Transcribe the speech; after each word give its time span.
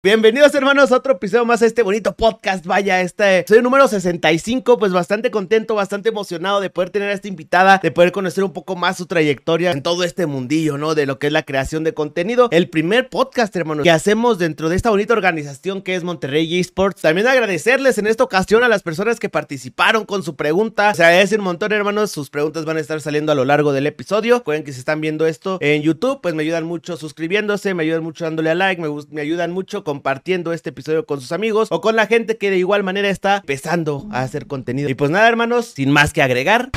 Bienvenidos 0.00 0.54
hermanos 0.54 0.92
a 0.92 0.96
otro 0.98 1.14
episodio 1.14 1.44
más 1.44 1.60
a 1.60 1.66
este 1.66 1.82
bonito 1.82 2.14
podcast. 2.14 2.64
Vaya, 2.64 3.00
este 3.00 3.44
soy 3.48 3.56
el 3.56 3.64
número 3.64 3.88
65, 3.88 4.78
pues 4.78 4.92
bastante 4.92 5.32
contento, 5.32 5.74
bastante 5.74 6.10
emocionado 6.10 6.60
de 6.60 6.70
poder 6.70 6.90
tener 6.90 7.08
a 7.08 7.14
esta 7.14 7.26
invitada, 7.26 7.80
de 7.82 7.90
poder 7.90 8.12
conocer 8.12 8.44
un 8.44 8.52
poco 8.52 8.76
más 8.76 8.96
su 8.96 9.06
trayectoria 9.06 9.72
en 9.72 9.82
todo 9.82 10.04
este 10.04 10.26
mundillo, 10.26 10.78
¿no? 10.78 10.94
De 10.94 11.04
lo 11.04 11.18
que 11.18 11.26
es 11.26 11.32
la 11.32 11.42
creación 11.42 11.82
de 11.82 11.94
contenido. 11.94 12.48
El 12.52 12.68
primer 12.68 13.08
podcast, 13.08 13.56
hermanos, 13.56 13.82
que 13.82 13.90
hacemos 13.90 14.38
dentro 14.38 14.68
de 14.68 14.76
esta 14.76 14.90
bonita 14.90 15.14
organización 15.14 15.82
que 15.82 15.96
es 15.96 16.04
Monterrey 16.04 16.60
Esports. 16.60 17.02
También 17.02 17.26
agradecerles 17.26 17.98
en 17.98 18.06
esta 18.06 18.22
ocasión 18.22 18.62
a 18.62 18.68
las 18.68 18.84
personas 18.84 19.18
que 19.18 19.28
participaron 19.28 20.04
con 20.04 20.22
su 20.22 20.36
pregunta. 20.36 20.94
Se 20.94 21.02
agradece 21.02 21.38
un 21.38 21.42
montón, 21.42 21.72
hermanos. 21.72 22.12
Sus 22.12 22.30
preguntas 22.30 22.64
van 22.64 22.76
a 22.76 22.80
estar 22.80 23.00
saliendo 23.00 23.32
a 23.32 23.34
lo 23.34 23.44
largo 23.44 23.72
del 23.72 23.88
episodio. 23.88 24.36
Recuerden 24.36 24.62
que 24.62 24.72
si 24.72 24.78
están 24.78 25.00
viendo 25.00 25.26
esto 25.26 25.58
en 25.60 25.82
YouTube, 25.82 26.20
pues 26.22 26.36
me 26.36 26.44
ayudan 26.44 26.66
mucho 26.66 26.96
suscribiéndose, 26.96 27.74
me 27.74 27.82
ayudan 27.82 28.04
mucho 28.04 28.22
dándole 28.22 28.50
a 28.50 28.54
like, 28.54 28.80
me, 28.80 28.88
me 29.10 29.22
ayudan 29.22 29.50
mucho 29.50 29.82
compartiendo 29.88 30.52
este 30.52 30.68
episodio 30.68 31.06
con 31.06 31.18
sus 31.18 31.32
amigos 31.32 31.68
o 31.70 31.80
con 31.80 31.96
la 31.96 32.06
gente 32.06 32.36
que 32.36 32.50
de 32.50 32.58
igual 32.58 32.84
manera 32.84 33.08
está 33.08 33.36
empezando 33.38 34.06
a 34.10 34.20
hacer 34.20 34.46
contenido. 34.46 34.90
Y 34.90 34.94
pues 34.94 35.10
nada, 35.10 35.26
hermanos, 35.26 35.72
sin 35.76 35.90
más 35.90 36.12
que 36.12 36.20
agregar. 36.20 36.70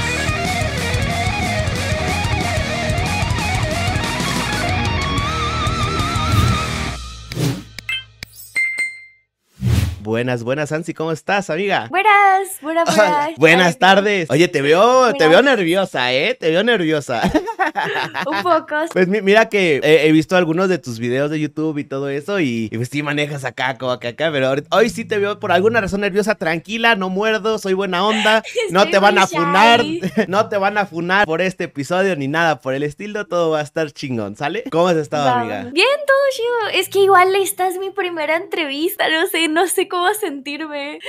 Buenas, 10.12 10.44
buenas, 10.44 10.74
Ansi, 10.74 10.94
¿cómo 10.94 11.14
estás, 11.14 11.50
amiga? 11.50 11.88
Buenas, 11.90 12.60
buenas, 12.62 12.94
buenas. 12.94 13.30
buenas 13.38 13.80
tardes. 13.80 14.30
Oye, 14.30 14.50
te 14.50 14.62
veo, 14.62 15.14
te 15.14 15.26
veo 15.30 15.42
nerviosa, 15.42 16.12
¿eh? 16.12 16.36
Te 16.38 16.50
veo 16.50 16.66
nerviosa. 16.66 17.22
Un 18.28 18.44
poco. 18.44 18.76
Pues 18.92 19.08
mira 19.08 19.48
que 19.48 19.80
he 19.82 20.12
visto 20.12 20.36
algunos 20.36 20.68
de 20.68 20.80
tus 20.80 21.00
videos 21.00 21.32
de 21.32 21.40
YouTube 21.40 21.78
y 21.78 21.86
todo 21.86 22.10
eso 22.10 22.42
y, 22.42 22.70
pues 22.76 22.90
sí 22.90 23.04
manejas 23.04 23.46
acá, 23.46 23.78
como 23.78 23.94
acá, 23.94 24.10
acá, 24.10 24.30
pero 24.34 24.54
hoy 24.72 24.90
sí 24.90 25.06
te 25.06 25.18
veo 25.18 25.40
por 25.40 25.54
alguna 25.54 25.80
razón 25.80 26.02
nerviosa, 26.02 26.36
tranquila, 26.36 26.96
no 26.96 27.08
muerdo, 27.08 27.58
soy 27.58 27.74
buena 27.74 28.06
onda, 28.06 28.44
no 28.70 28.90
te 28.90 29.00
van 29.00 29.18
a 29.18 29.28
funar, 29.28 29.82
no 30.28 30.50
te 30.50 30.58
van 30.58 30.78
a 30.78 30.86
funar 30.86 31.26
por 31.26 31.40
este 31.40 31.66
episodio 31.66 32.18
ni 32.18 32.28
nada 32.28 32.60
por 32.60 32.74
el 32.74 32.84
estilo, 32.84 33.28
todo 33.28 33.52
va 33.52 33.60
a 33.60 33.64
estar 33.64 33.90
chingón, 33.92 34.36
¿sale? 34.36 34.66
¿Cómo 34.72 34.90
has 34.90 34.98
estado, 34.98 35.30
amiga? 35.30 35.70
Bien, 35.72 35.88
todo 36.06 36.18
chido. 36.36 36.80
Es 36.82 36.90
que 36.90 37.00
igual 37.00 37.34
esta 37.36 37.70
es 37.70 37.78
mi 37.78 37.92
primera 37.92 38.36
entrevista, 38.36 39.08
no 39.10 39.26
sé, 39.28 39.48
no 39.48 39.68
sé 39.68 39.88
cómo 39.88 40.01
sentirme. 40.20 41.00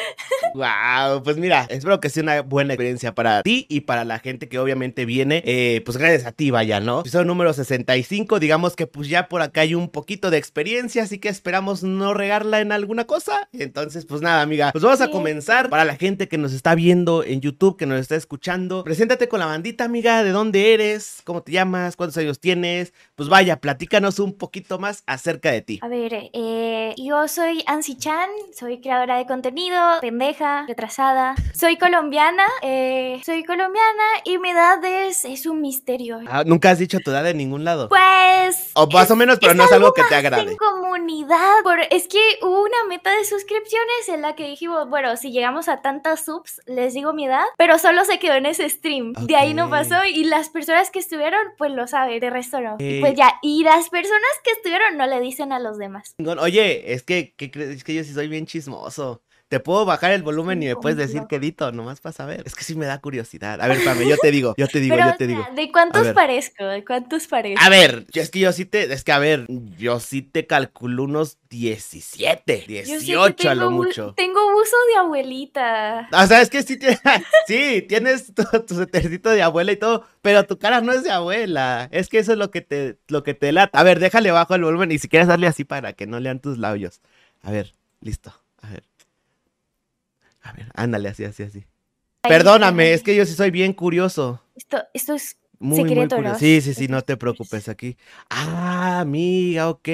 Wow, 0.54 1.22
pues 1.22 1.36
mira, 1.36 1.66
espero 1.70 2.00
que 2.00 2.10
sea 2.10 2.22
una 2.22 2.42
buena 2.42 2.74
experiencia 2.74 3.14
para 3.14 3.42
ti 3.42 3.66
y 3.68 3.80
para 3.80 4.04
la 4.04 4.18
gente 4.18 4.48
que 4.48 4.58
obviamente 4.58 5.04
viene, 5.04 5.42
eh, 5.46 5.82
pues 5.84 5.96
gracias 5.96 6.26
a 6.26 6.32
ti, 6.32 6.50
vaya, 6.50 6.80
¿no? 6.80 7.00
Episodio 7.00 7.24
número 7.24 7.52
65, 7.52 8.38
digamos 8.38 8.76
que 8.76 8.86
pues 8.86 9.08
ya 9.08 9.28
por 9.28 9.42
acá 9.42 9.62
hay 9.62 9.74
un 9.74 9.88
poquito 9.88 10.30
de 10.30 10.38
experiencia, 10.38 11.02
así 11.02 11.18
que 11.18 11.28
esperamos 11.28 11.82
no 11.82 12.14
regarla 12.14 12.60
en 12.60 12.72
alguna 12.72 13.06
cosa. 13.06 13.48
Entonces, 13.52 14.04
pues 14.06 14.20
nada, 14.20 14.42
amiga, 14.42 14.72
pues 14.72 14.84
vamos 14.84 15.00
a 15.00 15.10
comenzar. 15.10 15.70
Para 15.70 15.84
la 15.84 15.96
gente 15.96 16.28
que 16.28 16.38
nos 16.38 16.52
está 16.52 16.74
viendo 16.74 17.24
en 17.24 17.40
YouTube, 17.40 17.77
que 17.77 17.86
nos 17.86 18.00
está 18.00 18.16
escuchando, 18.16 18.84
preséntate 18.84 19.28
con 19.28 19.40
la 19.40 19.46
bandita, 19.46 19.84
amiga, 19.84 20.22
de 20.22 20.30
dónde 20.30 20.74
eres, 20.74 21.22
cómo 21.24 21.42
te 21.42 21.52
llamas, 21.52 21.96
cuántos 21.96 22.16
años 22.18 22.40
tienes. 22.40 22.92
Pues 23.22 23.30
vaya, 23.30 23.60
platícanos 23.60 24.18
un 24.18 24.36
poquito 24.36 24.80
más 24.80 25.04
acerca 25.06 25.52
de 25.52 25.62
ti. 25.62 25.78
A 25.80 25.86
ver, 25.86 26.30
eh, 26.32 26.92
yo 26.96 27.28
soy 27.28 27.62
Ansi 27.68 27.96
Chan, 27.96 28.28
soy 28.52 28.80
creadora 28.80 29.16
de 29.16 29.26
contenido, 29.26 29.78
pendeja, 30.00 30.64
retrasada. 30.66 31.36
Soy 31.54 31.76
colombiana, 31.76 32.42
eh, 32.62 33.20
soy 33.24 33.44
colombiana 33.44 34.02
y 34.24 34.38
mi 34.38 34.50
edad 34.50 34.84
es, 34.84 35.24
es 35.24 35.46
un 35.46 35.60
misterio. 35.60 36.18
Ah, 36.26 36.42
¿Nunca 36.44 36.70
has 36.70 36.80
dicho 36.80 36.98
tu 36.98 37.12
edad 37.12 37.24
en 37.28 37.36
ningún 37.36 37.62
lado? 37.62 37.88
Pues... 37.88 38.72
O 38.74 38.88
más 38.88 39.08
o 39.12 39.14
menos, 39.14 39.38
pero 39.40 39.54
no 39.54 39.66
es 39.66 39.72
algo 39.72 39.92
que 39.92 40.02
te 40.08 40.16
agrade. 40.16 40.50
En 40.50 40.56
comunidad, 40.56 41.62
por, 41.62 41.78
es 41.78 42.08
que 42.08 42.18
hubo 42.42 42.62
una 42.62 42.84
meta 42.88 43.14
de 43.16 43.24
suscripciones 43.24 44.08
en 44.08 44.22
la 44.22 44.34
que 44.34 44.48
dijimos, 44.48 44.88
bueno, 44.88 45.16
si 45.16 45.30
llegamos 45.30 45.68
a 45.68 45.80
tantas 45.80 46.24
subs, 46.24 46.60
les 46.66 46.92
digo 46.92 47.12
mi 47.12 47.26
edad, 47.26 47.44
pero 47.56 47.78
solo 47.78 48.04
se 48.04 48.18
quedó 48.18 48.34
en 48.34 48.46
ese 48.46 48.68
stream. 48.68 49.12
De 49.12 49.36
ahí 49.36 49.54
no 49.54 49.70
pasó 49.70 50.04
y 50.04 50.24
las 50.24 50.48
personas 50.48 50.90
que 50.90 50.98
estuvieron, 50.98 51.40
pues 51.56 51.70
lo 51.70 51.86
saben, 51.86 52.18
de 52.18 52.30
resto 52.30 52.61
no. 52.61 52.78
Pues 52.78 53.11
y 53.42 53.64
las 53.64 53.89
personas 53.89 54.30
que 54.45 54.52
estuvieron 54.52 54.96
no 54.96 55.06
le 55.06 55.20
dicen 55.20 55.52
a 55.52 55.58
los 55.58 55.78
demás. 55.78 56.14
Oye, 56.18 56.92
es 56.92 57.02
que, 57.02 57.34
que 57.34 57.50
es 57.55 57.84
que 57.84 57.95
yo 57.95 58.05
sí 58.05 58.12
soy 58.12 58.28
bien 58.28 58.46
chismoso. 58.46 59.23
Te 59.52 59.61
puedo 59.61 59.85
bajar 59.85 60.13
el 60.13 60.23
volumen 60.23 60.63
y 60.63 60.67
me 60.68 60.77
puedes 60.77 60.96
decir 60.96 61.24
qué 61.29 61.36
edito, 61.36 61.70
nomás 61.73 62.01
para 62.01 62.14
saber. 62.14 62.42
Es 62.46 62.55
que 62.55 62.64
sí 62.64 62.74
me 62.74 62.86
da 62.86 63.02
curiosidad. 63.02 63.61
A 63.61 63.68
ver, 63.68 63.85
Pame, 63.85 64.08
yo 64.08 64.17
te 64.17 64.30
digo, 64.30 64.55
yo 64.57 64.67
te 64.67 64.80
digo, 64.80 64.96
yo 64.96 65.14
te 65.18 65.27
digo. 65.27 65.46
¿De 65.55 65.70
cuántos 65.70 66.08
parezco? 66.14 66.64
¿De 66.64 66.83
cuántos 66.83 67.27
parezco? 67.27 67.62
A 67.62 67.68
ver, 67.68 68.07
es 68.14 68.30
que 68.30 68.39
yo 68.39 68.51
sí 68.52 68.64
te, 68.64 68.91
es 68.91 69.05
que 69.05 69.12
a 69.12 69.18
ver, 69.18 69.45
yo 69.77 70.01
sí 70.01 70.23
te 70.23 70.46
calculo 70.46 71.05
unos 71.05 71.36
17, 71.51 72.64
18 72.67 73.51
a 73.51 73.55
lo 73.55 73.70
mucho. 73.70 74.14
Tengo 74.14 74.41
uso 74.57 74.74
de 74.91 75.01
abuelita. 75.01 76.08
O 76.11 76.27
sea, 76.27 76.41
es 76.41 76.48
que 76.48 76.62
sí, 76.62 76.79
tienes, 76.79 77.02
sí, 77.46 77.85
tienes 77.86 78.33
tu, 78.33 78.45
tu 78.45 78.86
de 78.86 79.42
abuela 79.42 79.73
y 79.73 79.77
todo, 79.77 80.07
pero 80.23 80.46
tu 80.46 80.58
cara 80.58 80.80
no 80.80 80.92
es 80.92 81.02
de 81.02 81.11
abuela. 81.11 81.91
Es 81.92 82.08
que 82.08 82.20
eso 82.20 82.33
es 82.33 82.39
lo 82.39 82.51
que 82.51 82.62
te, 82.62 82.96
lo 83.08 83.23
que 83.23 83.35
te 83.35 83.52
lata. 83.52 83.79
A 83.79 83.83
ver, 83.83 84.01
déjale 84.01 84.30
bajo 84.30 84.55
el 84.55 84.64
volumen 84.64 84.92
y 84.92 84.98
si 84.98 85.11
quieres 85.11 85.29
darle 85.29 85.46
así 85.46 85.64
para 85.64 85.92
que 85.92 86.07
no 86.07 86.20
lean 86.20 86.41
tus 86.41 86.57
labios. 86.57 87.02
A 87.42 87.51
ver, 87.51 87.74
listo. 88.01 88.33
A 88.62 88.70
ver. 88.70 88.92
A 90.42 90.53
ver, 90.53 90.70
ándale, 90.75 91.08
así, 91.08 91.25
así, 91.25 91.42
así. 91.42 91.64
Perdóname, 92.23 92.92
es 92.92 93.03
que 93.03 93.17
yo 93.17 93.27
sí 93.27 93.35
soy 93.35 93.51
bien 93.51 93.73
curioso. 93.73 94.42
Esto, 94.55 94.83
esto 94.95 95.14
es 95.14 95.36
muy, 95.58 95.89
secreto, 95.89 96.17
muy 96.17 96.27
¿no? 96.27 96.39
Sí, 96.39 96.61
sí, 96.61 96.75
sí, 96.75 96.89
no 96.89 97.03
te 97.03 97.17
preocupes 97.17 97.69
aquí. 97.69 97.97
Ah, 98.30 99.01
amiga, 99.01 99.69
ok. 99.70 99.89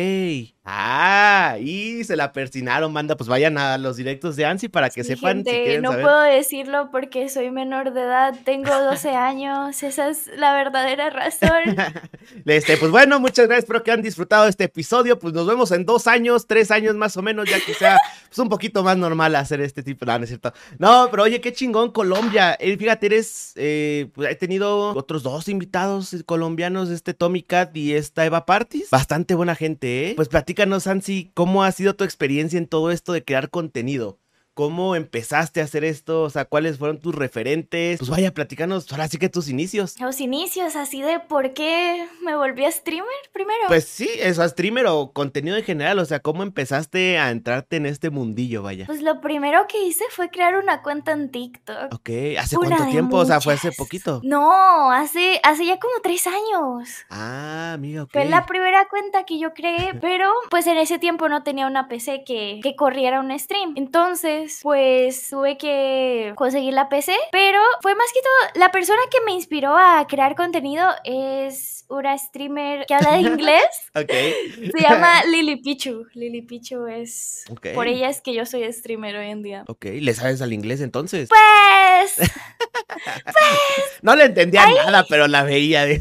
Ah, 0.70 1.56
y 1.58 2.04
se 2.04 2.14
la 2.14 2.30
persinaron, 2.30 2.92
manda, 2.92 3.16
pues 3.16 3.26
vayan 3.26 3.56
a 3.56 3.78
los 3.78 3.96
directos 3.96 4.36
de 4.36 4.44
Ansi 4.44 4.68
para 4.68 4.90
que 4.90 5.02
sepan 5.02 5.42
si 5.42 5.50
quieren 5.50 5.80
No 5.80 5.92
puedo 5.92 6.20
decirlo 6.20 6.90
porque 6.92 7.30
soy 7.30 7.50
menor 7.50 7.94
de 7.94 8.02
edad, 8.02 8.34
tengo 8.44 8.70
12 8.78 9.08
años, 9.16 9.82
esa 9.82 10.10
es 10.10 10.26
la 10.36 10.52
verdadera 10.52 11.08
razón. 11.08 11.74
este, 12.44 12.76
pues 12.76 12.90
bueno, 12.90 13.18
muchas 13.18 13.46
gracias, 13.46 13.64
espero 13.64 13.82
que 13.82 13.92
han 13.92 14.02
disfrutado 14.02 14.46
este 14.46 14.64
episodio, 14.64 15.18
pues 15.18 15.32
nos 15.32 15.46
vemos 15.46 15.70
en 15.72 15.86
dos 15.86 16.06
años, 16.06 16.46
tres 16.46 16.70
años 16.70 16.94
más 16.96 17.16
o 17.16 17.22
menos, 17.22 17.48
ya 17.48 17.58
que 17.64 17.72
sea 17.72 17.98
pues, 18.28 18.38
un 18.38 18.50
poquito 18.50 18.84
más 18.84 18.98
normal 18.98 19.36
hacer 19.36 19.62
este 19.62 19.82
tipo, 19.82 20.04
no, 20.04 20.18
no 20.18 20.24
es 20.24 20.28
cierto. 20.28 20.52
No, 20.78 21.08
pero 21.10 21.22
oye, 21.22 21.40
qué 21.40 21.54
chingón 21.54 21.92
Colombia, 21.92 22.58
eh, 22.60 22.76
fíjate, 22.76 23.06
eres, 23.06 23.54
eh, 23.56 24.10
pues 24.12 24.30
he 24.30 24.34
tenido 24.34 24.90
otros 24.90 25.22
dos 25.22 25.48
invitados 25.48 26.14
colombianos, 26.26 26.90
este 26.90 27.14
Tommy 27.14 27.42
Cat 27.42 27.74
y 27.74 27.94
esta 27.94 28.26
Eva 28.26 28.44
Partis, 28.44 28.90
bastante 28.90 29.34
buena 29.34 29.54
gente, 29.54 30.10
¿eh? 30.10 30.12
Pues 30.14 30.28
platica 30.28 30.57
platícanos, 30.58 30.88
Ansi, 30.88 31.30
¿cómo 31.34 31.62
ha 31.62 31.70
sido 31.70 31.94
tu 31.94 32.02
experiencia 32.02 32.58
en 32.58 32.66
todo 32.66 32.90
esto 32.90 33.12
de 33.12 33.24
crear 33.24 33.48
contenido? 33.48 34.18
¿Cómo 34.58 34.96
empezaste 34.96 35.60
a 35.60 35.64
hacer 35.64 35.84
esto? 35.84 36.22
O 36.22 36.30
sea, 36.30 36.44
¿cuáles 36.44 36.78
fueron 36.78 36.98
tus 36.98 37.14
referentes? 37.14 38.00
Pues 38.00 38.10
vaya, 38.10 38.34
platícanos 38.34 38.90
ahora 38.90 39.06
sí 39.06 39.16
que 39.16 39.28
tus 39.28 39.48
inicios. 39.48 40.00
Los 40.00 40.20
inicios, 40.20 40.74
así 40.74 41.00
de 41.00 41.20
por 41.20 41.54
qué 41.54 42.08
me 42.24 42.34
volví 42.34 42.64
a 42.64 42.72
streamer 42.72 43.06
primero. 43.32 43.68
Pues 43.68 43.84
sí, 43.84 44.10
eso, 44.18 44.42
a 44.42 44.48
streamer 44.48 44.86
o 44.88 45.12
contenido 45.12 45.56
en 45.56 45.62
general. 45.62 46.00
O 46.00 46.04
sea, 46.04 46.18
¿cómo 46.18 46.42
empezaste 46.42 47.18
a 47.18 47.30
entrarte 47.30 47.76
en 47.76 47.86
este 47.86 48.10
mundillo, 48.10 48.64
vaya? 48.64 48.86
Pues 48.86 49.00
lo 49.00 49.20
primero 49.20 49.68
que 49.68 49.80
hice 49.86 50.02
fue 50.10 50.28
crear 50.28 50.56
una 50.56 50.82
cuenta 50.82 51.12
en 51.12 51.30
TikTok. 51.30 51.94
Ok, 51.94 52.10
¿hace 52.36 52.56
cuánto 52.56 52.84
tiempo? 52.86 53.18
O 53.18 53.24
sea, 53.24 53.40
¿fue 53.40 53.54
hace 53.54 53.70
poquito? 53.70 54.20
No, 54.24 54.90
hace, 54.90 55.40
hace 55.44 55.66
ya 55.66 55.78
como 55.78 55.94
tres 56.02 56.26
años. 56.26 56.88
Ah, 57.10 57.74
amigo, 57.74 58.02
ok. 58.02 58.10
Fue 58.10 58.24
la 58.24 58.44
primera 58.44 58.88
cuenta 58.88 59.22
que 59.22 59.38
yo 59.38 59.54
creé, 59.54 59.94
pero 60.00 60.32
pues 60.50 60.66
en 60.66 60.78
ese 60.78 60.98
tiempo 60.98 61.28
no 61.28 61.44
tenía 61.44 61.68
una 61.68 61.86
PC 61.86 62.24
que, 62.26 62.58
que 62.60 62.74
corriera 62.74 63.20
un 63.20 63.38
stream. 63.38 63.74
Entonces 63.76 64.47
pues 64.62 65.28
tuve 65.30 65.56
que 65.58 66.32
conseguir 66.36 66.74
la 66.74 66.88
PC, 66.88 67.14
pero 67.32 67.60
fue 67.82 67.94
más 67.94 68.06
que 68.12 68.20
todo, 68.20 68.60
la 68.60 68.70
persona 68.70 69.00
que 69.10 69.20
me 69.24 69.32
inspiró 69.32 69.76
a 69.76 70.06
crear 70.08 70.34
contenido 70.34 70.88
es 71.04 71.84
una 71.88 72.16
streamer 72.18 72.84
que 72.86 72.94
habla 72.94 73.12
de 73.12 73.20
inglés. 73.22 73.66
ok. 73.94 74.10
Se 74.72 74.80
llama 74.80 75.24
Lily 75.30 75.56
Pichu. 75.56 76.06
Lily 76.14 76.42
Pichu 76.42 76.86
es... 76.86 77.44
Por 77.74 77.86
ella 77.86 78.08
es 78.08 78.20
que 78.20 78.34
yo 78.34 78.44
soy 78.46 78.70
streamer 78.72 79.16
hoy 79.16 79.30
en 79.30 79.42
día. 79.42 79.64
Ok, 79.68 79.86
¿le 80.00 80.14
sabes 80.14 80.42
al 80.42 80.52
inglés 80.52 80.80
entonces? 80.80 81.28
Pues... 81.28 82.14
pues... 82.16 83.98
No 84.02 84.14
le 84.16 84.24
entendía 84.24 84.66
nada, 84.66 85.04
pero 85.08 85.26
la 85.26 85.42
veía. 85.42 85.82
algo 85.82 85.98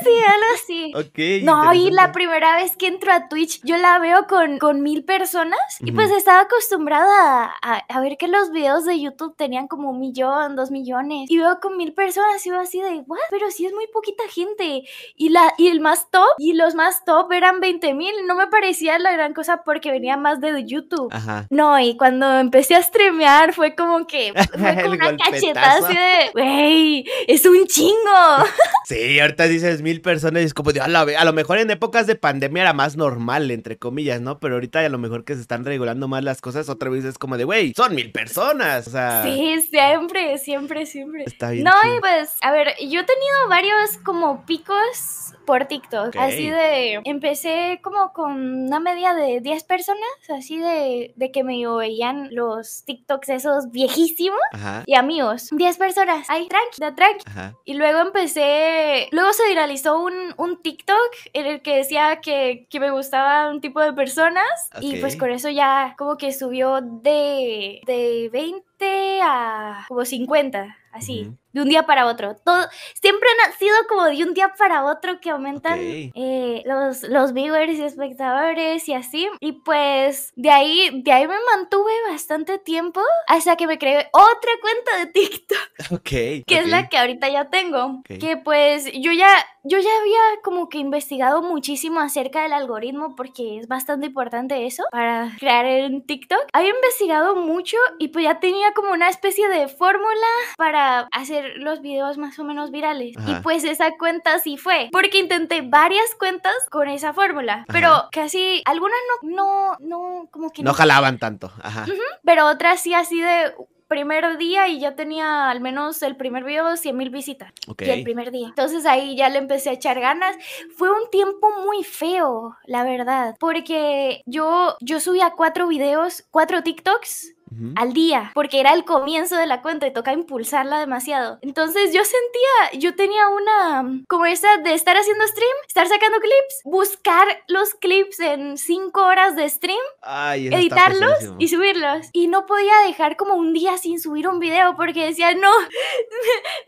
así, 0.00 0.22
algo 0.26 0.46
así. 0.54 0.92
Ok. 0.94 1.44
No, 1.44 1.72
y 1.74 1.90
la 1.90 2.12
primera 2.12 2.56
vez 2.56 2.76
que 2.76 2.86
entro 2.86 3.12
a 3.12 3.28
Twitch, 3.28 3.60
yo 3.64 3.76
la 3.76 3.98
veo 3.98 4.26
con, 4.26 4.58
con 4.58 4.82
mil 4.82 5.04
personas 5.04 5.58
y 5.80 5.92
pues 5.92 6.10
estaba 6.10 6.40
acostumbrada 6.40 6.73
acostumbrada 6.74 7.52
a, 7.62 7.76
a 7.88 8.00
ver 8.00 8.16
que 8.18 8.26
los 8.26 8.50
videos 8.50 8.84
de 8.84 9.00
YouTube 9.00 9.36
tenían 9.36 9.68
como 9.68 9.90
un 9.90 10.00
millón, 10.00 10.56
dos 10.56 10.70
millones. 10.70 11.30
Y 11.30 11.38
veo 11.38 11.58
con 11.60 11.76
mil 11.76 11.92
personas 11.92 12.44
y 12.44 12.50
yo 12.50 12.58
así 12.58 12.80
de, 12.80 13.04
¿what? 13.06 13.18
Pero 13.30 13.50
sí 13.50 13.66
es 13.66 13.72
muy 13.72 13.86
poquita 13.92 14.24
gente. 14.28 14.82
Y, 15.16 15.28
la, 15.28 15.54
y 15.56 15.68
el 15.68 15.80
más 15.80 16.10
top, 16.10 16.26
y 16.38 16.54
los 16.54 16.74
más 16.74 17.04
top 17.04 17.30
eran 17.32 17.60
20 17.60 17.94
mil. 17.94 18.12
No 18.26 18.34
me 18.34 18.48
parecía 18.48 18.98
la 18.98 19.12
gran 19.12 19.34
cosa 19.34 19.62
porque 19.64 19.90
venía 19.90 20.16
más 20.16 20.40
de 20.40 20.64
YouTube. 20.66 21.08
Ajá. 21.12 21.46
No, 21.50 21.78
y 21.78 21.96
cuando 21.96 22.38
empecé 22.38 22.74
a 22.74 22.82
streamear 22.82 23.52
fue 23.52 23.74
como 23.74 24.06
que 24.06 24.32
fue 24.58 24.82
como 24.82 24.94
una 24.94 25.16
cachetada 25.16 25.86
así 25.86 25.94
de, 25.94 26.30
güey, 26.32 27.04
es 27.28 27.44
un 27.46 27.66
chingo. 27.66 27.94
Sí, 28.86 29.18
ahorita 29.18 29.44
dices 29.44 29.80
mil 29.80 30.02
personas 30.02 30.42
y 30.42 30.44
es 30.44 30.52
como 30.52 30.72
de, 30.72 30.82
a, 30.82 30.88
la 30.88 31.00
a 31.00 31.24
lo 31.24 31.32
mejor 31.32 31.56
en 31.56 31.70
épocas 31.70 32.06
de 32.06 32.16
pandemia 32.16 32.64
era 32.64 32.72
más 32.74 32.98
normal, 32.98 33.50
entre 33.50 33.78
comillas, 33.78 34.20
¿no? 34.20 34.38
Pero 34.40 34.56
ahorita 34.56 34.80
a 34.80 34.88
lo 34.90 34.98
mejor 34.98 35.24
que 35.24 35.34
se 35.34 35.40
están 35.40 35.64
regulando 35.64 36.06
más 36.06 36.22
las 36.22 36.42
cosas, 36.42 36.63
otra 36.68 36.90
vez 36.90 37.04
es 37.04 37.18
como 37.18 37.36
de, 37.36 37.44
güey, 37.44 37.72
son 37.76 37.94
mil 37.94 38.10
personas. 38.12 38.86
O 38.86 38.90
sea, 38.90 39.22
Sí, 39.24 39.60
siempre, 39.70 40.38
siempre, 40.38 40.86
siempre. 40.86 41.24
está 41.26 41.50
bien. 41.50 41.64
No, 41.64 41.72
chido. 41.82 41.96
y 41.96 42.00
pues, 42.00 42.30
a 42.42 42.52
ver, 42.52 42.68
yo 42.80 43.00
he 43.00 43.04
tenido 43.04 43.48
varios 43.48 43.98
como 44.04 44.44
picos 44.46 45.33
por 45.44 45.66
TikTok. 45.66 46.08
Ok. 46.08 46.16
Así 46.16 46.48
de, 46.50 47.00
empecé 47.04 47.80
como 47.82 48.12
con 48.12 48.64
una 48.66 48.80
media 48.80 49.14
de 49.14 49.40
10 49.40 49.64
personas, 49.64 50.00
así 50.28 50.58
de, 50.58 51.12
de 51.16 51.30
que 51.30 51.44
me 51.44 51.64
veían 51.66 52.28
los 52.34 52.84
TikToks 52.84 53.28
esos 53.30 53.70
viejísimos. 53.70 54.38
Ajá, 54.52 54.82
Y 54.86 54.94
amigos, 54.94 55.48
10 55.50 55.76
personas, 55.78 56.28
ahí, 56.30 56.48
tranqui, 56.48 56.80
de 56.80 56.92
tranqui. 56.92 57.24
ajá. 57.26 57.54
Y 57.64 57.74
luego 57.74 58.00
empecé, 58.00 59.08
luego 59.12 59.32
se 59.32 59.46
viralizó 59.48 60.02
un, 60.02 60.14
un 60.36 60.62
TikTok 60.62 61.10
en 61.32 61.46
el 61.46 61.62
que 61.62 61.76
decía 61.76 62.20
que, 62.20 62.66
que 62.70 62.80
me 62.80 62.90
gustaba 62.90 63.50
un 63.50 63.60
tipo 63.60 63.80
de 63.80 63.92
personas 63.92 64.44
y 64.80 64.96
pues 65.00 65.16
con 65.16 65.30
eso 65.30 65.48
ya 65.48 65.94
como 65.98 66.16
que 66.16 66.32
subió 66.32 66.80
de, 66.80 67.80
de 67.86 68.30
20 68.32 69.20
a 69.22 69.84
como 69.88 70.04
50, 70.04 70.76
así. 70.92 71.30
De 71.54 71.62
un 71.62 71.68
día 71.68 71.86
para 71.86 72.06
otro. 72.06 72.36
Todo, 72.44 72.66
siempre 73.00 73.28
han 73.46 73.52
sido 73.54 73.74
como 73.88 74.04
de 74.04 74.22
un 74.24 74.34
día 74.34 74.52
para 74.58 74.84
otro 74.84 75.20
que 75.20 75.30
aumentan 75.30 75.78
eh, 75.80 76.62
los, 76.66 77.02
los 77.04 77.32
viewers 77.32 77.72
y 77.72 77.82
espectadores 77.82 78.88
y 78.88 78.94
así. 78.94 79.28
Y 79.40 79.52
pues 79.52 80.32
de 80.36 80.50
ahí, 80.50 80.90
de 81.02 81.12
ahí 81.12 81.26
me 81.26 81.36
mantuve 81.56 81.92
bastante 82.10 82.58
tiempo 82.58 83.00
hasta 83.26 83.56
que 83.56 83.66
me 83.66 83.78
creé 83.78 84.08
otra 84.12 84.50
cuenta 84.60 84.98
de 84.98 85.06
TikTok 85.06 85.58
Ok. 85.92 86.44
que 86.44 86.44
es 86.48 86.68
la 86.68 86.88
que 86.88 86.98
ahorita 86.98 87.28
ya 87.28 87.48
tengo. 87.50 88.02
Que 88.04 88.36
pues 88.36 88.90
yo 88.92 89.12
ya, 89.12 89.28
yo 89.62 89.78
ya 89.78 89.90
había 90.00 90.42
como 90.42 90.68
que 90.68 90.78
investigado 90.78 91.42
muchísimo 91.42 92.00
acerca 92.00 92.42
del 92.42 92.52
algoritmo 92.52 93.14
porque 93.14 93.58
es 93.58 93.68
bastante 93.68 94.06
importante 94.06 94.66
eso 94.66 94.82
para 94.90 95.30
crear 95.38 95.64
en 95.66 96.04
TikTok. 96.04 96.40
Había 96.52 96.70
investigado 96.70 97.36
mucho 97.36 97.76
y 97.98 98.08
pues 98.08 98.24
ya 98.24 98.40
tenía 98.40 98.72
como 98.72 98.92
una 98.92 99.08
especie 99.08 99.48
de 99.48 99.68
fórmula 99.68 100.26
para 100.56 101.08
hacer 101.12 101.43
los 101.56 101.80
videos 101.80 102.18
más 102.18 102.38
o 102.38 102.44
menos 102.44 102.70
virales. 102.70 103.16
Ajá. 103.16 103.30
Y 103.30 103.34
pues 103.42 103.64
esa 103.64 103.96
cuenta 103.98 104.38
sí 104.38 104.56
fue. 104.56 104.88
Porque 104.92 105.18
intenté 105.18 105.62
varias 105.62 106.14
cuentas 106.18 106.54
con 106.70 106.88
esa 106.88 107.12
fórmula. 107.12 107.64
Pero 107.68 107.88
Ajá. 107.88 108.08
casi 108.12 108.62
algunas 108.64 108.98
no, 109.22 109.30
no, 109.30 109.76
no, 109.80 110.28
como 110.30 110.50
que 110.50 110.62
No 110.62 110.74
jalaban 110.74 111.18
tanto. 111.18 111.50
Ajá. 111.62 111.86
pero 112.24 112.46
otras 112.46 112.80
sí 112.80 112.94
así 112.94 113.20
de 113.20 113.52
primer 113.88 114.38
día 114.38 114.66
y 114.68 114.80
ya 114.80 114.96
tenía 114.96 115.50
al 115.50 115.60
menos 115.60 116.02
el 116.02 116.16
primer 116.16 116.42
video 116.44 116.76
100 116.76 116.96
mil 116.96 117.10
visitas. 117.10 117.52
Ok. 117.68 117.82
Y 117.82 117.90
el 117.90 118.02
primer 118.02 118.30
día. 118.30 118.48
Entonces 118.48 118.86
ahí 118.86 119.16
ya 119.16 119.28
le 119.28 119.38
empecé 119.38 119.70
a 119.70 119.74
echar 119.74 120.00
ganas. 120.00 120.36
Fue 120.76 120.90
un 120.90 121.10
tiempo 121.10 121.48
muy 121.64 121.84
feo, 121.84 122.56
la 122.64 122.82
verdad. 122.84 123.36
Porque 123.38 124.22
yo, 124.26 124.76
yo 124.80 125.00
subía 125.00 125.34
cuatro 125.36 125.68
videos, 125.68 126.24
cuatro 126.30 126.62
TikToks 126.62 127.34
Al 127.76 127.92
día, 127.92 128.30
porque 128.34 128.60
era 128.60 128.72
el 128.72 128.84
comienzo 128.84 129.36
de 129.36 129.46
la 129.46 129.62
cuenta 129.62 129.86
y 129.86 129.92
toca 129.92 130.12
impulsarla 130.12 130.78
demasiado. 130.78 131.38
Entonces 131.42 131.92
yo 131.92 132.02
sentía, 132.04 132.80
yo 132.80 132.94
tenía 132.94 133.28
una, 133.28 134.00
como 134.08 134.26
esa 134.26 134.56
de 134.58 134.74
estar 134.74 134.96
haciendo 134.96 135.26
stream, 135.26 135.50
estar 135.66 135.86
sacando 135.88 136.18
clips, 136.18 136.60
buscar 136.64 137.26
los 137.48 137.74
clips 137.74 138.20
en 138.20 138.56
cinco 138.58 139.02
horas 139.04 139.36
de 139.36 139.48
stream 139.48 139.78
Ay, 140.02 140.48
editarlos 140.48 141.14
y 141.38 141.48
subirlos. 141.48 142.06
Y 142.12 142.28
no 142.28 142.46
podía 142.46 142.74
dejar 142.86 143.16
como 143.16 143.34
un 143.34 143.52
día 143.52 143.76
sin 143.78 144.00
subir 144.00 144.28
un 144.28 144.38
video 144.38 144.76
porque 144.76 145.06
decía, 145.06 145.34
no, 145.34 145.50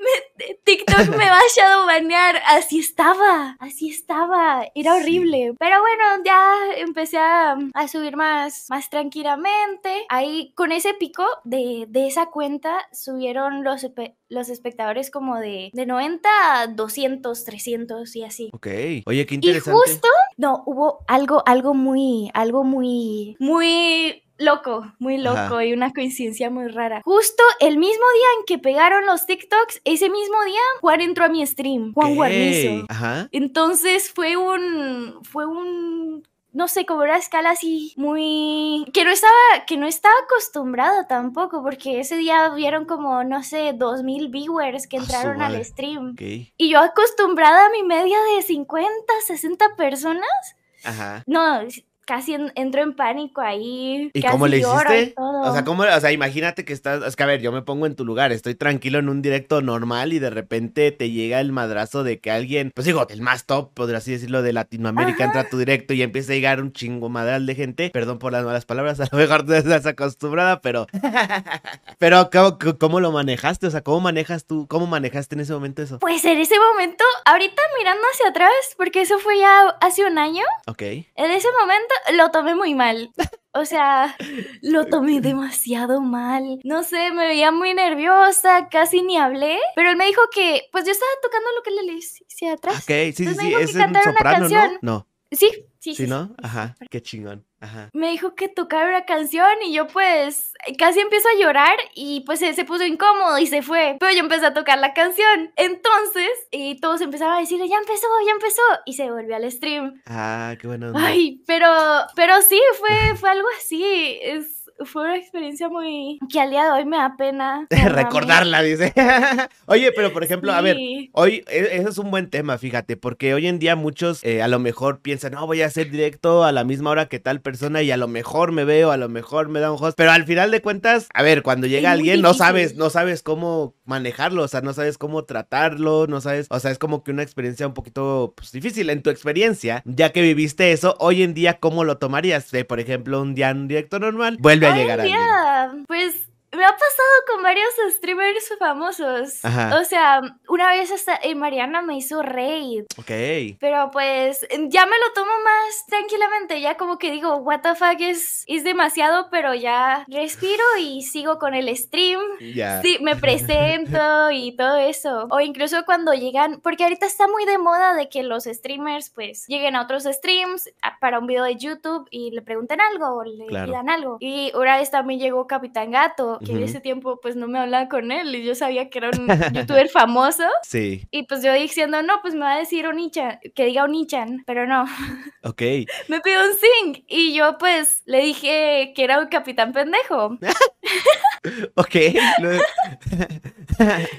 me- 0.01 0.47
me- 0.47 0.55
TikTok 0.65 1.09
me 1.17 1.29
va 1.31 1.39
a 1.39 1.53
shadowbanear. 1.55 2.43
Así 2.47 2.79
estaba, 2.79 3.57
así 3.61 3.91
estaba. 3.91 4.65
Era 4.75 4.95
Sí. 4.97 5.01
horrible. 5.03 5.55
Pero 5.59 5.81
bueno, 5.81 6.05
ya 6.25 6.55
empecé 6.77 7.19
a, 7.19 7.57
a 7.75 7.89
subir 7.89 8.17
más, 8.17 8.67
más 8.71 8.89
tranquilamente. 8.91 10.07
Ahí 10.09 10.53
con 10.55 10.73
ese 10.77 10.95
pico 10.95 11.25
de, 11.45 11.87
de 11.89 12.07
esa 12.07 12.27
cuenta 12.27 12.79
subieron 12.93 13.65
los, 13.65 13.87
los 14.29 14.49
espectadores 14.49 15.11
como 15.11 15.37
de, 15.39 15.71
de 15.73 15.87
90 15.87 16.29
a 16.61 16.67
200, 16.69 17.45
300 17.45 18.17
y 18.17 18.25
así. 18.25 18.51
Ok. 18.53 18.67
Oye, 19.07 19.27
qué 19.27 19.35
Y 19.35 19.37
interesante. 19.37 19.73
justo, 19.73 20.09
no, 20.37 20.63
hubo 20.67 21.01
algo, 21.09 21.43
algo 21.47 21.75
muy, 21.75 22.31
algo 22.35 22.65
muy, 22.65 23.37
muy 23.39 24.23
loco, 24.39 24.85
muy 24.99 25.17
loco 25.17 25.37
Ajá. 25.39 25.65
y 25.65 25.73
una 25.73 25.93
coincidencia 25.93 26.51
muy 26.51 26.69
rara. 26.69 27.01
Justo 27.05 27.43
el 27.61 27.79
mismo 27.79 28.05
día 28.15 28.27
en 28.39 28.45
que 28.47 28.59
pegaron 28.59 29.07
los 29.07 29.25
TikToks, 29.27 29.81
ese 29.85 30.11
mismo 30.11 30.37
día 30.45 30.61
Juan 30.83 31.01
entró 31.01 31.25
a 31.25 31.29
mi 31.29 31.47
stream, 31.47 31.93
Juan 31.95 32.11
Ok. 32.11 32.17
Guarnizo. 32.17 32.85
Ajá. 32.89 33.29
Entonces 33.33 34.13
fue 34.13 34.37
un, 34.37 35.21
fue 35.23 35.47
un, 35.47 36.23
no 36.57 36.69
sé, 36.69 36.87
como 36.87 37.03
una 37.03 37.19
escala 37.19 37.51
así 37.51 37.93
muy, 37.99 38.87
que 38.95 39.05
no 39.05 39.11
estaba, 39.11 39.35
que 39.67 39.77
no 39.77 39.87
estaba 39.87 40.15
acostumbrado 40.25 41.05
tampoco, 41.07 41.63
porque 41.63 42.01
ese 42.01 42.17
día 42.17 42.49
vieron 42.49 42.87
como, 42.87 43.23
no 43.25 43.43
sé, 43.43 43.75
dos 43.75 44.03
mil 44.03 44.29
viewers 44.31 44.87
que 44.87 44.97
entraron 44.97 45.43
al 45.43 45.63
stream. 45.63 46.17
Y 46.19 46.71
yo 46.71 46.81
acostumbrada 46.81 47.67
a 47.67 47.71
mi 47.71 47.83
media 47.83 48.17
de 48.35 48.41
50, 48.41 48.89
60 49.27 49.77
personas, 49.77 50.57
Ajá. 50.83 51.23
no, 51.27 51.61
casi 52.07 52.35
en- 52.35 52.53
entro 52.55 52.83
en 52.83 52.95
pánico 52.95 53.41
ahí. 53.43 54.11
¿Y 54.15 54.23
casi 54.23 54.33
cómo 54.33 54.47
le 54.47 54.59
hiciste? 54.59 55.15
O 55.17 55.53
sea, 55.53 55.65
¿cómo, 55.65 55.83
o 55.83 56.01
sea, 56.01 56.13
imagínate 56.13 56.65
que 56.65 56.73
estás, 56.73 57.03
es 57.05 57.17
que 57.17 57.23
a 57.23 57.27
ver, 57.27 57.41
yo 57.41 57.53
me 57.53 57.63
pongo 57.63 57.87
en 57.87 57.95
tu 57.97 58.05
lugar, 58.05 58.33
estoy 58.33 58.55
tranquilo 58.55 58.99
en 58.99 59.09
un 59.09 59.21
directo 59.23 59.61
normal 59.61 60.13
y 60.13 60.19
de 60.19 60.31
repente 60.31 60.91
te 60.93 61.11
llega 61.11 61.41
el 61.41 61.53
madrazo 61.53 62.05
de 62.05 62.21
que 62.21 62.31
alguien, 62.31 62.71
pues 62.75 62.87
digo, 62.87 63.07
el 63.11 63.21
más 63.21 63.45
top, 63.45 63.75
podría 63.75 63.99
así 63.99 64.13
decirlo, 64.13 64.43
de 64.43 64.53
Latinoamérica 64.53 65.25
entra 65.25 65.43
a 65.43 65.49
tu 65.49 65.59
directo 65.59 65.93
y 65.95 66.03
empieza 66.03 66.33
a 66.33 66.37
llegar 66.37 66.61
un 66.63 66.73
chingo 66.73 67.09
madral 67.09 67.45
de 67.47 67.55
gente, 67.55 67.91
perdón 67.91 68.19
por 68.19 68.33
las 68.33 68.45
malas 68.45 68.65
palabras, 68.65 69.01
a 69.01 69.09
lo 69.11 69.19
mejor 69.19 69.45
no 69.47 69.55
estás 69.55 69.85
acostumbrada, 69.87 70.61
pero, 70.61 70.87
pero 71.99 72.31
¿cómo, 72.31 72.59
cómo 72.79 73.01
lo 73.01 73.13
manejaste? 73.13 73.67
O 73.67 73.71
sea, 73.71 73.83
¿cómo 73.83 74.01
manejas 74.01 74.45
tú, 74.47 74.67
cómo 74.69 74.87
manejaste 74.87 75.35
en 75.35 75.41
ese 75.41 75.53
momento 75.53 75.83
eso? 75.83 75.99
Pues 75.99 76.25
en 76.25 76.39
ese 76.39 76.55
momento, 76.59 77.05
ahorita 77.25 77.63
mirando 77.79 78.03
hacia 78.13 78.29
atrás, 78.31 78.51
porque 78.77 79.01
eso 79.03 79.19
fue 79.19 79.39
ya 79.39 79.69
hace 79.81 80.05
un 80.07 80.19
año, 80.19 80.43
Ok. 80.67 80.83
en 80.83 81.31
ese 81.31 81.49
momento 81.61 81.95
lo 82.15 82.31
tomé 82.31 82.55
muy 82.55 82.75
mal. 82.75 83.11
O 83.53 83.65
sea, 83.65 84.17
lo 84.63 84.87
tomé 84.87 85.21
demasiado 85.21 86.01
mal. 86.01 86.61
No 86.65 86.83
sé, 86.83 87.11
me 87.13 87.27
veía 87.27 87.51
muy 87.53 87.75
nerviosa, 87.75 88.69
casi 88.69 89.03
ni 89.03 89.17
hablé. 89.17 89.59
Pero 89.75 89.91
él 89.91 89.97
me 89.97 90.07
dijo 90.07 90.23
que, 90.33 90.63
pues 90.73 90.85
yo 90.85 90.93
estaba 90.93 91.11
tocando 91.23 91.49
lo 91.57 91.63
que 91.63 91.71
le 91.71 91.99
hacia 91.99 92.53
atrás. 92.53 92.77
Ok, 92.77 92.85
sí, 92.87 93.13
sí, 93.13 93.23
Entonces 93.25 93.37
me 93.37 93.43
sí, 93.43 93.49
dijo 93.49 93.59
que 93.61 93.65
es 93.65 93.77
cantara 93.77 94.11
una 94.11 94.19
soprano, 94.19 94.49
¿no? 94.49 94.55
canción. 94.55 94.79
No, 94.83 95.09
Sí, 95.33 95.51
sí, 95.87 95.95
sí. 95.95 96.05
sí, 96.05 96.11
¿no? 96.11 96.27
sí. 96.29 96.35
Ajá, 96.43 96.77
qué 96.91 97.03
chingón. 97.03 97.45
Ajá. 97.59 97.89
me 97.95 98.11
dijo 98.11 98.35
que 98.35 98.49
tocara 98.49 98.87
una 98.91 99.07
canción 99.07 99.49
y 99.65 99.73
yo 99.73 99.87
pues 99.87 100.53
casi 100.79 101.01
empiezo 101.01 101.27
a 101.29 101.41
llorar 101.41 101.77
y 101.95 102.21
pues 102.27 102.43
él 102.43 102.55
se 102.55 102.67
puso 102.67 102.85
incómodo 102.85 103.39
y 103.39 103.47
se 103.47 103.63
fue. 103.63 103.97
Pero 103.99 104.13
yo 104.13 104.21
empecé 104.21 104.47
a 104.47 104.55
tocar 104.55 104.79
la 104.79 104.93
canción. 104.93 105.53
Entonces, 105.57 106.29
y 106.51 106.79
todos 106.81 107.01
empezaron 107.01 107.35
a 107.35 107.41
decirle, 107.41 107.69
ya 107.69 107.79
empezó, 107.79 108.07
ya 108.27 108.33
empezó. 108.33 108.63
Y 108.85 108.93
se 108.93 109.11
volvió 109.11 109.37
al 109.37 109.51
stream. 109.51 110.03
Ah, 110.07 110.55
qué 110.61 110.67
bueno. 110.67 110.93
Ay, 110.95 111.43
pero, 111.47 111.69
pero 112.15 112.43
sí, 112.43 112.61
fue, 112.79 113.17
fue 113.17 113.31
algo 113.31 113.49
así. 113.59 114.19
Es, 114.23 114.56
fue 114.85 115.03
una 115.05 115.17
experiencia 115.17 115.69
muy... 115.69 116.19
que 116.31 116.41
al 116.41 116.51
día 116.51 116.65
de 116.65 116.71
hoy 116.71 116.85
me 116.85 116.97
da 116.97 117.17
pena. 117.17 117.67
Recordarla, 117.71 118.63
dice. 118.63 118.93
Oye, 119.67 119.93
pero 119.93 120.13
por 120.13 120.23
ejemplo, 120.23 120.53
a 120.53 120.61
ver, 120.61 120.77
hoy, 121.13 121.45
e- 121.49 121.69
eso 121.73 121.89
es 121.89 121.99
un 121.99 122.11
buen 122.11 122.31
tema, 122.31 122.59
fíjate, 122.59 122.97
porque 122.97 123.35
hoy 123.35 123.47
en 123.47 123.59
día 123.59 123.77
muchos 123.77 124.23
eh, 124.25 124.43
a 124.43 124.49
lo 124.49 124.59
mejor 124.59 125.01
piensan, 125.01 125.33
no, 125.33 125.47
voy 125.47 125.63
a 125.63 125.67
hacer 125.67 125.91
directo 125.91 126.45
a 126.45 126.53
la 126.53 126.65
misma 126.65 126.91
hora 126.91 127.07
que 127.07 127.19
tal 127.19 127.41
persona 127.41 127.83
y 127.83 127.91
a 127.91 127.97
lo 127.97 128.09
mejor 128.09 128.53
me 128.53 128.65
veo, 128.65 128.91
a 128.91 128.97
lo 128.97 129.09
mejor 129.09 129.49
me 129.49 129.61
da 129.61 129.73
un 129.73 129.83
host, 129.83 129.97
pero 129.97 130.11
al 130.13 130.25
final 130.25 130.51
de 130.51 130.61
cuentas, 130.61 131.09
a 131.15 131.23
ver, 131.23 131.43
cuando 131.43 131.67
llega 131.67 131.91
Es 131.91 131.99
alguien, 131.99 132.21
no 132.21 132.35
sabes, 132.35 132.77
no 132.77 132.91
sabes 132.91 133.23
cómo 133.23 133.75
manejarlo, 133.85 134.43
o 134.43 134.49
sea, 134.49 134.61
no 134.61 134.73
sabes 134.73 134.99
cómo 134.99 135.25
tratarlo, 135.25 136.07
no 136.07 136.21
sabes, 136.21 136.47
o 136.51 136.61
sea, 136.61 136.71
es 136.71 136.79
como 136.79 137.03
que 137.03 137.11
una 137.11 137.23
experiencia 137.23 137.67
un 137.67 137.75
poquito 137.75 138.35
pues, 138.37 138.53
difícil. 138.53 138.91
En 138.91 139.03
tu 139.03 139.11
experiencia, 139.11 139.83
ya 139.85 140.11
que 140.11 140.23
viviste 140.23 140.73
eso, 140.73 140.97
hoy 140.99 141.23
en 141.23 141.35
día, 141.35 141.59
¿cómo 141.59 141.85
lo 141.85 141.99
tomarías? 141.99 142.53
Eh, 142.55 142.65
por 142.65 142.81
ejemplo, 142.81 143.21
un 143.21 143.35
día 143.35 143.51
en 143.51 143.59
un 143.59 143.69
directo 143.69 143.99
normal, 143.99 144.37
vuelve 144.41 144.66
a 144.73 144.77
llegar 144.77 145.03
día, 145.03 145.73
pues 145.87 146.29
me 146.57 146.65
ha 146.65 146.73
pasado 146.73 147.15
con 147.33 147.43
varios 147.43 147.69
streamers 147.91 148.53
famosos. 148.59 149.41
O 149.45 149.85
sea, 149.85 150.21
una 150.49 150.71
vez 150.71 150.91
hasta 150.91 151.17
eh, 151.23 151.35
Mariana 151.35 151.83
me 151.83 151.97
hizo 151.97 152.23
raid. 152.23 152.85
Ok. 152.99 153.59
Pero 153.61 153.91
pues 153.93 154.41
ya 154.69 154.87
me 154.87 154.99
lo 154.99 155.13
tomo 155.15 155.33
más 155.45 155.87
tranquilamente. 155.87 156.61
Ya 156.61 156.77
como 156.77 156.99
que 156.99 157.11
digo, 157.11 157.37
what 157.37 157.61
the 157.61 157.75
fuck 157.75 158.01
es, 158.01 158.45
es 158.47 158.65
demasiado, 158.65 159.29
pero 159.31 159.55
ya 159.55 160.05
respiro 160.09 160.65
y 160.81 161.03
sigo 161.03 161.39
con 161.39 161.55
el 161.55 161.75
stream. 161.77 162.21
Ya. 162.55 162.81
Sí, 162.83 162.99
me 163.01 163.17
presento 163.17 164.31
y 164.31 164.57
todo 164.57 164.77
eso. 164.77 165.29
O 165.31 165.41
incluso 165.41 165.85
cuando 165.85 166.13
llegan, 166.13 166.61
porque 166.63 166.85
ahorita 166.85 167.07
está 167.07 167.29
muy 167.29 167.45
de 167.45 167.59
moda 167.59 167.95
de 167.95 168.09
que 168.09 168.23
los 168.23 168.45
streamers 168.45 169.11
pues 169.11 169.47
lleguen 169.47 169.77
a 169.77 169.83
otros 169.83 170.05
streams 170.05 170.71
para 171.01 171.19
un 171.19 171.27
video 171.27 171.45
de 171.45 171.57
YouTube 171.57 172.09
y 172.11 172.31
le 172.31 172.43
pregunten 172.43 172.81
algo 172.81 173.17
o 173.17 173.25
le 173.25 173.47
pidan 173.47 173.91
algo. 173.91 174.17
Y 174.21 174.53
una 174.55 174.77
vez 174.79 174.91
también 174.91 175.21
llegó 175.21 175.47
Capitán 175.47 175.91
Gato, 175.91 176.39
que 176.47 176.53
en 176.53 176.63
ese 176.63 176.81
tiempo 176.81 177.21
pues 177.21 177.37
no 177.37 177.49
me 177.49 177.59
hablaba 177.59 177.89
con 177.89 178.13
él 178.13 178.35
y 178.35 178.45
yo 178.45 178.55
sabía 178.55 178.89
que 178.89 178.99
era 178.99 179.11
un 179.11 179.27
youtuber 179.55 179.89
famoso. 179.89 180.45
Sí. 180.63 181.07
Y 181.11 181.25
pues 181.25 181.43
yo 181.43 181.53
diciendo, 181.53 182.03
no, 182.03 182.21
pues 182.23 182.35
me 182.35 182.41
va 182.41 182.55
a 182.55 182.59
decir 182.59 182.87
Onichan, 182.87 183.39
que 183.55 183.65
diga 183.67 183.85
Onichan, 183.85 184.45
pero 184.47 184.67
no. 184.67 184.85
Ok. 185.43 185.63
me 186.09 186.21
pidió 186.21 186.41
un 186.41 186.55
sing 186.55 187.05
y 187.09 187.35
yo 187.35 187.57
pues 187.59 188.03
le 188.05 188.21
dije 188.21 188.93
que 188.95 189.05
era 189.05 189.21
un 189.21 189.29
capitán 189.29 189.73
pendejo. 189.73 190.39
ok. 191.77 191.97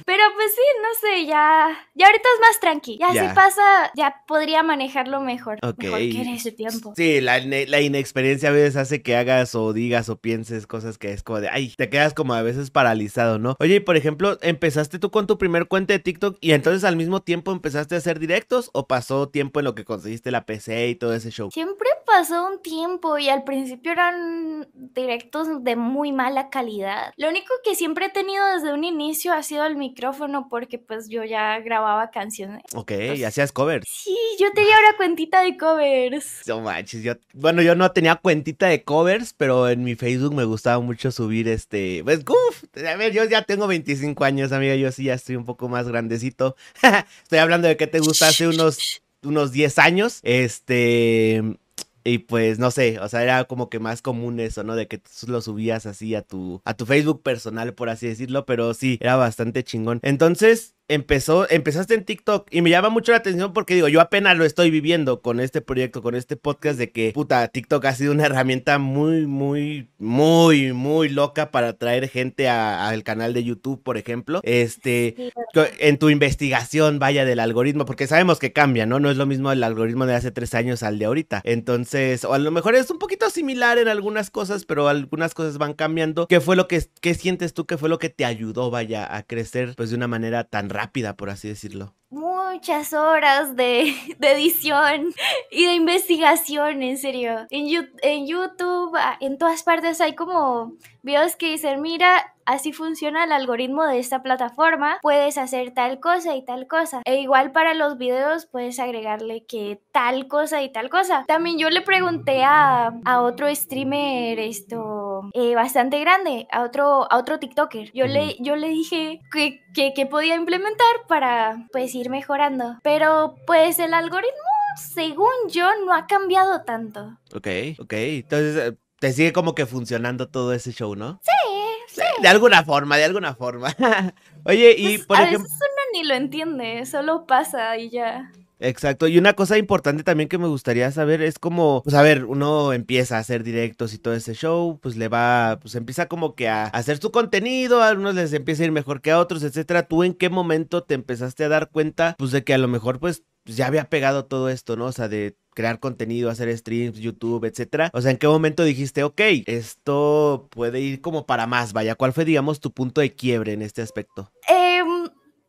pero 0.05 0.23
pues 0.35 0.55
sí, 0.55 0.61
no 0.81 0.89
sé, 1.01 1.25
ya, 1.25 1.77
ya 1.95 2.05
ahorita 2.05 2.29
es 2.35 2.41
más 2.41 2.59
tranqui. 2.59 2.97
Ya, 2.97 3.11
si 3.11 3.35
pasa, 3.35 3.91
ya 3.95 4.23
podría 4.27 4.63
manejarlo 4.63 5.21
mejor. 5.21 5.57
Ok. 5.63 5.83
Mejor 5.83 5.99
que 5.99 6.21
en 6.21 6.29
ese 6.29 6.51
tiempo. 6.51 6.93
Sí, 6.95 7.19
la, 7.21 7.39
la 7.39 7.81
inexperiencia 7.81 8.49
a 8.49 8.53
veces 8.53 8.75
hace 8.77 9.01
que 9.01 9.15
hagas 9.15 9.55
o 9.55 9.73
digas 9.73 10.09
o 10.09 10.19
pienses 10.19 10.67
cosas 10.67 10.97
que 10.97 11.11
es 11.11 11.23
como 11.23 11.41
de, 11.41 11.49
ay, 11.49 11.73
te 11.75 11.89
quedas 11.89 12.06
como 12.13 12.33
a 12.33 12.41
veces 12.41 12.71
paralizado, 12.71 13.39
¿no? 13.39 13.55
Oye, 13.59 13.75
y 13.75 13.79
por 13.79 13.97
ejemplo, 13.97 14.37
¿empezaste 14.41 14.99
tú 14.99 15.11
con 15.11 15.27
tu 15.27 15.37
primer 15.37 15.67
cuenta 15.67 15.93
de 15.93 15.99
TikTok 15.99 16.37
y 16.41 16.51
entonces 16.51 16.83
al 16.83 16.95
mismo 16.95 17.21
tiempo 17.21 17.51
empezaste 17.51 17.95
a 17.95 17.97
hacer 17.99 18.19
directos 18.19 18.69
o 18.73 18.87
pasó 18.87 19.29
tiempo 19.29 19.59
en 19.59 19.65
lo 19.65 19.75
que 19.75 19.85
conseguiste 19.85 20.31
la 20.31 20.45
PC 20.45 20.89
y 20.89 20.95
todo 20.95 21.13
ese 21.13 21.31
show? 21.31 21.49
Siempre 21.51 21.89
pasó 22.05 22.47
un 22.47 22.61
tiempo 22.61 23.17
y 23.17 23.29
al 23.29 23.43
principio 23.43 23.91
eran 23.91 24.67
directos 24.73 25.63
de 25.63 25.75
muy 25.75 26.11
mala 26.11 26.49
calidad. 26.49 27.13
Lo 27.17 27.29
único 27.29 27.53
que 27.63 27.75
siempre 27.75 28.05
he 28.05 28.09
tenido 28.09 28.45
desde 28.53 28.73
un 28.73 28.83
inicio 28.83 29.33
ha 29.33 29.43
sido 29.43 29.65
el 29.65 29.75
micrófono 29.75 30.47
porque 30.49 30.79
pues 30.79 31.09
yo 31.09 31.23
ya 31.23 31.59
grababa 31.59 32.09
canciones. 32.09 32.63
Ok, 32.73 32.91
y 33.15 33.23
hacías 33.23 33.51
covers. 33.51 33.87
Sí, 33.87 34.17
yo 34.39 34.51
tenía 34.53 34.79
una 34.79 34.97
cuentita 34.97 35.41
de 35.41 35.57
covers. 35.57 36.43
No 36.47 36.61
manches, 36.61 37.03
yo, 37.03 37.13
bueno, 37.33 37.61
yo 37.61 37.75
no 37.75 37.91
tenía 37.91 38.15
cuentita 38.15 38.67
de 38.67 38.83
covers, 38.83 39.33
pero 39.33 39.69
en 39.69 39.83
mi 39.83 39.95
Facebook 39.95 40.33
me 40.33 40.45
gustaba 40.45 40.79
mucho 40.79 41.11
subir 41.11 41.47
este, 41.47 41.96
pues, 42.03 42.19
uff, 42.19 42.63
a 42.75 42.95
ver, 42.95 43.13
yo 43.13 43.23
ya 43.25 43.41
tengo 43.43 43.67
25 43.67 44.23
años, 44.23 44.51
amiga, 44.51 44.75
yo 44.75 44.91
sí 44.91 45.05
ya 45.05 45.13
estoy 45.13 45.35
un 45.35 45.45
poco 45.45 45.69
más 45.69 45.87
grandecito. 45.87 46.55
estoy 47.23 47.39
hablando 47.39 47.67
de 47.67 47.77
que 47.77 47.87
te 47.87 47.99
gusta 47.99 48.29
hace 48.29 48.47
unos, 48.47 49.01
unos 49.23 49.51
10 49.51 49.77
años, 49.79 50.19
este, 50.23 51.57
y 52.03 52.19
pues 52.19 52.57
no 52.57 52.71
sé, 52.71 52.99
o 52.99 53.09
sea, 53.09 53.21
era 53.21 53.43
como 53.43 53.69
que 53.69 53.79
más 53.79 54.01
común 54.01 54.39
eso, 54.39 54.63
¿no? 54.63 54.75
De 54.75 54.87
que 54.87 54.97
tú 54.97 55.27
lo 55.27 55.41
subías 55.41 55.85
así 55.85 56.15
a 56.15 56.21
tu, 56.21 56.61
a 56.63 56.73
tu 56.73 56.85
Facebook 56.85 57.21
personal, 57.21 57.73
por 57.73 57.89
así 57.89 58.07
decirlo, 58.07 58.45
pero 58.45 58.73
sí, 58.73 58.97
era 59.01 59.17
bastante 59.17 59.63
chingón. 59.65 59.99
Entonces, 60.03 60.76
empezó, 60.87 61.49
empezaste 61.49 61.93
en 61.93 62.05
TikTok 62.05 62.47
y 62.51 62.61
me 62.61 62.69
llama 62.69 62.89
mucho 62.89 63.11
la 63.11 63.17
atención 63.17 63.53
porque 63.53 63.75
digo, 63.75 63.87
yo 63.87 64.01
apenas 64.01 64.37
lo 64.37 64.45
estoy 64.45 64.71
viviendo 64.71 65.21
con 65.21 65.39
este 65.39 65.61
proyecto, 65.61 66.01
con 66.01 66.15
este 66.15 66.37
podcast 66.37 66.79
de 66.79 66.91
que, 66.91 67.11
puta, 67.13 67.47
TikTok 67.47 67.83
ha 67.85 67.93
sido 67.93 68.13
una 68.13 68.25
herramienta 68.25 68.77
muy, 68.79 69.27
muy, 69.27 69.89
muy, 69.97 70.73
muy 70.73 71.09
loca 71.09 71.51
para 71.51 71.69
atraer 71.69 72.07
gente 72.09 72.47
al 72.49 73.03
canal 73.03 73.33
de 73.33 73.43
YouTube, 73.43 73.83
por 73.83 73.97
ejemplo. 73.97 74.39
Este, 74.43 75.31
en 75.79 75.97
tu 75.97 76.09
investigación, 76.09 76.99
vaya, 76.99 77.25
del 77.25 77.39
algoritmo, 77.39 77.85
porque 77.85 78.07
sabemos 78.07 78.39
que 78.39 78.53
cambia, 78.53 78.85
¿no? 78.85 78.99
No 78.99 79.11
es 79.11 79.17
lo 79.17 79.25
mismo 79.25 79.51
el 79.51 79.63
algoritmo 79.63 80.05
de 80.05 80.15
hace 80.15 80.31
tres 80.31 80.53
años 80.53 80.83
al 80.83 80.99
de 80.99 81.05
ahorita. 81.05 81.41
Entonces, 81.43 82.23
o 82.23 82.33
a 82.33 82.39
lo 82.39 82.51
mejor 82.51 82.75
es 82.75 82.89
un 82.89 82.99
poquito 82.99 83.29
similar 83.29 83.77
en 83.77 83.87
algunas 83.87 84.29
cosas, 84.29 84.65
pero 84.65 84.87
algunas 84.87 85.33
cosas 85.33 85.57
van 85.57 85.73
cambiando. 85.73 86.27
¿Qué 86.27 86.39
fue 86.39 86.55
lo 86.55 86.67
que, 86.67 86.81
qué 87.01 87.13
sientes 87.13 87.53
tú 87.53 87.65
que 87.65 87.77
fue 87.77 87.89
lo 87.89 87.99
que 87.99 88.09
te 88.09 88.25
ayudó, 88.25 88.71
vaya, 88.71 89.15
a 89.15 89.23
crecer, 89.23 89.73
pues, 89.75 89.89
de 89.89 89.95
una 89.97 90.07
manera 90.07 90.45
tan 90.45 90.69
rápida, 90.69 90.76
por 91.15 91.29
así 91.29 91.47
decirlo. 91.47 91.95
Muchas 92.09 92.93
horas 92.93 93.55
de, 93.57 93.93
edición 94.21 95.13
y 95.51 95.65
de 95.65 95.73
investigación, 95.73 96.81
en 96.81 96.97
serio. 96.97 97.45
En, 97.49 97.67
en 98.01 98.27
YouTube, 98.27 98.95
ah, 98.97 99.17
en 99.19 99.37
todas 99.37 99.63
partes 99.63 99.99
hay 99.99 100.15
como 100.15 100.73
videos 101.03 101.35
que 101.35 101.51
dicen, 101.51 101.81
mira, 101.81 102.33
así 102.47 102.71
funciona 102.71 103.25
el 103.25 103.31
algoritmo 103.31 103.85
de 103.85 103.99
esta 103.99 104.23
plataforma, 104.23 104.99
puedes 105.01 105.37
hacer 105.37 105.73
tal 105.73 105.99
cosa 105.99 106.35
y 106.35 106.43
tal 106.43 106.67
cosa. 106.67 107.01
E 107.05 107.17
igual 107.17 107.51
para 107.51 107.73
los 107.73 107.97
videos 107.97 108.45
puedes 108.45 108.79
agregarle 108.79 109.45
que 109.45 109.81
tal 109.91 110.27
cosa 110.27 110.63
y 110.63 110.71
tal 110.71 110.89
cosa. 110.89 111.25
También 111.27 111.59
yo 111.59 111.69
le 111.69 111.81
pregunté 111.81 112.43
a, 112.43 112.93
otro 113.19 113.53
streamer 113.53 114.39
esto 114.39 115.29
eh, 115.33 115.55
bastante 115.55 115.99
grande, 115.99 116.47
a 116.51 116.63
otro, 116.63 117.11
a 117.11 117.17
otro 117.17 117.39
TikToker. 117.39 117.91
Yo, 117.93 118.05
le, 118.05 118.35
yo 118.39 118.55
le 118.55 118.69
dije 118.69 119.19
que, 119.31 119.61
que, 119.73 119.93
que 119.93 120.05
podía 120.05 120.35
implementar 120.35 121.07
para 121.07 121.67
pues 121.71 121.95
ir 121.97 122.09
mejorando. 122.09 122.77
Pero 122.83 123.35
pues 123.45 123.79
el 123.79 123.93
algoritmo 123.93 124.47
según 124.77 125.27
yo, 125.49 125.69
no 125.85 125.93
ha 125.93 126.07
cambiado 126.07 126.61
tanto. 126.63 127.17
Ok, 127.33 127.47
ok. 127.79 127.93
Entonces, 127.93 128.55
eh, 128.57 128.77
te 128.99 129.11
sigue 129.11 129.33
como 129.33 129.55
que 129.55 129.65
funcionando 129.65 130.29
todo 130.29 130.53
ese 130.53 130.71
show, 130.71 130.95
¿no? 130.95 131.19
Sí, 131.23 131.95
sí. 131.95 132.01
De 132.21 132.27
alguna 132.27 132.63
forma, 132.63 132.97
de 132.97 133.05
alguna 133.05 133.35
forma. 133.35 133.75
Oye, 134.45 134.75
y 134.77 134.97
pues, 134.97 135.07
por 135.07 135.17
a 135.17 135.23
ejemplo. 135.23 135.43
Veces 135.43 135.59
uno 135.59 135.81
ni 135.93 136.07
lo 136.07 136.13
entiende, 136.15 136.85
solo 136.85 137.25
pasa 137.25 137.77
y 137.77 137.89
ya. 137.89 138.31
Exacto, 138.59 139.07
y 139.07 139.17
una 139.17 139.33
cosa 139.33 139.57
importante 139.57 140.03
también 140.03 140.29
que 140.29 140.39
me 140.39 140.47
gustaría 140.47 140.91
saber 140.91 141.21
es 141.21 141.37
como, 141.37 141.81
pues 141.83 141.95
a 141.95 142.01
ver, 142.01 142.25
uno 142.25 142.73
empieza 142.73 143.17
a 143.17 143.19
hacer 143.19 143.43
directos 143.43 143.93
y 143.93 143.99
todo 143.99 144.15
ese 144.15 144.33
show, 144.33 144.79
pues 144.81 144.95
le 144.95 145.09
va, 145.09 145.59
pues 145.61 145.75
empieza 145.75 146.07
como 146.07 146.33
que 146.33 146.47
a 146.49 146.65
hacer 146.65 146.97
su 146.97 147.11
contenido, 147.11 147.83
a 147.83 147.89
algunos 147.89 148.15
les 148.15 148.33
empieza 148.33 148.63
a 148.63 148.65
ir 148.65 148.71
mejor 148.71 149.01
que 149.01 149.11
a 149.11 149.19
otros, 149.19 149.43
etcétera. 149.43 149.87
¿Tú 149.87 150.03
en 150.03 150.13
qué 150.15 150.29
momento 150.29 150.83
te 150.83 150.95
empezaste 150.95 151.43
a 151.43 151.49
dar 151.49 151.69
cuenta, 151.69 152.15
pues 152.17 152.31
de 152.31 152.43
que 152.43 152.53
a 152.55 152.57
lo 152.57 152.67
mejor 152.67 152.99
pues 152.99 153.23
ya 153.45 153.67
había 153.67 153.89
pegado 153.89 154.25
todo 154.25 154.49
esto, 154.49 154.75
¿no? 154.75 154.85
O 154.85 154.91
sea, 154.91 155.07
de 155.07 155.37
crear 155.53 155.79
contenido, 155.79 156.29
hacer 156.29 156.55
streams, 156.55 156.99
YouTube, 156.99 157.45
etcétera. 157.45 157.89
O 157.93 158.01
sea, 158.01 158.11
¿en 158.11 158.17
qué 158.17 158.27
momento 158.27 158.63
dijiste, 158.63 159.03
ok, 159.03 159.21
esto 159.45 160.47
puede 160.51 160.81
ir 160.81 161.01
como 161.01 161.25
para 161.25 161.47
más? 161.47 161.73
Vaya, 161.73 161.95
¿cuál 161.95 162.13
fue, 162.13 162.25
digamos, 162.25 162.59
tu 162.59 162.71
punto 162.71 163.01
de 163.01 163.13
quiebre 163.13 163.53
en 163.53 163.61
este 163.61 163.81
aspecto? 163.81 164.31
Eh, 164.49 164.81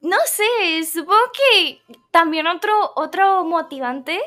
no 0.00 0.16
sé, 0.26 0.84
supongo 0.84 1.32
que 1.32 1.82
también 2.10 2.46
otro, 2.46 2.92
otro 2.96 3.44
motivante 3.44 4.20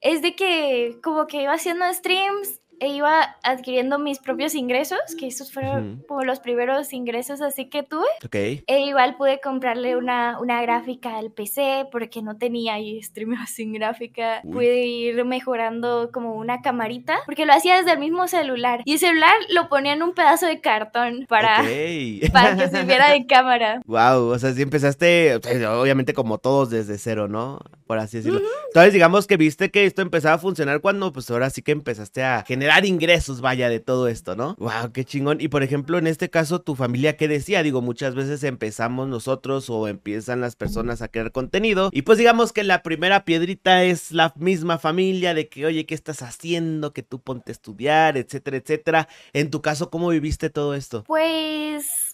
es 0.00 0.22
de 0.22 0.36
que 0.36 0.98
como 1.02 1.26
que 1.26 1.42
iba 1.42 1.52
haciendo 1.52 1.92
streams 1.92 2.60
e 2.80 2.88
iba 2.88 3.36
adquiriendo 3.42 3.98
mis 3.98 4.18
propios 4.18 4.54
ingresos, 4.54 4.98
que 5.18 5.26
esos 5.26 5.52
fueron 5.52 6.04
como 6.06 6.22
los 6.22 6.40
primeros 6.40 6.92
ingresos 6.92 7.40
así 7.40 7.68
que 7.68 7.82
tuve. 7.82 8.06
Ok. 8.24 8.34
E 8.34 8.80
igual 8.86 9.16
pude 9.16 9.40
comprarle 9.40 9.96
una, 9.96 10.38
una 10.40 10.62
gráfica 10.62 11.18
al 11.18 11.30
PC 11.32 11.88
porque 11.90 12.22
no 12.22 12.36
tenía 12.36 12.78
y 12.78 13.02
streameo 13.02 13.38
sin 13.46 13.72
gráfica. 13.72 14.42
Pude 14.42 14.84
ir 14.86 15.24
mejorando 15.24 16.10
como 16.12 16.34
una 16.34 16.62
camarita 16.62 17.18
porque 17.26 17.46
lo 17.46 17.52
hacía 17.52 17.76
desde 17.76 17.92
el 17.92 17.98
mismo 17.98 18.28
celular. 18.28 18.82
Y 18.84 18.94
el 18.94 18.98
celular 18.98 19.34
lo 19.50 19.68
ponía 19.68 19.92
en 19.92 20.02
un 20.02 20.12
pedazo 20.12 20.46
de 20.46 20.60
cartón 20.60 21.26
para, 21.28 21.56
para 22.32 22.56
que 22.56 22.68
sirviera 22.68 23.10
de 23.10 23.26
cámara. 23.28 23.80
Wow, 23.86 24.30
o 24.30 24.38
sea, 24.38 24.52
sí 24.52 24.62
empezaste, 24.62 25.36
obviamente 25.66 26.14
como 26.14 26.38
todos 26.38 26.70
desde 26.70 26.98
cero, 26.98 27.28
¿no? 27.28 27.60
Por 27.86 27.98
así 27.98 28.18
decirlo. 28.18 28.40
Entonces 28.68 28.92
digamos 28.92 29.26
que 29.26 29.36
viste 29.36 29.70
que 29.70 29.86
esto 29.86 30.02
empezaba 30.02 30.34
a 30.34 30.38
funcionar 30.38 30.80
cuando 30.80 31.12
pues 31.12 31.30
ahora 31.30 31.50
sí 31.50 31.62
que 31.62 31.72
empezaste 31.72 32.22
a 32.22 32.44
generar 32.46 32.67
ingresos, 32.84 33.40
vaya, 33.40 33.68
de 33.68 33.80
todo 33.80 34.08
esto, 34.08 34.36
¿no? 34.36 34.54
Wow, 34.58 34.92
qué 34.92 35.04
chingón. 35.04 35.40
Y 35.40 35.48
por 35.48 35.62
ejemplo, 35.62 35.98
en 35.98 36.06
este 36.06 36.30
caso, 36.30 36.60
tu 36.60 36.74
familia, 36.74 37.16
¿qué 37.16 37.28
decía? 37.28 37.62
Digo, 37.62 37.82
muchas 37.82 38.14
veces 38.14 38.42
empezamos 38.44 39.08
nosotros 39.08 39.68
o 39.70 39.88
empiezan 39.88 40.40
las 40.40 40.56
personas 40.56 41.02
a 41.02 41.08
crear 41.08 41.32
contenido. 41.32 41.90
Y 41.92 42.02
pues 42.02 42.18
digamos 42.18 42.52
que 42.52 42.64
la 42.64 42.82
primera 42.82 43.24
piedrita 43.24 43.84
es 43.84 44.12
la 44.12 44.32
misma 44.36 44.78
familia 44.78 45.34
de 45.34 45.48
que, 45.48 45.66
oye, 45.66 45.86
¿qué 45.86 45.94
estás 45.94 46.22
haciendo? 46.22 46.92
Que 46.92 47.02
tú 47.02 47.20
ponte 47.20 47.50
a 47.50 47.54
estudiar, 47.54 48.16
etcétera, 48.16 48.56
etcétera. 48.56 49.08
En 49.32 49.50
tu 49.50 49.62
caso, 49.62 49.90
¿cómo 49.90 50.08
viviste 50.10 50.50
todo 50.50 50.74
esto? 50.74 51.04
Pues 51.04 52.07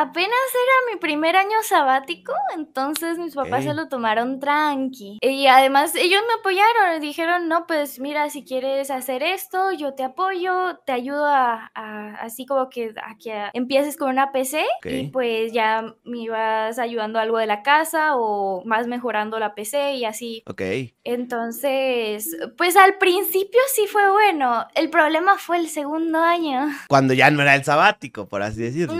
Apenas 0.00 0.30
era 0.30 0.94
mi 0.94 1.00
primer 1.00 1.34
año 1.34 1.56
sabático, 1.64 2.32
entonces 2.56 3.18
mis 3.18 3.34
papás 3.34 3.64
se 3.64 3.74
lo 3.74 3.88
tomaron 3.88 4.38
tranqui. 4.38 5.18
Y 5.20 5.48
además 5.48 5.92
ellos 5.96 6.22
me 6.28 6.34
apoyaron, 6.34 7.00
dijeron, 7.00 7.48
no, 7.48 7.66
pues 7.66 7.98
mira, 7.98 8.30
si 8.30 8.44
quieres 8.44 8.92
hacer 8.92 9.24
esto, 9.24 9.72
yo 9.72 9.94
te 9.94 10.04
apoyo, 10.04 10.78
te 10.86 10.92
ayudo 10.92 11.26
a, 11.26 11.72
así 12.20 12.46
como 12.46 12.68
que 12.68 12.94
a 12.96 13.16
que 13.18 13.50
empieces 13.54 13.96
con 13.96 14.10
una 14.10 14.30
PC 14.30 14.64
y 14.84 15.08
pues 15.08 15.52
ya 15.52 15.96
me 16.04 16.18
ibas 16.18 16.78
ayudando 16.78 17.18
algo 17.18 17.38
de 17.38 17.46
la 17.46 17.64
casa 17.64 18.14
o 18.14 18.62
más 18.64 18.86
mejorando 18.86 19.40
la 19.40 19.56
PC 19.56 19.94
y 19.94 20.04
así. 20.04 20.44
Ok. 20.46 20.62
Entonces, 21.02 22.36
pues 22.56 22.76
al 22.76 22.98
principio 22.98 23.60
sí 23.74 23.88
fue 23.88 24.08
bueno, 24.12 24.64
el 24.76 24.90
problema 24.90 25.38
fue 25.38 25.56
el 25.58 25.68
segundo 25.68 26.20
año. 26.20 26.68
Cuando 26.88 27.14
ya 27.14 27.32
no 27.32 27.42
era 27.42 27.56
el 27.56 27.64
sabático, 27.64 28.28
por 28.28 28.42
así 28.42 28.62
decirlo. 28.62 28.94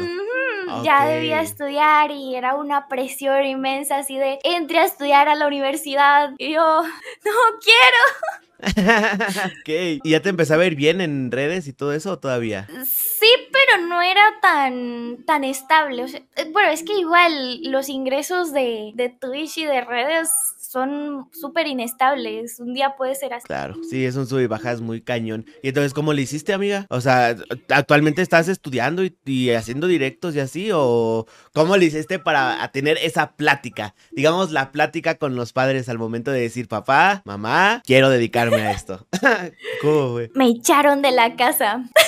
Ya 0.84 1.06
debía 1.06 1.40
estudiar 1.40 2.10
y 2.10 2.34
era 2.34 2.54
una 2.54 2.88
presión 2.88 3.44
inmensa 3.44 3.98
así 3.98 4.16
de 4.16 4.38
entré 4.44 4.78
a 4.78 4.84
estudiar 4.84 5.28
a 5.28 5.34
la 5.34 5.46
universidad 5.46 6.32
y 6.38 6.52
yo 6.54 6.82
no 6.82 7.32
quiero. 7.62 8.38
ok, 9.60 10.00
¿y 10.02 10.10
ya 10.10 10.20
te 10.20 10.30
empezó 10.30 10.54
a 10.54 10.56
ver 10.58 10.74
bien 10.74 11.00
en 11.00 11.30
redes 11.30 11.68
y 11.68 11.72
todo 11.72 11.92
eso 11.92 12.12
o 12.12 12.18
todavía? 12.18 12.68
Sí, 12.84 13.30
pero 13.52 13.86
no 13.86 14.02
era 14.02 14.22
tan, 14.42 15.24
tan 15.24 15.44
estable. 15.44 16.04
Eh, 16.36 16.50
bueno, 16.50 16.70
es 16.70 16.82
que 16.82 16.94
igual 16.94 17.62
los 17.62 17.88
ingresos 17.88 18.52
de, 18.52 18.92
de 18.94 19.10
Twitch 19.10 19.58
y 19.58 19.64
de 19.64 19.80
redes 19.82 20.30
son 20.68 21.28
súper 21.32 21.66
inestables. 21.66 22.60
Un 22.60 22.74
día 22.74 22.94
puede 22.96 23.14
ser 23.14 23.32
así. 23.32 23.46
Claro, 23.46 23.74
sí, 23.88 24.04
es 24.04 24.16
un 24.16 24.26
sub 24.26 24.40
y 24.40 24.46
bajas 24.46 24.82
muy 24.82 25.00
cañón. 25.00 25.46
Y 25.62 25.68
entonces, 25.68 25.94
¿cómo 25.94 26.12
le 26.12 26.20
hiciste, 26.20 26.52
amiga? 26.52 26.86
O 26.90 27.00
sea, 27.00 27.34
¿actualmente 27.70 28.20
estás 28.20 28.48
estudiando 28.48 29.02
y, 29.24 29.50
haciendo 29.50 29.86
directos 29.86 30.36
y 30.36 30.40
así? 30.40 30.68
¿O 30.74 31.26
cómo 31.54 31.78
le 31.78 31.86
hiciste 31.86 32.18
para 32.18 32.70
tener 32.70 32.98
esa 32.98 33.32
plática? 33.32 33.94
Digamos, 34.10 34.50
la 34.50 34.70
plática 34.70 35.14
con 35.14 35.36
los 35.36 35.54
padres 35.54 35.88
al 35.88 35.98
momento 35.98 36.32
de 36.32 36.40
decir, 36.40 36.68
papá, 36.68 37.22
mamá, 37.24 37.82
quiero 37.86 38.10
dedicarme 38.10 38.60
a 38.60 38.72
esto. 38.72 39.06
¿Cómo, 39.80 40.12
güey? 40.12 40.30
Me 40.34 40.48
echaron 40.48 41.00
de 41.00 41.12
la 41.12 41.34
casa. 41.36 41.88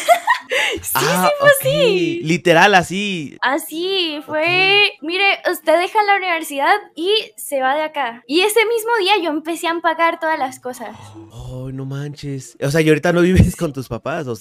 sí, 0.83 0.92
ah, 0.95 1.28
sí 1.28 1.35
fue 1.38 1.50
así. 1.50 2.21
Literal, 2.23 2.75
así. 2.75 3.38
Así, 3.42 4.21
fue. 4.26 4.92
Mire, 5.02 5.40
usted 5.50 5.78
deja 5.78 6.02
la 6.04 6.16
universidad 6.16 6.75
y 6.95 7.11
se 7.37 7.61
va 7.61 7.75
de 7.75 7.83
acá. 7.83 8.23
Y 8.26 8.40
ese 8.40 8.64
mismo 8.66 8.90
día 9.00 9.14
yo 9.23 9.30
empecé 9.30 9.69
a 9.69 9.71
empacar 9.71 10.19
todas 10.21 10.38
las 10.38 10.61
cosas. 10.61 10.97
Oh, 11.30 11.71
no 11.73 11.85
manches. 11.85 12.57
O 12.62 12.71
sea, 12.71 12.80
¿y 12.80 12.88
ahorita 12.88 13.12
no 13.12 13.23
vives 13.23 13.57
con 13.57 13.73
tus 13.73 13.88
papás? 13.88 14.26
¿O, 14.26 14.35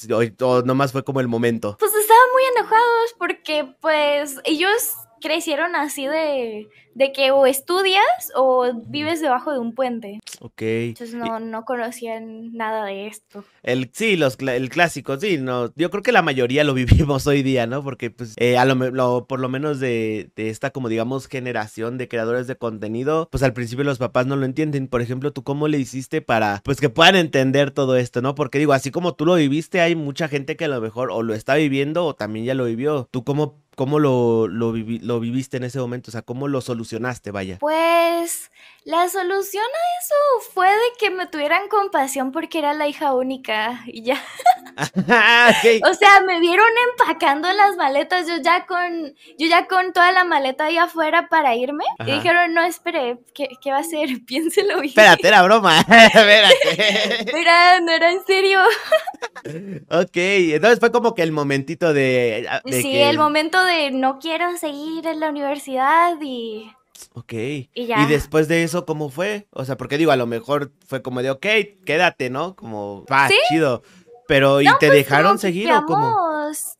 o 0.45 0.61
nomás 0.63 0.91
fue 0.91 1.03
como 1.03 1.19
el 1.19 1.27
momento? 1.27 1.75
Pues 1.79 1.93
estaban 1.93 2.27
muy 2.33 2.43
enojados 2.57 3.15
porque, 3.17 3.75
pues, 3.81 4.37
ellos 4.45 4.95
crecieron 5.19 5.75
así 5.75 6.07
de, 6.07 6.69
de 6.95 7.11
que 7.11 7.31
o 7.31 7.45
estudias 7.45 8.03
o 8.35 8.71
vives 8.87 9.21
debajo 9.21 9.51
de 9.53 9.59
un 9.59 9.73
puente. 9.73 10.19
Ok. 10.41 10.61
Entonces 10.61 11.15
no, 11.15 11.39
no 11.39 11.65
conocían 11.65 12.53
nada 12.53 12.85
de 12.85 13.07
esto. 13.07 13.43
El, 13.63 13.89
sí, 13.93 14.17
los, 14.17 14.37
el 14.39 14.69
clásico, 14.69 15.17
sí, 15.17 15.37
no. 15.37 15.71
Yo 15.75 15.89
creo 15.91 16.03
que 16.03 16.11
la 16.11 16.21
mayoría 16.21 16.63
lo 16.63 16.73
vivimos 16.75 17.27
hoy 17.27 17.43
día, 17.43 17.67
¿no? 17.67 17.83
Porque, 17.83 18.09
pues, 18.11 18.33
eh, 18.37 18.57
a 18.57 18.65
lo, 18.65 19.27
por 19.27 19.39
lo 19.39 19.49
menos 19.49 19.79
de, 19.79 20.29
de, 20.35 20.49
esta, 20.49 20.71
como 20.71 20.89
digamos, 20.89 21.27
generación 21.27 21.97
de 21.97 22.07
creadores 22.07 22.47
de 22.47 22.57
contenido, 22.57 23.27
pues 23.31 23.43
al 23.43 23.53
principio 23.53 23.85
los 23.85 23.97
papás 23.97 24.25
no 24.25 24.35
lo 24.35 24.45
entienden. 24.45 24.87
Por 24.87 25.01
ejemplo, 25.01 25.31
¿tú 25.31 25.43
cómo 25.43 25.67
le 25.67 25.79
hiciste 25.79 26.21
para, 26.21 26.61
pues, 26.63 26.79
que 26.79 26.89
puedan 26.89 27.15
entender 27.15 27.71
todo 27.71 27.95
esto, 27.95 28.21
¿no? 28.21 28.35
Porque 28.35 28.59
digo, 28.59 28.73
así 28.73 28.91
como 28.91 29.13
tú 29.13 29.25
lo 29.25 29.35
viviste, 29.35 29.81
hay 29.81 29.95
mucha 29.95 30.27
gente 30.27 30.55
que 30.55 30.65
a 30.65 30.69
lo 30.69 30.81
mejor 30.81 31.11
o 31.11 31.23
lo 31.23 31.33
está 31.33 31.55
viviendo 31.55 32.05
o 32.05 32.15
también 32.15 32.45
ya 32.45 32.53
lo 32.53 32.65
vivió. 32.65 33.07
¿Tú 33.11 33.23
cómo 33.23 33.57
¿Cómo 33.79 33.97
lo, 33.97 34.49
lo, 34.49 34.73
lo, 34.75 35.19
viviste 35.21 35.55
en 35.55 35.63
ese 35.63 35.79
momento? 35.79 36.09
O 36.09 36.11
sea, 36.11 36.21
¿cómo 36.21 36.49
lo 36.49 36.59
solucionaste, 36.59 37.31
vaya? 37.31 37.59
Pues 37.61 38.51
la 38.83 39.07
solución 39.07 39.63
a 39.63 39.85
eso 40.01 40.51
fue 40.53 40.67
de 40.67 40.97
que 40.99 41.11
me 41.11 41.27
tuvieran 41.27 41.67
compasión 41.69 42.31
porque 42.31 42.59
era 42.59 42.73
la 42.73 42.87
hija 42.87 43.13
única 43.13 43.81
y 43.85 44.03
ya. 44.03 44.21
O 45.83 45.93
sea, 45.93 46.21
me 46.25 46.39
vieron 46.39 46.67
empacando 46.91 47.51
las 47.51 47.75
maletas, 47.75 48.27
yo 48.27 48.37
ya 48.41 48.65
con, 48.65 49.13
yo 49.37 49.47
ya 49.47 49.67
con 49.67 49.91
toda 49.91 50.11
la 50.13 50.23
maleta 50.23 50.65
ahí 50.65 50.77
afuera 50.77 51.27
para 51.27 51.55
irme. 51.55 51.83
Y 52.05 52.11
dijeron, 52.11 52.53
no, 52.53 52.63
espere, 52.63 53.19
¿qué, 53.33 53.49
¿qué, 53.61 53.71
va 53.71 53.77
a 53.77 53.81
hacer? 53.81 54.09
Piénselo 54.25 54.75
bien. 54.75 54.89
Espérate, 54.89 55.27
era 55.27 55.43
broma. 55.43 55.79
Espérate. 55.81 57.39
Era, 57.39 57.81
no 57.81 57.91
era 57.91 58.11
en 58.11 58.25
serio. 58.25 58.61
ok, 59.89 60.15
entonces 60.15 60.79
fue 60.79 60.91
como 60.91 61.13
que 61.13 61.23
el 61.23 61.31
momentito 61.33 61.93
de... 61.93 62.47
sí, 62.65 62.97
el 62.97 63.17
momento 63.17 63.63
de 63.65 63.68
no 63.91 64.19
quiero 64.19 64.57
seguir 64.57 65.05
en 65.07 65.19
la 65.19 65.29
universidad 65.29 66.17
y... 66.21 66.71
Ok. 67.13 67.33
Y, 67.33 68.05
después 68.09 68.49
de 68.49 68.63
eso, 68.63 68.85
¿cómo 68.85 69.09
fue? 69.09 69.47
O 69.51 69.63
sea, 69.63 69.77
porque 69.77 69.97
digo, 69.97 70.11
a 70.11 70.17
lo 70.17 70.27
mejor 70.27 70.73
fue 70.85 71.01
como 71.01 71.21
de, 71.21 71.31
ok, 71.31 71.45
quédate, 71.85 72.29
¿no? 72.29 72.55
Como, 72.57 73.05
va, 73.09 73.29
chido. 73.49 73.83
Pero, 74.29 74.61
¿y 74.61 74.65
te 74.79 74.87
pues, 74.87 74.91
dejaron 74.91 75.39
seguir 75.39 75.71
o 75.71 75.85
cómo? 75.87 76.29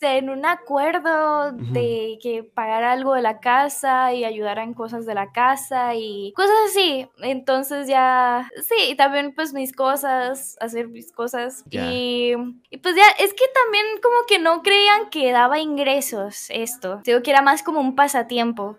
en 0.01 0.29
un 0.29 0.45
acuerdo 0.45 1.51
de 1.51 2.19
que 2.21 2.43
pagar 2.43 2.83
algo 2.83 3.15
de 3.15 3.23
la 3.23 3.39
casa 3.39 4.13
y 4.13 4.23
ayudaran 4.23 4.75
cosas 4.75 5.07
de 5.07 5.15
la 5.15 5.31
casa 5.31 5.95
y 5.95 6.31
cosas 6.35 6.55
así. 6.69 7.07
Entonces 7.21 7.87
ya, 7.87 8.47
sí, 8.61 8.95
también 8.95 9.33
pues 9.33 9.53
mis 9.53 9.73
cosas, 9.73 10.57
hacer 10.59 10.89
mis 10.89 11.11
cosas. 11.11 11.63
Y, 11.71 12.33
y, 12.69 12.77
pues 12.77 12.95
ya, 12.95 13.03
es 13.17 13.33
que 13.33 13.45
también 13.63 13.85
como 14.03 14.27
que 14.27 14.37
no 14.37 14.61
creían 14.61 15.09
que 15.09 15.31
daba 15.31 15.59
ingresos 15.59 16.47
esto. 16.49 17.01
Digo 17.03 17.23
que 17.23 17.31
era 17.31 17.41
más 17.41 17.63
como 17.63 17.79
un 17.79 17.95
pasatiempo. 17.95 18.77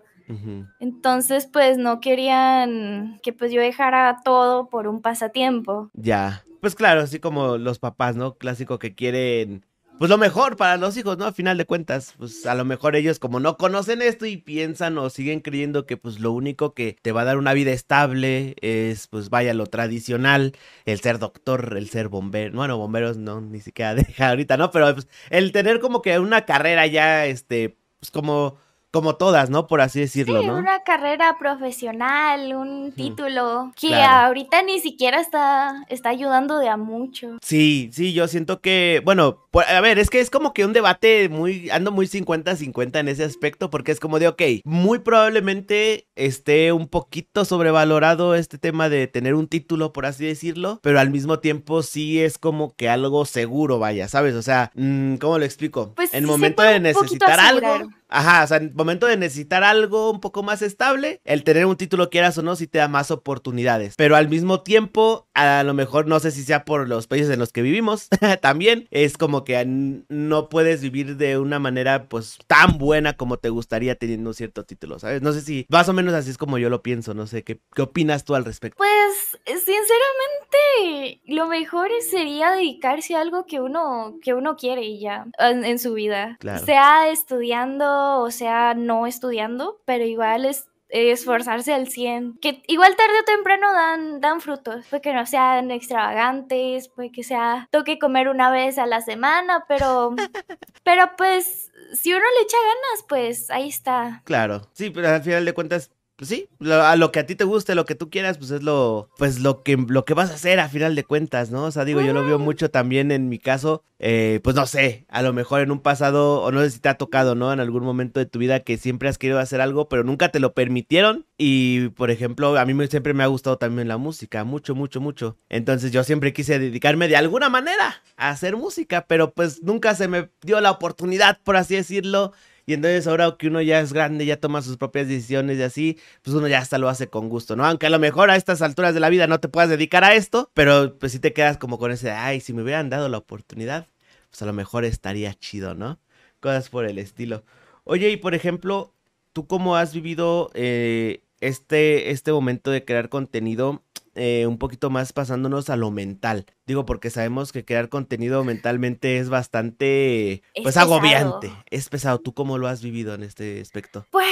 Entonces, 0.79 1.47
pues 1.51 1.77
no 1.77 1.99
querían 1.99 3.19
que 3.23 3.33
pues 3.33 3.51
yo 3.51 3.61
dejara 3.61 4.17
todo 4.23 4.69
por 4.69 4.87
un 4.87 5.01
pasatiempo. 5.01 5.89
Ya. 5.93 6.43
Pues 6.61 6.75
claro, 6.75 7.01
así 7.01 7.19
como 7.19 7.57
los 7.57 7.79
papás, 7.79 8.15
¿no? 8.15 8.35
Clásico 8.35 8.77
que 8.77 8.93
quieren, 8.93 9.65
pues 10.01 10.09
lo 10.09 10.17
mejor 10.17 10.57
para 10.57 10.77
los 10.77 10.97
hijos, 10.97 11.19
¿no? 11.19 11.25
A 11.25 11.31
final 11.31 11.59
de 11.59 11.65
cuentas, 11.65 12.15
pues 12.17 12.47
a 12.47 12.55
lo 12.55 12.65
mejor 12.65 12.95
ellos 12.95 13.19
como 13.19 13.39
no 13.39 13.57
conocen 13.57 14.01
esto 14.01 14.25
y 14.25 14.37
piensan 14.37 14.97
o 14.97 15.11
siguen 15.11 15.41
creyendo 15.41 15.85
que 15.85 15.95
pues 15.95 16.19
lo 16.19 16.31
único 16.31 16.73
que 16.73 16.97
te 17.03 17.11
va 17.11 17.21
a 17.21 17.25
dar 17.25 17.37
una 17.37 17.53
vida 17.53 17.71
estable 17.71 18.55
es, 18.61 19.07
pues 19.07 19.29
vaya, 19.29 19.53
lo 19.53 19.67
tradicional, 19.67 20.53
el 20.85 20.99
ser 21.01 21.19
doctor, 21.19 21.75
el 21.77 21.87
ser 21.87 22.07
bombero, 22.07 22.55
bueno, 22.55 22.79
bomberos 22.79 23.17
no, 23.17 23.41
ni 23.41 23.59
siquiera 23.59 23.93
deja 23.95 24.29
ahorita, 24.29 24.57
¿no? 24.57 24.71
Pero 24.71 24.91
pues 24.93 25.07
el 25.29 25.51
tener 25.51 25.79
como 25.79 26.01
que 26.01 26.17
una 26.17 26.45
carrera 26.45 26.87
ya, 26.87 27.27
este, 27.27 27.77
pues 27.99 28.09
como 28.09 28.57
como 28.91 29.15
todas, 29.15 29.49
¿no? 29.49 29.67
Por 29.67 29.81
así 29.81 30.01
decirlo, 30.01 30.41
sí, 30.41 30.47
¿no? 30.47 30.57
una 30.57 30.83
carrera 30.83 31.37
profesional, 31.39 32.53
un 32.53 32.91
título 32.91 33.71
que 33.79 33.95
ahorita 33.95 34.61
ni 34.63 34.79
siquiera 34.79 35.19
está, 35.19 35.85
está 35.89 36.09
ayudando 36.09 36.59
de 36.59 36.67
a 36.67 36.77
mucho. 36.77 37.37
Sí, 37.41 37.89
sí, 37.93 38.13
yo 38.13 38.27
siento 38.27 38.59
que, 38.59 39.01
bueno, 39.05 39.47
a 39.67 39.81
ver, 39.81 39.97
es 39.97 40.09
que 40.09 40.19
es 40.19 40.29
como 40.29 40.53
que 40.53 40.65
un 40.65 40.73
debate 40.73 41.29
muy, 41.29 41.69
ando 41.69 41.91
muy 41.91 42.05
50-50 42.05 42.99
en 42.99 43.07
ese 43.07 43.23
aspecto, 43.23 43.69
porque 43.69 43.93
es 43.93 43.99
como 43.99 44.19
de, 44.19 44.27
ok, 44.27 44.41
muy 44.65 44.99
probablemente 44.99 46.07
esté 46.15 46.73
un 46.73 46.87
poquito 46.87 47.45
sobrevalorado 47.45 48.35
este 48.35 48.57
tema 48.57 48.89
de 48.89 49.07
tener 49.07 49.35
un 49.35 49.47
título, 49.47 49.93
por 49.93 50.05
así 50.05 50.25
decirlo, 50.25 50.79
pero 50.83 50.99
al 50.99 51.11
mismo 51.11 51.39
tiempo 51.39 51.81
sí 51.81 52.21
es 52.21 52.37
como 52.37 52.75
que 52.75 52.89
algo 52.89 53.25
seguro, 53.25 53.79
vaya, 53.79 54.09
¿sabes? 54.09 54.35
O 54.35 54.41
sea, 54.41 54.71
mm, 54.75 55.15
¿cómo 55.15 55.39
lo 55.39 55.45
explico? 55.45 55.93
Pues 55.95 56.13
en 56.13 56.25
momento 56.25 56.61
de 56.61 56.79
necesitar 56.79 57.39
algo 57.39 57.89
Ajá, 58.11 58.43
o 58.43 58.47
sea, 58.47 58.57
en 58.57 58.73
momento 58.75 59.07
de 59.07 59.15
necesitar 59.15 59.63
algo 59.63 60.11
un 60.11 60.19
poco 60.19 60.43
más 60.43 60.61
estable, 60.61 61.21
el 61.23 61.43
tener 61.43 61.65
un 61.65 61.77
título, 61.77 62.09
quieras 62.09 62.37
o 62.37 62.41
no, 62.41 62.55
sí 62.57 62.67
te 62.67 62.77
da 62.77 62.89
más 62.89 63.09
oportunidades. 63.09 63.95
Pero 63.95 64.17
al 64.17 64.27
mismo 64.27 64.61
tiempo, 64.61 65.29
a 65.33 65.63
lo 65.63 65.73
mejor, 65.73 66.07
no 66.07 66.19
sé 66.19 66.31
si 66.31 66.43
sea 66.43 66.65
por 66.65 66.89
los 66.89 67.07
países 67.07 67.29
en 67.29 67.39
los 67.39 67.53
que 67.53 67.61
vivimos, 67.61 68.09
también 68.41 68.87
es 68.91 69.17
como 69.17 69.45
que 69.45 69.63
no 69.65 70.49
puedes 70.49 70.81
vivir 70.81 71.15
de 71.15 71.37
una 71.37 71.59
manera, 71.59 72.09
pues, 72.09 72.37
tan 72.47 72.77
buena 72.77 73.13
como 73.13 73.37
te 73.37 73.49
gustaría 73.49 73.95
teniendo 73.95 74.31
un 74.31 74.33
cierto 74.33 74.65
título, 74.65 74.99
¿sabes? 74.99 75.21
No 75.21 75.31
sé 75.31 75.41
si 75.41 75.65
más 75.69 75.87
o 75.87 75.93
menos 75.93 76.13
así 76.13 76.29
es 76.29 76.37
como 76.37 76.57
yo 76.57 76.69
lo 76.69 76.83
pienso, 76.83 77.13
no 77.13 77.27
sé, 77.27 77.43
¿qué, 77.43 77.61
qué 77.73 77.81
opinas 77.81 78.25
tú 78.25 78.35
al 78.35 78.43
respecto? 78.43 78.77
Pues, 78.77 79.39
sinceramente, 79.45 81.21
lo 81.27 81.47
mejor 81.47 81.89
sería 82.09 82.51
dedicarse 82.51 83.15
a 83.15 83.21
algo 83.21 83.45
que 83.45 83.61
uno, 83.61 84.17
que 84.21 84.33
uno 84.33 84.57
quiere 84.57 84.83
y 84.83 84.99
ya, 84.99 85.27
en, 85.39 85.79
su 85.79 85.93
vida. 85.93 86.37
Claro. 86.39 86.65
Sea 86.65 87.09
estudiando 87.09 88.00
o 88.21 88.31
sea 88.31 88.73
no 88.73 89.07
estudiando, 89.07 89.81
pero 89.85 90.03
igual 90.05 90.45
es 90.45 90.67
esforzarse 90.91 91.73
al 91.73 91.87
100, 91.87 92.37
que 92.41 92.61
igual 92.67 92.95
tarde 92.95 93.13
o 93.21 93.23
temprano 93.23 93.71
dan, 93.73 94.21
dan 94.21 94.41
frutos, 94.41 94.85
puede 94.89 95.01
que 95.01 95.13
no 95.13 95.25
sean 95.25 95.71
extravagantes, 95.71 96.89
puede 96.89 97.11
que 97.11 97.23
sea 97.23 97.67
toque 97.71 97.97
comer 97.97 98.27
una 98.27 98.51
vez 98.51 98.77
a 98.77 98.85
la 98.85 99.01
semana, 99.01 99.65
pero, 99.67 100.15
pero 100.83 101.11
pues 101.17 101.71
si 101.93 102.13
uno 102.13 102.23
le 102.37 102.43
echa 102.43 102.57
ganas, 102.57 103.05
pues 103.07 103.49
ahí 103.49 103.69
está. 103.69 104.21
Claro, 104.25 104.61
sí, 104.73 104.89
pero 104.89 105.09
al 105.09 105.23
final 105.23 105.45
de 105.45 105.53
cuentas 105.53 105.91
pues 106.21 106.29
sí, 106.29 106.47
a 106.69 106.95
lo 106.97 107.11
que 107.11 107.17
a 107.17 107.25
ti 107.25 107.33
te 107.33 107.45
guste, 107.45 107.73
lo 107.73 107.85
que 107.85 107.95
tú 107.95 108.11
quieras, 108.11 108.37
pues 108.37 108.51
es 108.51 108.61
lo, 108.61 109.09
pues 109.17 109.39
lo 109.39 109.63
que, 109.63 109.75
lo 109.75 110.05
que 110.05 110.13
vas 110.13 110.29
a 110.29 110.35
hacer 110.35 110.59
a 110.59 110.69
final 110.69 110.93
de 110.93 111.03
cuentas, 111.03 111.49
¿no? 111.49 111.63
O 111.63 111.71
sea, 111.71 111.83
digo, 111.83 111.99
yo 111.99 112.13
lo 112.13 112.23
veo 112.23 112.37
mucho 112.37 112.69
también 112.69 113.11
en 113.11 113.27
mi 113.27 113.39
caso, 113.39 113.83
eh, 113.97 114.39
pues 114.43 114.55
no 114.55 114.67
sé, 114.67 115.07
a 115.09 115.23
lo 115.23 115.33
mejor 115.33 115.61
en 115.61 115.71
un 115.71 115.79
pasado, 115.79 116.43
o 116.43 116.51
no 116.51 116.61
sé 116.61 116.69
si 116.69 116.79
te 116.79 116.89
ha 116.89 116.99
tocado, 116.99 117.33
¿no? 117.33 117.51
En 117.51 117.59
algún 117.59 117.83
momento 117.83 118.19
de 118.19 118.27
tu 118.27 118.37
vida 118.37 118.59
que 118.59 118.77
siempre 118.77 119.09
has 119.09 119.17
querido 119.17 119.39
hacer 119.39 119.61
algo, 119.61 119.89
pero 119.89 120.03
nunca 120.03 120.29
te 120.29 120.39
lo 120.39 120.53
permitieron. 120.53 121.25
Y, 121.39 121.89
por 121.89 122.11
ejemplo, 122.11 122.55
a 122.55 122.65
mí 122.65 122.87
siempre 122.87 123.15
me 123.15 123.23
ha 123.23 123.27
gustado 123.27 123.57
también 123.57 123.87
la 123.87 123.97
música, 123.97 124.43
mucho, 124.43 124.75
mucho, 124.75 125.01
mucho. 125.01 125.39
Entonces 125.49 125.91
yo 125.91 126.03
siempre 126.03 126.33
quise 126.33 126.59
dedicarme 126.59 127.07
de 127.07 127.17
alguna 127.17 127.49
manera 127.49 128.03
a 128.15 128.29
hacer 128.29 128.57
música, 128.57 129.07
pero 129.07 129.33
pues 129.33 129.63
nunca 129.63 129.95
se 129.95 130.07
me 130.07 130.29
dio 130.43 130.61
la 130.61 130.69
oportunidad, 130.69 131.39
por 131.43 131.55
así 131.55 131.75
decirlo. 131.75 132.33
Y 132.65 132.73
entonces 132.73 133.07
ahora 133.07 133.35
que 133.37 133.47
uno 133.47 133.61
ya 133.61 133.79
es 133.79 133.93
grande, 133.93 134.25
ya 134.25 134.37
toma 134.37 134.61
sus 134.61 134.77
propias 134.77 135.07
decisiones 135.07 135.57
y 135.57 135.63
así, 135.63 135.99
pues 136.21 136.35
uno 136.35 136.47
ya 136.47 136.59
hasta 136.59 136.77
lo 136.77 136.89
hace 136.89 137.07
con 137.07 137.29
gusto, 137.29 137.55
¿no? 137.55 137.65
Aunque 137.65 137.87
a 137.87 137.89
lo 137.89 137.99
mejor 137.99 138.29
a 138.31 138.35
estas 138.35 138.61
alturas 138.61 138.93
de 138.93 138.99
la 138.99 139.09
vida 139.09 139.27
no 139.27 139.39
te 139.39 139.49
puedas 139.49 139.69
dedicar 139.69 140.03
a 140.03 140.15
esto, 140.15 140.51
pero 140.53 140.97
pues 140.99 141.11
si 141.11 141.19
te 141.19 141.33
quedas 141.33 141.57
como 141.57 141.77
con 141.77 141.91
ese, 141.91 142.11
ay, 142.11 142.39
si 142.41 142.53
me 142.53 142.63
hubieran 142.63 142.89
dado 142.89 143.09
la 143.09 143.17
oportunidad, 143.17 143.87
pues 144.29 144.41
a 144.41 144.45
lo 144.45 144.53
mejor 144.53 144.85
estaría 144.85 145.33
chido, 145.33 145.75
¿no? 145.75 145.99
Cosas 146.39 146.69
por 146.69 146.85
el 146.85 146.97
estilo. 146.97 147.43
Oye, 147.83 148.09
y 148.11 148.17
por 148.17 148.33
ejemplo, 148.35 148.93
¿tú 149.33 149.47
cómo 149.47 149.75
has 149.75 149.93
vivido 149.93 150.49
eh, 150.53 151.23
este, 151.39 152.11
este 152.11 152.31
momento 152.31 152.71
de 152.71 152.85
crear 152.85 153.09
contenido? 153.09 153.83
Eh, 154.23 154.45
un 154.45 154.59
poquito 154.59 154.91
más 154.91 155.13
pasándonos 155.13 155.71
a 155.71 155.75
lo 155.75 155.89
mental. 155.89 156.45
Digo, 156.67 156.85
porque 156.85 157.09
sabemos 157.09 157.51
que 157.51 157.65
crear 157.65 157.89
contenido 157.89 158.43
mentalmente 158.43 159.17
es 159.17 159.29
bastante, 159.29 160.43
pues, 160.61 160.77
agobiante. 160.77 161.51
Es 161.71 161.89
pesado. 161.89 162.19
¿Tú 162.19 162.35
cómo 162.35 162.59
lo 162.59 162.67
has 162.67 162.83
vivido 162.83 163.15
en 163.15 163.23
este 163.23 163.59
aspecto? 163.59 164.05
Pues 164.11 164.27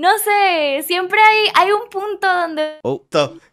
no 0.00 0.08
sé, 0.18 0.82
siempre 0.86 1.20
hay, 1.20 1.48
hay 1.54 1.72
un 1.72 1.90
punto 1.90 2.26
donde... 2.26 2.78
Oh, 2.82 3.04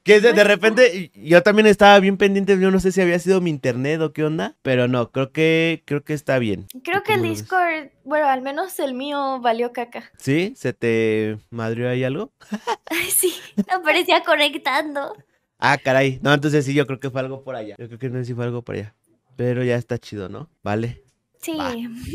que 0.03 0.21
de, 0.21 0.43
repente 0.45 1.11
yo 1.13 1.43
también 1.43 1.67
estaba 1.67 1.99
bien 1.99 2.15
pendiente, 2.15 2.57
yo 2.57 2.71
no 2.71 2.79
sé 2.79 2.93
si 2.93 3.01
había 3.01 3.19
sido 3.19 3.41
mi 3.41 3.49
internet 3.49 3.99
o 3.99 4.13
qué 4.13 4.23
onda, 4.23 4.55
pero 4.61 4.87
no, 4.87 5.11
creo 5.11 5.33
que, 5.33 5.83
creo 5.85 6.05
que 6.05 6.13
está 6.13 6.39
bien. 6.39 6.67
Creo 6.85 7.03
que 7.03 7.15
el 7.15 7.23
Discord, 7.23 7.89
bueno, 8.05 8.29
al 8.29 8.41
menos 8.41 8.79
el 8.79 8.93
mío 8.93 9.41
valió 9.41 9.73
caca. 9.73 10.09
¿Sí? 10.17 10.53
¿Se 10.55 10.71
te 10.71 11.37
madrió 11.49 11.89
ahí 11.89 12.05
algo? 12.05 12.31
sí, 13.13 13.35
aparecía 13.69 14.23
conectando. 14.23 15.17
Ah, 15.59 15.77
caray. 15.77 16.19
No, 16.21 16.33
entonces 16.33 16.63
sí, 16.63 16.73
yo 16.73 16.87
creo 16.87 17.01
que 17.01 17.09
fue 17.09 17.19
algo 17.19 17.43
por 17.43 17.57
allá. 17.57 17.75
Yo 17.77 17.87
creo 17.87 17.99
que 17.99 18.09
no 18.09 18.19
sé 18.19 18.25
si 18.25 18.33
fue 18.33 18.45
algo 18.45 18.61
por 18.61 18.75
allá. 18.75 18.95
Pero 19.35 19.65
ya 19.65 19.75
está 19.75 19.97
chido, 19.97 20.29
¿no? 20.29 20.49
Vale. 20.63 21.03
Sí. 21.41 21.57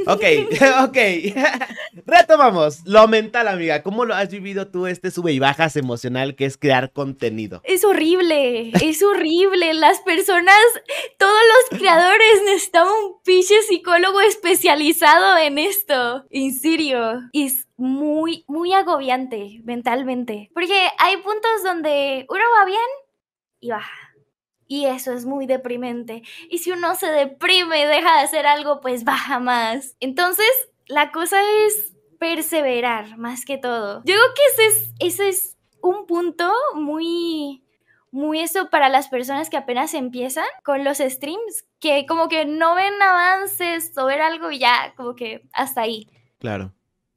Ok, 0.06 0.22
ok. 0.84 0.96
Retomamos. 2.06 2.86
Lo 2.86 3.08
mental, 3.08 3.48
amiga. 3.48 3.82
¿Cómo 3.82 4.04
lo 4.04 4.14
has 4.14 4.30
vivido 4.30 4.68
tú 4.68 4.86
este 4.86 5.10
sube 5.10 5.32
y 5.32 5.38
bajas 5.38 5.76
emocional 5.76 6.34
que 6.34 6.46
es 6.46 6.56
crear 6.56 6.92
contenido? 6.92 7.60
Es 7.64 7.84
horrible, 7.84 8.72
es 8.82 9.02
horrible. 9.02 9.74
Las 9.74 10.00
personas, 10.00 10.56
todos 11.18 11.40
los 11.70 11.78
creadores 11.78 12.42
necesitan 12.44 12.86
un 12.86 13.22
pinche 13.24 13.62
psicólogo 13.62 14.20
especializado 14.20 15.38
en 15.38 15.58
esto. 15.58 16.24
En 16.30 16.54
serio. 16.54 17.20
Es 17.32 17.68
muy, 17.76 18.44
muy 18.48 18.72
agobiante 18.72 19.60
mentalmente. 19.64 20.50
Porque 20.54 20.88
hay 20.98 21.16
puntos 21.16 21.62
donde 21.64 22.26
uno 22.28 22.42
va 22.58 22.64
bien 22.64 22.78
y 23.60 23.70
baja 23.70 24.11
y 24.72 24.86
eso 24.86 25.12
es 25.12 25.26
muy 25.26 25.44
deprimente. 25.44 26.22
Y 26.48 26.56
si 26.56 26.72
uno 26.72 26.94
se 26.94 27.12
deprime 27.12 27.82
y 27.82 27.84
deja 27.84 28.16
de 28.16 28.22
hacer 28.22 28.46
algo, 28.46 28.80
pues 28.80 29.04
baja 29.04 29.38
más. 29.38 29.96
Entonces, 30.00 30.48
la 30.86 31.12
cosa 31.12 31.36
es 31.66 31.94
perseverar 32.18 33.18
más 33.18 33.44
que 33.44 33.58
todo. 33.58 34.02
Yo 34.06 34.14
creo 34.14 34.34
que 34.34 34.42
ese 34.54 34.66
es, 34.66 34.94
ese 34.98 35.28
es 35.28 35.58
un 35.82 36.06
punto 36.06 36.50
muy, 36.74 37.62
muy 38.10 38.40
eso 38.40 38.70
para 38.70 38.88
las 38.88 39.08
personas 39.08 39.50
que 39.50 39.58
apenas 39.58 39.92
empiezan 39.92 40.46
con 40.64 40.84
los 40.84 40.98
streams, 41.00 41.66
que 41.78 42.06
como 42.06 42.28
que 42.28 42.46
no 42.46 42.74
ven 42.74 42.94
avances 43.02 43.92
o 43.98 44.06
ver 44.06 44.22
algo 44.22 44.52
y 44.52 44.58
ya, 44.58 44.94
como 44.96 45.14
que 45.14 45.42
hasta 45.52 45.82
ahí. 45.82 46.08
Claro. 46.38 46.72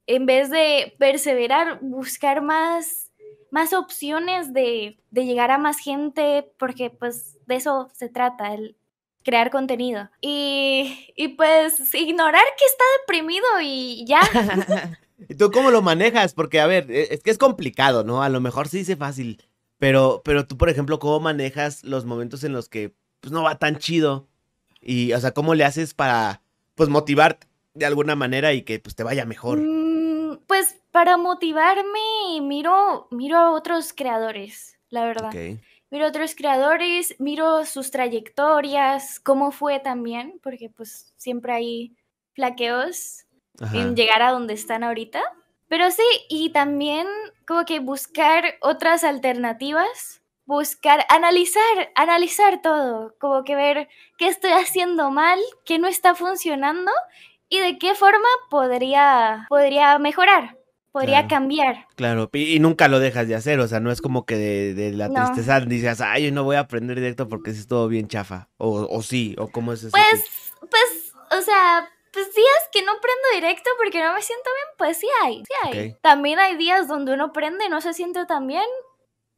En 0.06 0.26
vez 0.26 0.50
de 0.50 0.94
perseverar, 0.98 1.78
buscar 1.80 2.42
más 2.42 3.06
más 3.50 3.72
opciones 3.72 4.52
de, 4.52 4.98
llegar 5.12 5.50
a 5.50 5.58
más 5.58 5.78
gente, 5.78 6.52
porque 6.58 6.90
pues 6.90 7.35
de 7.46 7.56
eso 7.56 7.90
se 7.94 8.08
trata, 8.08 8.54
el 8.54 8.76
crear 9.26 9.50
contenido. 9.50 10.08
Y, 10.20 11.12
y 11.16 11.28
pues 11.28 11.94
ignorar 11.94 12.44
que 12.58 12.64
está 12.64 12.84
deprimido 13.00 13.46
y 13.60 14.04
ya. 14.06 14.20
¿Y 15.28 15.34
tú 15.34 15.50
cómo 15.50 15.70
lo 15.70 15.82
manejas? 15.82 16.34
Porque, 16.34 16.60
a 16.60 16.66
ver, 16.66 16.90
e, 16.90 17.14
es 17.14 17.22
que 17.22 17.30
es 17.30 17.38
complicado, 17.38 18.04
¿no? 18.04 18.22
A 18.22 18.28
lo 18.28 18.40
mejor 18.40 18.68
sí 18.68 18.78
dice 18.78 18.96
fácil, 18.96 19.42
pero, 19.78 20.22
pero 20.24 20.46
tú, 20.46 20.56
por 20.56 20.68
ejemplo, 20.68 20.98
¿cómo 20.98 21.20
manejas 21.20 21.84
los 21.84 22.04
momentos 22.04 22.44
en 22.44 22.52
los 22.52 22.68
que 22.68 22.94
pues, 23.20 23.32
no 23.32 23.42
va 23.42 23.58
tan 23.58 23.78
chido? 23.78 24.28
Y, 24.80 25.12
o 25.12 25.20
sea, 25.20 25.32
¿cómo 25.32 25.54
le 25.54 25.64
haces 25.64 25.94
para, 25.94 26.42
pues, 26.74 26.88
motivarte 26.88 27.48
de 27.74 27.86
alguna 27.86 28.14
manera 28.14 28.52
y 28.52 28.62
que, 28.62 28.78
pues, 28.78 28.94
te 28.94 29.02
vaya 29.02 29.24
mejor? 29.24 29.58
Mm, 29.58 30.38
pues, 30.46 30.76
para 30.92 31.16
motivarme, 31.16 32.40
miro, 32.42 33.08
miro 33.10 33.38
a 33.38 33.50
otros 33.52 33.92
creadores, 33.92 34.78
la 34.88 35.04
verdad. 35.04 35.32
Miro 35.90 36.06
otros 36.06 36.34
creadores, 36.34 37.14
miro 37.20 37.64
sus 37.64 37.90
trayectorias, 37.90 39.20
cómo 39.20 39.52
fue 39.52 39.78
también, 39.78 40.40
porque 40.42 40.68
pues 40.68 41.12
siempre 41.16 41.52
hay 41.52 41.96
flaqueos 42.34 43.24
en 43.72 43.94
llegar 43.94 44.20
a 44.22 44.32
donde 44.32 44.54
están 44.54 44.82
ahorita. 44.82 45.22
Pero 45.68 45.90
sí, 45.90 46.02
y 46.28 46.50
también 46.50 47.06
como 47.46 47.64
que 47.64 47.78
buscar 47.78 48.56
otras 48.62 49.04
alternativas, 49.04 50.22
buscar, 50.44 51.06
analizar, 51.08 51.92
analizar 51.94 52.60
todo, 52.62 53.14
como 53.20 53.44
que 53.44 53.54
ver 53.54 53.88
qué 54.18 54.26
estoy 54.28 54.50
haciendo 54.52 55.10
mal, 55.10 55.38
qué 55.64 55.78
no 55.78 55.86
está 55.86 56.14
funcionando 56.14 56.90
y 57.48 57.60
de 57.60 57.78
qué 57.78 57.94
forma 57.94 58.28
podría, 58.50 59.46
podría 59.48 59.98
mejorar 59.98 60.55
podría 60.96 61.28
cambiar. 61.28 61.86
Claro, 61.94 62.30
y, 62.32 62.58
nunca 62.58 62.88
lo 62.88 62.98
dejas 62.98 63.28
de 63.28 63.34
hacer, 63.34 63.60
o 63.60 63.68
sea, 63.68 63.80
no 63.80 63.92
es 63.92 64.00
como 64.00 64.24
que 64.24 64.36
de, 64.36 64.92
la 64.92 65.10
tristeza 65.12 65.60
dices, 65.60 66.00
ay, 66.00 66.30
no 66.30 66.44
voy 66.44 66.56
a 66.56 66.60
aprender 66.60 66.96
directo 66.96 67.28
porque 67.28 67.50
es 67.50 67.66
todo 67.66 67.88
bien 67.88 68.08
chafa, 68.08 68.48
o, 68.56 68.86
o 68.90 69.02
sí, 69.02 69.36
o 69.38 69.48
cómo 69.48 69.74
es 69.74 69.80
eso. 69.80 69.90
Pues, 69.90 70.24
pues, 70.70 71.12
o 71.38 71.42
sea, 71.42 71.90
pues 72.12 72.34
días 72.34 72.68
que 72.72 72.82
no 72.82 72.92
prendo 73.00 73.28
directo 73.46 73.68
porque 73.76 74.02
no 74.02 74.14
me 74.14 74.22
siento 74.22 74.48
bien, 74.48 74.76
pues 74.78 74.96
sí 74.96 75.06
hay, 75.22 75.42
sí 75.44 75.68
hay. 75.68 75.96
También 76.00 76.38
hay 76.38 76.56
días 76.56 76.88
donde 76.88 77.12
uno 77.12 77.30
prende 77.30 77.66
y 77.66 77.68
no 77.68 77.82
se 77.82 77.92
siente 77.92 78.24
tan 78.24 78.46
bien, 78.46 78.64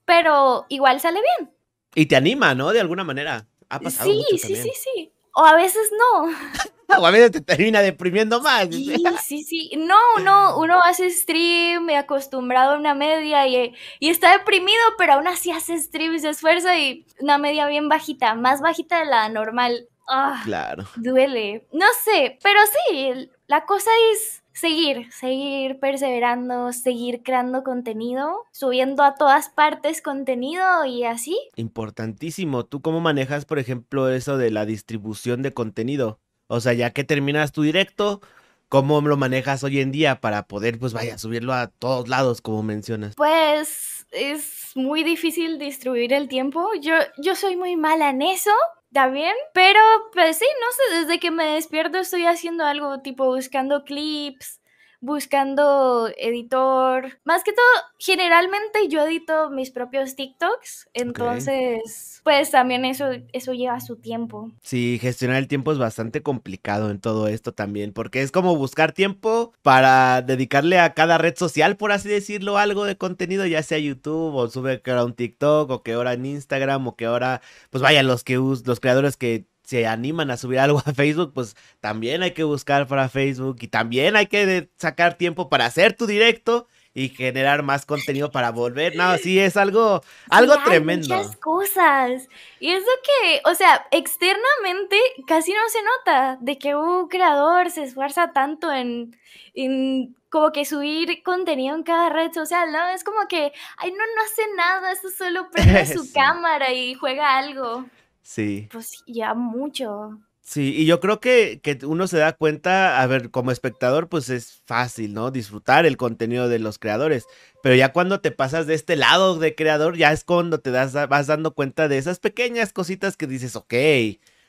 pero 0.04 0.64
igual 0.68 1.00
sale 1.00 1.20
bien. 1.38 1.52
Y 1.96 2.06
te 2.06 2.14
anima, 2.14 2.54
¿no? 2.54 2.72
De 2.72 2.80
alguna 2.80 3.02
manera. 3.02 3.48
Ha 3.68 3.80
pasado 3.80 4.08
sí, 4.08 4.24
sí, 4.38 4.54
sí, 4.54 4.72
sí. 4.74 5.12
O 5.34 5.44
a 5.44 5.56
veces 5.56 5.90
no. 5.90 6.28
a 7.07 7.11
veces 7.11 7.31
te 7.33 7.40
termina 7.40 7.83
deprimiendo 7.83 8.40
más. 8.40 8.68
Sí, 8.70 8.96
sí, 9.22 9.42
sí. 9.42 9.70
No, 9.77 10.22
no, 10.22 10.59
uno 10.59 10.81
hace 10.83 11.11
stream 11.11 11.88
acostumbrado 11.90 12.72
a 12.74 12.79
una 12.79 12.94
media 12.94 13.46
y, 13.46 13.74
y 14.01 14.09
está 14.09 14.33
deprimido, 14.33 14.83
pero 14.96 15.14
aún 15.14 15.29
así 15.29 15.51
hace 15.51 15.79
stream 15.79 16.14
y 16.14 16.20
se 16.20 16.31
esfuerza 16.31 16.79
y 16.79 17.05
una 17.20 17.38
media 17.38 17.66
bien 17.66 17.88
bajita, 17.88 18.35
más 18.35 18.61
bajita 18.61 19.01
de 19.01 19.07
la 19.07 19.29
normal. 19.29 19.88
Ah, 20.09 20.40
claro. 20.44 20.87
Duele. 20.96 21.66
No 21.72 21.87
sé, 22.03 22.38
pero 22.42 22.59
sí, 22.88 23.31
la 23.46 23.66
cosa 23.66 23.90
es 24.12 24.42
seguir, 24.53 25.12
seguir 25.12 25.79
perseverando, 25.79 26.72
seguir 26.72 27.22
creando 27.22 27.62
contenido, 27.62 28.46
subiendo 28.51 29.03
a 29.03 29.14
todas 29.14 29.51
partes 29.51 30.01
contenido 30.01 30.87
y 30.87 31.05
así. 31.05 31.38
Importantísimo. 31.57 32.64
¿Tú 32.64 32.81
cómo 32.81 33.01
manejas, 33.01 33.44
por 33.44 33.59
ejemplo, 33.59 34.09
eso 34.09 34.38
de 34.38 34.51
la 34.51 34.64
distribución 34.64 35.42
de 35.42 35.53
contenido? 35.53 36.20
O 36.48 36.61
sea, 36.61 36.72
ya 36.72 36.90
que 36.90 37.04
terminas 37.04 37.52
tu 37.52 37.62
directo, 37.62 38.20
¿cómo 38.68 39.00
lo 39.00 39.16
manejas 39.16 39.62
hoy 39.62 39.80
en 39.80 39.92
día 39.92 40.20
para 40.20 40.46
poder, 40.46 40.78
pues 40.78 40.92
vaya, 40.92 41.18
subirlo 41.18 41.52
a 41.54 41.68
todos 41.68 42.08
lados, 42.08 42.40
como 42.40 42.62
mencionas? 42.62 43.14
Pues 43.14 44.06
es 44.11 44.72
muy 44.74 45.04
difícil 45.04 45.58
distribuir 45.58 46.12
el 46.12 46.28
tiempo. 46.28 46.68
Yo, 46.80 46.94
yo 47.18 47.37
soy 47.37 47.56
muy 47.56 47.76
mala 47.76 48.11
en 48.11 48.22
eso, 48.22 48.50
¿Está 48.88 49.08
bien? 49.08 49.34
Pero, 49.52 49.80
pues 50.14 50.38
sí, 50.38 50.46
no 50.62 50.66
sé, 50.72 51.00
desde 51.00 51.20
que 51.20 51.30
me 51.30 51.44
despierto 51.44 51.98
estoy 51.98 52.24
haciendo 52.24 52.64
algo 52.64 53.00
tipo 53.02 53.26
buscando 53.26 53.84
clips, 53.84 54.62
buscando 55.00 56.08
editor. 56.16 57.20
Más 57.24 57.44
que 57.44 57.52
todo, 57.52 57.66
generalmente 57.98 58.88
yo 58.88 59.06
edito 59.06 59.50
mis 59.50 59.70
propios 59.70 60.16
TikToks, 60.16 60.88
entonces, 60.94 62.17
pues 62.28 62.50
también 62.50 62.84
eso, 62.84 63.06
eso 63.32 63.54
lleva 63.54 63.80
su 63.80 63.96
tiempo. 63.96 64.50
Sí, 64.60 64.98
gestionar 65.00 65.38
el 65.38 65.48
tiempo 65.48 65.72
es 65.72 65.78
bastante 65.78 66.22
complicado 66.22 66.90
en 66.90 67.00
todo 67.00 67.26
esto 67.26 67.54
también, 67.54 67.94
porque 67.94 68.20
es 68.20 68.32
como 68.32 68.54
buscar 68.54 68.92
tiempo 68.92 69.54
para 69.62 70.20
dedicarle 70.20 70.78
a 70.78 70.92
cada 70.92 71.16
red 71.16 71.34
social, 71.38 71.78
por 71.78 71.90
así 71.90 72.06
decirlo, 72.10 72.58
algo 72.58 72.84
de 72.84 72.98
contenido, 72.98 73.46
ya 73.46 73.62
sea 73.62 73.78
YouTube 73.78 74.34
o 74.34 74.46
sube 74.50 74.82
que 74.82 74.90
ahora 74.90 75.06
un 75.06 75.14
TikTok 75.14 75.70
o 75.70 75.82
que 75.82 75.94
ahora 75.94 76.12
en 76.12 76.26
Instagram 76.26 76.86
o 76.88 76.96
que 76.96 77.06
ahora, 77.06 77.40
pues 77.70 77.80
vaya, 77.80 78.02
los 78.02 78.24
que 78.24 78.34
los 78.34 78.78
creadores 78.78 79.16
que 79.16 79.46
se 79.62 79.86
animan 79.86 80.30
a 80.30 80.36
subir 80.36 80.58
algo 80.58 80.82
a 80.84 80.92
Facebook, 80.92 81.32
pues 81.32 81.56
también 81.80 82.22
hay 82.22 82.32
que 82.32 82.44
buscar 82.44 82.86
para 82.88 83.08
Facebook 83.08 83.56
y 83.62 83.68
también 83.68 84.16
hay 84.16 84.26
que 84.26 84.68
sacar 84.76 85.16
tiempo 85.16 85.48
para 85.48 85.64
hacer 85.64 85.94
tu 85.94 86.06
directo 86.06 86.68
y 86.98 87.11
generar 87.11 87.62
más 87.62 87.87
contenido 87.87 88.30
para 88.30 88.50
volver. 88.50 88.96
No, 88.96 89.16
sí, 89.18 89.38
es 89.38 89.56
algo, 89.56 90.02
algo 90.28 90.54
tremendo. 90.64 91.16
Muchas 91.16 91.37
cosas. 91.37 92.28
Y 92.58 92.72
eso 92.72 92.87
que, 93.04 93.40
o 93.44 93.54
sea, 93.54 93.87
externamente 93.92 94.96
casi 95.28 95.52
no 95.52 95.61
se 95.68 95.78
nota 95.82 96.38
de 96.40 96.58
que 96.58 96.74
un 96.74 97.06
creador 97.06 97.70
se 97.70 97.84
esfuerza 97.84 98.32
tanto 98.32 98.72
en, 98.72 99.16
en 99.54 100.16
como 100.28 100.50
que 100.50 100.64
subir 100.64 101.22
contenido 101.22 101.76
en 101.76 101.84
cada 101.84 102.11
red 102.11 102.32
social, 102.32 102.72
¿no? 102.72 102.88
Es 102.88 103.04
como 103.04 103.28
que, 103.28 103.52
ay, 103.76 103.92
no, 103.92 103.98
no 103.98 104.22
hace 104.24 104.42
nada, 104.56 104.90
eso 104.90 105.08
solo 105.11 105.50
prende 105.52 105.87
su 105.87 106.12
cámara 106.12 106.72
y 106.72 106.94
juega 106.94 107.38
algo. 107.38 107.87
Sí. 108.22 108.68
Pues 108.72 109.04
ya 109.06 109.34
mucho. 109.34 110.18
Sí, 110.48 110.74
y 110.74 110.87
yo 110.87 110.98
creo 110.98 111.20
que, 111.20 111.61
que, 111.62 111.78
uno 111.84 112.06
se 112.06 112.16
da 112.16 112.32
cuenta, 112.32 113.02
a 113.02 113.06
ver, 113.06 113.30
como 113.30 113.50
espectador, 113.50 114.08
pues 114.08 114.30
es 114.30 114.62
fácil, 114.64 115.12
¿no? 115.12 115.30
Disfrutar 115.30 115.84
el 115.84 115.98
contenido 115.98 116.48
de 116.48 116.58
los 116.58 116.78
creadores. 116.78 117.26
Pero 117.62 117.74
ya 117.74 117.92
cuando 117.92 118.20
te 118.22 118.30
pasas 118.30 118.66
de 118.66 118.72
este 118.72 118.96
lado 118.96 119.38
de 119.38 119.54
creador, 119.54 119.98
ya 119.98 120.11
es 120.11 120.24
cuando 120.24 120.58
te 120.61 120.70
das, 120.70 120.94
vas 120.94 121.26
dando 121.26 121.52
cuenta 121.52 121.87
de 121.87 121.98
esas 121.98 122.18
pequeñas 122.18 122.72
cositas 122.72 123.16
que 123.18 123.26
dices, 123.26 123.56
ok, 123.56 123.74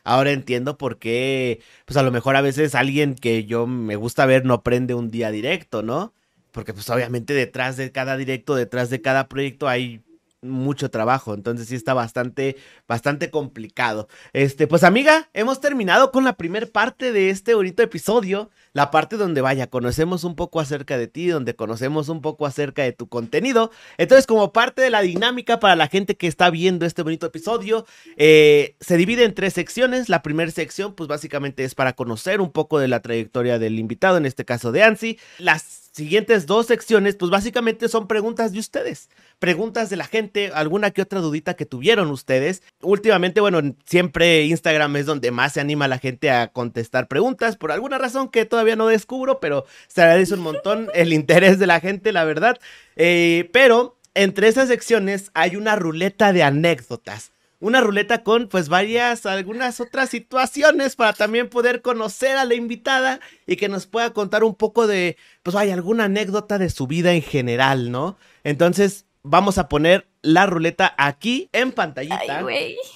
Ahora 0.05 0.31
entiendo 0.31 0.77
por 0.77 0.97
qué, 0.99 1.62
pues 1.85 1.97
a 1.97 2.03
lo 2.03 2.12
mejor 2.12 2.38
a 2.38 2.41
veces 2.41 2.73
alguien 2.73 3.15
que 3.15 3.43
yo 3.45 3.67
me 3.67 3.97
gusta 3.97 4.25
ver 4.25 4.45
no 4.45 4.63
prende 4.63 4.93
un 4.93 5.12
día 5.12 5.29
directo, 5.31 5.83
¿no? 5.83 6.13
Porque 6.51 6.73
pues 6.73 6.89
obviamente 6.89 7.33
detrás 7.33 7.75
de 7.75 7.91
cada 7.91 8.15
directo, 8.15 8.55
detrás 8.55 8.89
de 8.89 9.01
cada 9.01 9.27
proyecto 9.27 9.67
hay 9.67 10.01
mucho 10.41 10.89
trabajo, 10.89 11.34
entonces 11.34 11.67
sí 11.67 11.75
está 11.75 11.93
bastante, 11.93 12.56
bastante 12.88 13.30
complicado. 13.30 14.08
Este, 14.34 14.67
pues 14.67 14.84
amiga, 14.84 15.30
hemos 15.34 15.60
terminado 15.60 16.12
con 16.12 16.23
la 16.23 16.38
primer 16.38 16.71
parte 16.71 17.12
de 17.12 17.30
este 17.30 17.54
bonito 17.54 17.84
episodio, 17.84 18.49
la 18.73 18.91
parte 18.91 19.17
donde 19.17 19.41
vaya, 19.41 19.67
conocemos 19.67 20.23
un 20.23 20.36
poco 20.36 20.60
acerca 20.60 20.97
de 20.97 21.08
ti, 21.08 21.27
donde 21.27 21.55
conocemos 21.55 22.10
un 22.10 22.21
poco 22.21 22.45
acerca 22.45 22.84
de 22.84 22.93
tu 22.93 23.08
contenido. 23.08 23.71
Entonces, 23.97 24.27
como 24.27 24.53
parte 24.53 24.82
de 24.82 24.89
la 24.89 25.01
dinámica 25.01 25.60
para 25.60 25.75
la 25.75 25.88
gente 25.88 26.15
que 26.15 26.27
está 26.27 26.49
viendo 26.49 26.86
este 26.86 27.01
bonito 27.01 27.27
episodio, 27.27 27.86
eh, 28.17 28.75
se 28.79 28.97
divide 28.97 29.23
en 29.23 29.34
tres 29.34 29.53
secciones. 29.53 30.10
La 30.10 30.21
primera 30.21 30.51
sección, 30.51 30.93
pues 30.93 31.08
básicamente 31.08 31.63
es 31.63 31.75
para 31.75 31.93
conocer 31.93 32.41
un 32.41 32.51
poco 32.51 32.79
de 32.79 32.88
la 32.88 33.01
trayectoria 33.01 33.60
del 33.60 33.79
invitado, 33.79 34.17
en 34.17 34.25
este 34.25 34.45
caso 34.45 34.71
de 34.71 34.84
Ansi. 34.84 35.19
Las 35.39 35.89
siguientes 35.91 36.45
dos 36.45 36.67
secciones, 36.67 37.15
pues 37.15 37.32
básicamente 37.32 37.89
son 37.89 38.08
preguntas 38.08 38.53
de 38.53 38.60
ustedes, 38.60 39.10
preguntas 39.39 39.89
de 39.89 39.97
la 39.97 40.05
gente, 40.05 40.51
alguna 40.53 40.91
que 40.91 41.01
otra 41.01 41.19
dudita 41.19 41.55
que 41.55 41.65
tuvieron 41.65 42.10
ustedes. 42.10 42.63
Últimamente, 42.82 43.41
bueno, 43.41 43.62
siempre 43.86 44.45
Instagram 44.45 44.95
es 44.95 45.05
donde 45.05 45.32
más 45.32 45.53
se 45.53 45.62
anima 45.62 45.88
la 45.88 45.99
gente 45.99 46.32
a 46.32 46.51
contestar 46.51 47.08
preguntas, 47.08 47.58
por 47.58 47.71
alguna 47.71 47.97
razón 47.97 48.29
que 48.29 48.45
todavía 48.45 48.58
no 48.75 48.87
descubro, 48.87 49.39
pero 49.39 49.65
se 49.87 50.01
agradece 50.01 50.33
un 50.35 50.41
montón 50.41 50.89
el 50.93 51.13
interés 51.13 51.59
de 51.59 51.67
la 51.67 51.79
gente, 51.79 52.11
la 52.11 52.23
verdad. 52.23 52.57
Eh, 52.95 53.49
pero 53.53 53.97
entre 54.13 54.47
esas 54.47 54.67
secciones 54.67 55.31
hay 55.33 55.55
una 55.55 55.75
ruleta 55.75 56.33
de 56.33 56.43
anécdotas 56.43 57.31
una 57.59 57.81
ruleta 57.81 58.23
con 58.23 58.47
pues 58.47 58.69
varias, 58.69 59.25
algunas 59.25 59.79
otras 59.79 60.09
situaciones 60.09 60.95
para 60.95 61.13
también 61.13 61.49
poder 61.49 61.81
conocer 61.81 62.37
a 62.37 62.45
la 62.45 62.55
invitada 62.55 63.19
y 63.45 63.57
que 63.57 63.69
nos 63.69 63.85
pueda 63.85 64.13
contar 64.13 64.43
un 64.43 64.55
poco 64.55 64.87
de, 64.87 65.17
pues 65.43 65.53
vaya, 65.53 65.73
alguna 65.73 66.05
anécdota 66.05 66.57
de 66.57 66.69
su 66.69 66.87
vida 66.87 67.11
en 67.13 67.21
general, 67.21 67.91
¿no? 67.91 68.17
Entonces, 68.43 69.05
vamos 69.23 69.57
a 69.57 69.67
poner 69.67 70.07
la 70.21 70.45
ruleta 70.45 70.93
aquí 70.97 71.49
en 71.53 71.71
pantallita. 71.71 72.45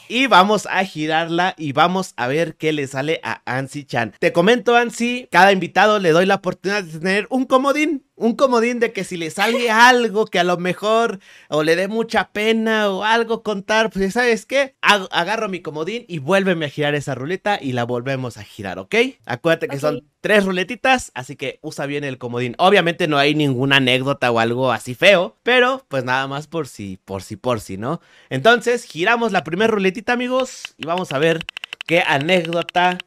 y 0.07 0.27
vamos 0.27 0.67
a 0.69 0.83
girarla 0.85 1.55
y 1.57 1.71
vamos 1.71 2.13
a 2.17 2.27
ver 2.27 2.55
qué 2.55 2.73
le 2.73 2.87
sale 2.87 3.19
a 3.23 3.41
Ansi 3.45 3.85
Chan. 3.85 4.13
Te 4.19 4.33
comento, 4.33 4.75
Ansi, 4.75 5.27
cada 5.31 5.51
invitado 5.51 5.99
le 5.99 6.11
doy 6.11 6.25
la 6.25 6.35
oportunidad 6.35 6.83
de 6.83 6.99
tener 6.99 7.27
un 7.29 7.45
comodín. 7.45 8.05
Un 8.15 8.35
comodín 8.35 8.79
de 8.79 8.93
que 8.93 9.03
si 9.03 9.17
le 9.17 9.31
sale 9.31 9.71
algo 9.71 10.25
que 10.25 10.39
a 10.39 10.43
lo 10.43 10.57
mejor 10.57 11.19
o 11.49 11.63
le 11.63 11.75
dé 11.75 11.87
mucha 11.87 12.31
pena 12.31 12.89
o 12.89 13.03
algo 13.03 13.41
contar, 13.41 13.89
pues 13.89 14.13
¿sabes 14.13 14.45
qué? 14.45 14.75
agarro 14.81 15.49
mi 15.49 15.61
comodín 15.61 16.05
y 16.07 16.19
vuélveme 16.19 16.65
a 16.65 16.69
girar 16.69 16.93
esa 16.93 17.15
ruleta 17.15 17.57
y 17.59 17.71
la 17.71 17.85
volvemos 17.85 18.37
a 18.37 18.43
girar, 18.43 18.77
¿ok? 18.79 18.95
Acuérdate 19.25 19.67
que 19.67 19.79
son 19.79 20.07
tres 20.21 20.45
ruletitas, 20.45 21.11
así 21.15 21.35
que 21.35 21.59
usa 21.61 21.85
bien 21.85 22.05
el 22.05 22.17
comodín. 22.17 22.55
Obviamente 22.57 23.07
no 23.07 23.17
hay 23.17 23.35
ninguna 23.35 23.77
anécdota 23.77 24.31
o 24.31 24.39
algo 24.39 24.71
así 24.71 24.95
feo, 24.95 25.35
pero 25.43 25.85
pues 25.89 26.05
nada 26.05 26.27
más 26.27 26.47
por 26.47 26.67
si, 26.67 26.97
por 27.03 27.12
si, 27.21 27.35
por 27.35 27.61
si, 27.61 27.77
¿no? 27.77 28.01
Entonces, 28.29 28.85
giramos 28.85 29.31
la 29.31 29.43
primera 29.43 29.71
ruletita, 29.71 30.13
amigos, 30.13 30.75
y 30.77 30.85
vamos 30.85 31.11
a 31.11 31.19
ver 31.19 31.45
qué 31.85 32.01
anécdota 32.01 32.97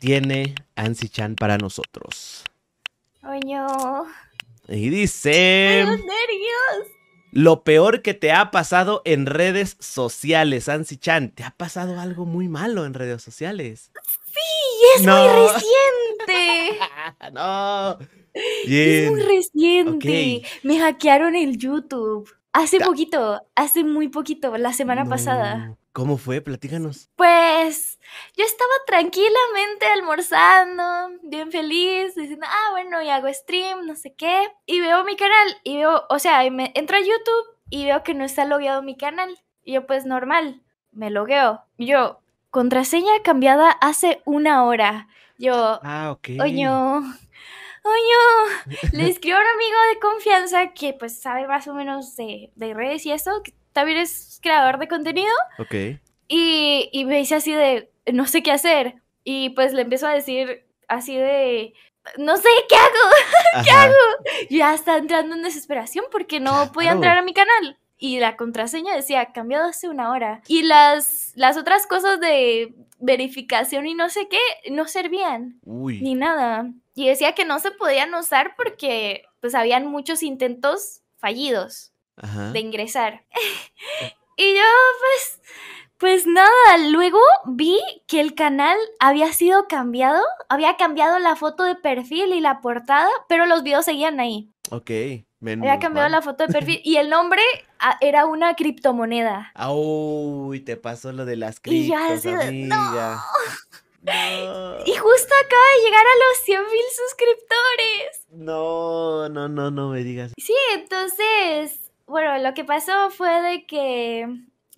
tiene 0.00 0.54
Ansi 0.74 1.08
Chan 1.08 1.36
para 1.36 1.58
nosotros. 1.58 2.44
Oño. 3.22 3.66
Y 4.68 4.88
dice... 4.88 5.84
Lo 7.32 7.62
peor 7.62 8.02
que 8.02 8.12
te 8.12 8.32
ha 8.32 8.50
pasado 8.50 9.02
en 9.04 9.26
redes 9.26 9.76
sociales, 9.78 10.68
Ansi 10.68 10.96
Chan. 10.96 11.30
¿Te 11.30 11.44
ha 11.44 11.52
pasado 11.52 12.00
algo 12.00 12.26
muy 12.26 12.48
malo 12.48 12.84
en 12.86 12.94
redes 12.94 13.22
sociales? 13.22 13.92
Sí, 14.26 14.96
es 14.96 15.06
muy 15.06 15.28
reciente. 15.28 16.78
no. 17.32 17.98
Es 18.34 19.10
muy 19.10 19.22
reciente. 19.22 20.42
Me 20.64 20.80
hackearon 20.80 21.36
el 21.36 21.56
YouTube. 21.56 22.28
Hace 22.52 22.80
poquito, 22.80 23.42
hace 23.54 23.84
muy 23.84 24.08
poquito, 24.08 24.56
la 24.58 24.72
semana 24.72 25.04
pasada. 25.04 25.76
¿Cómo 25.92 26.18
fue? 26.18 26.40
Platícanos. 26.40 27.08
Pues 27.16 27.98
yo 28.36 28.44
estaba 28.44 28.70
tranquilamente 28.86 29.86
almorzando, 29.86 30.82
bien 31.22 31.50
feliz, 31.50 32.14
diciendo, 32.14 32.46
ah, 32.48 32.70
bueno, 32.72 33.02
y 33.02 33.08
hago 33.08 33.32
stream, 33.32 33.86
no 33.86 33.94
sé 33.96 34.14
qué. 34.14 34.48
Y 34.66 34.80
veo 34.80 35.04
mi 35.04 35.16
canal 35.16 35.56
y 35.64 35.78
veo, 35.78 36.04
o 36.08 36.18
sea, 36.18 36.48
me 36.50 36.72
entro 36.74 36.96
a 36.96 37.00
YouTube 37.00 37.58
y 37.70 37.84
veo 37.86 38.02
que 38.02 38.14
no 38.14 38.24
está 38.24 38.44
logueado 38.44 38.82
mi 38.82 38.96
canal. 38.96 39.36
Y 39.64 39.74
yo, 39.74 39.86
pues 39.86 40.04
normal, 40.04 40.62
me 40.92 41.10
logueo. 41.10 41.62
Yo, 41.78 42.20
contraseña 42.50 43.22
cambiada 43.22 43.70
hace 43.70 44.22
una 44.24 44.64
hora. 44.64 45.08
Yo, 45.38 45.80
ah, 45.82 46.12
ok. 46.12 46.28
Oño, 46.40 47.02
oye, 47.82 48.78
le 48.92 49.08
escribo 49.08 49.36
a 49.36 49.40
un 49.40 49.46
amigo 49.46 49.76
de 49.92 50.00
confianza 50.00 50.72
que 50.72 50.92
pues 50.92 51.20
sabe 51.20 51.46
más 51.46 51.66
o 51.68 51.74
menos 51.74 52.16
de, 52.16 52.50
redes 52.56 53.06
y 53.06 53.12
eso, 53.12 53.42
que 53.42 53.52
también 53.72 53.98
es 53.98 54.38
creador 54.42 54.78
de 54.78 54.88
contenido. 54.88 55.32
Ok. 55.58 56.00
Y, 56.28 56.88
y 56.92 57.04
me 57.04 57.18
dice 57.18 57.36
así 57.36 57.52
de, 57.52 57.90
no 58.12 58.26
sé 58.26 58.42
qué 58.42 58.52
hacer. 58.52 58.96
Y 59.24 59.50
pues 59.50 59.72
le 59.72 59.82
empiezo 59.82 60.06
a 60.06 60.14
decir 60.14 60.64
así 60.88 61.16
de, 61.16 61.74
no 62.18 62.36
sé, 62.36 62.48
¿qué 62.68 62.76
hago? 62.76 63.64
¿Qué 63.64 63.70
hago? 63.70 63.94
Ya 64.48 64.74
está 64.74 64.96
entrando 64.96 65.36
en 65.36 65.42
desesperación 65.42 66.04
porque 66.10 66.40
no 66.40 66.72
podía 66.72 66.92
entrar 66.92 67.18
a 67.18 67.22
mi 67.22 67.32
canal. 67.32 67.78
Y 67.98 68.18
la 68.18 68.36
contraseña 68.36 68.96
decía, 68.96 69.32
cambiado 69.32 69.68
hace 69.68 69.88
una 69.88 70.10
hora. 70.10 70.40
Y 70.48 70.62
las, 70.62 71.32
las 71.34 71.58
otras 71.58 71.86
cosas 71.86 72.18
de 72.18 72.74
verificación 72.98 73.86
y 73.86 73.94
no 73.94 74.08
sé 74.08 74.28
qué, 74.28 74.70
no 74.70 74.86
servían. 74.86 75.58
Uy. 75.64 76.00
Ni 76.00 76.14
nada 76.14 76.70
y 76.94 77.08
decía 77.08 77.34
que 77.34 77.44
no 77.44 77.58
se 77.58 77.70
podían 77.70 78.14
usar 78.14 78.54
porque 78.56 79.24
pues 79.40 79.54
habían 79.54 79.86
muchos 79.86 80.22
intentos 80.22 81.02
fallidos 81.18 81.92
de 82.52 82.60
ingresar. 82.60 83.24
y 84.36 84.54
yo 84.54 84.62
pues 85.00 85.40
pues 86.00 86.26
nada, 86.26 86.78
luego 86.90 87.18
vi 87.44 87.78
que 88.06 88.22
el 88.22 88.34
canal 88.34 88.78
había 89.00 89.34
sido 89.34 89.68
cambiado, 89.68 90.22
había 90.48 90.78
cambiado 90.78 91.18
la 91.18 91.36
foto 91.36 91.62
de 91.62 91.76
perfil 91.76 92.32
y 92.32 92.40
la 92.40 92.62
portada, 92.62 93.10
pero 93.28 93.44
los 93.44 93.62
videos 93.62 93.84
seguían 93.84 94.18
ahí. 94.18 94.50
Ok. 94.70 94.90
había 95.42 95.78
cambiado 95.78 96.08
la 96.08 96.22
foto 96.22 96.46
de 96.46 96.52
perfil 96.54 96.80
y 96.84 96.96
el 96.96 97.10
nombre 97.10 97.42
ah, 97.80 97.98
era 98.00 98.24
una 98.24 98.54
criptomoneda. 98.54 99.52
Uy, 99.68 100.60
te 100.60 100.78
pasó 100.78 101.12
lo 101.12 101.26
de 101.26 101.36
las 101.36 101.60
criptos, 101.60 102.24
y 102.24 102.64
No. 102.64 103.20
Y 104.02 104.94
justo 104.94 105.34
acaba 105.44 105.64
de 105.76 105.84
llegar 105.84 106.04
a 106.06 106.28
los 106.28 106.38
100 106.44 106.60
mil 106.62 106.84
suscriptores. 106.96 108.26
No, 108.30 109.28
no, 109.28 109.48
no, 109.48 109.70
no 109.70 109.88
me 109.90 110.02
digas. 110.02 110.32
Sí, 110.38 110.54
entonces, 110.74 111.92
bueno, 112.06 112.38
lo 112.38 112.54
que 112.54 112.64
pasó 112.64 113.10
fue 113.10 113.42
de 113.42 113.66
que 113.66 114.26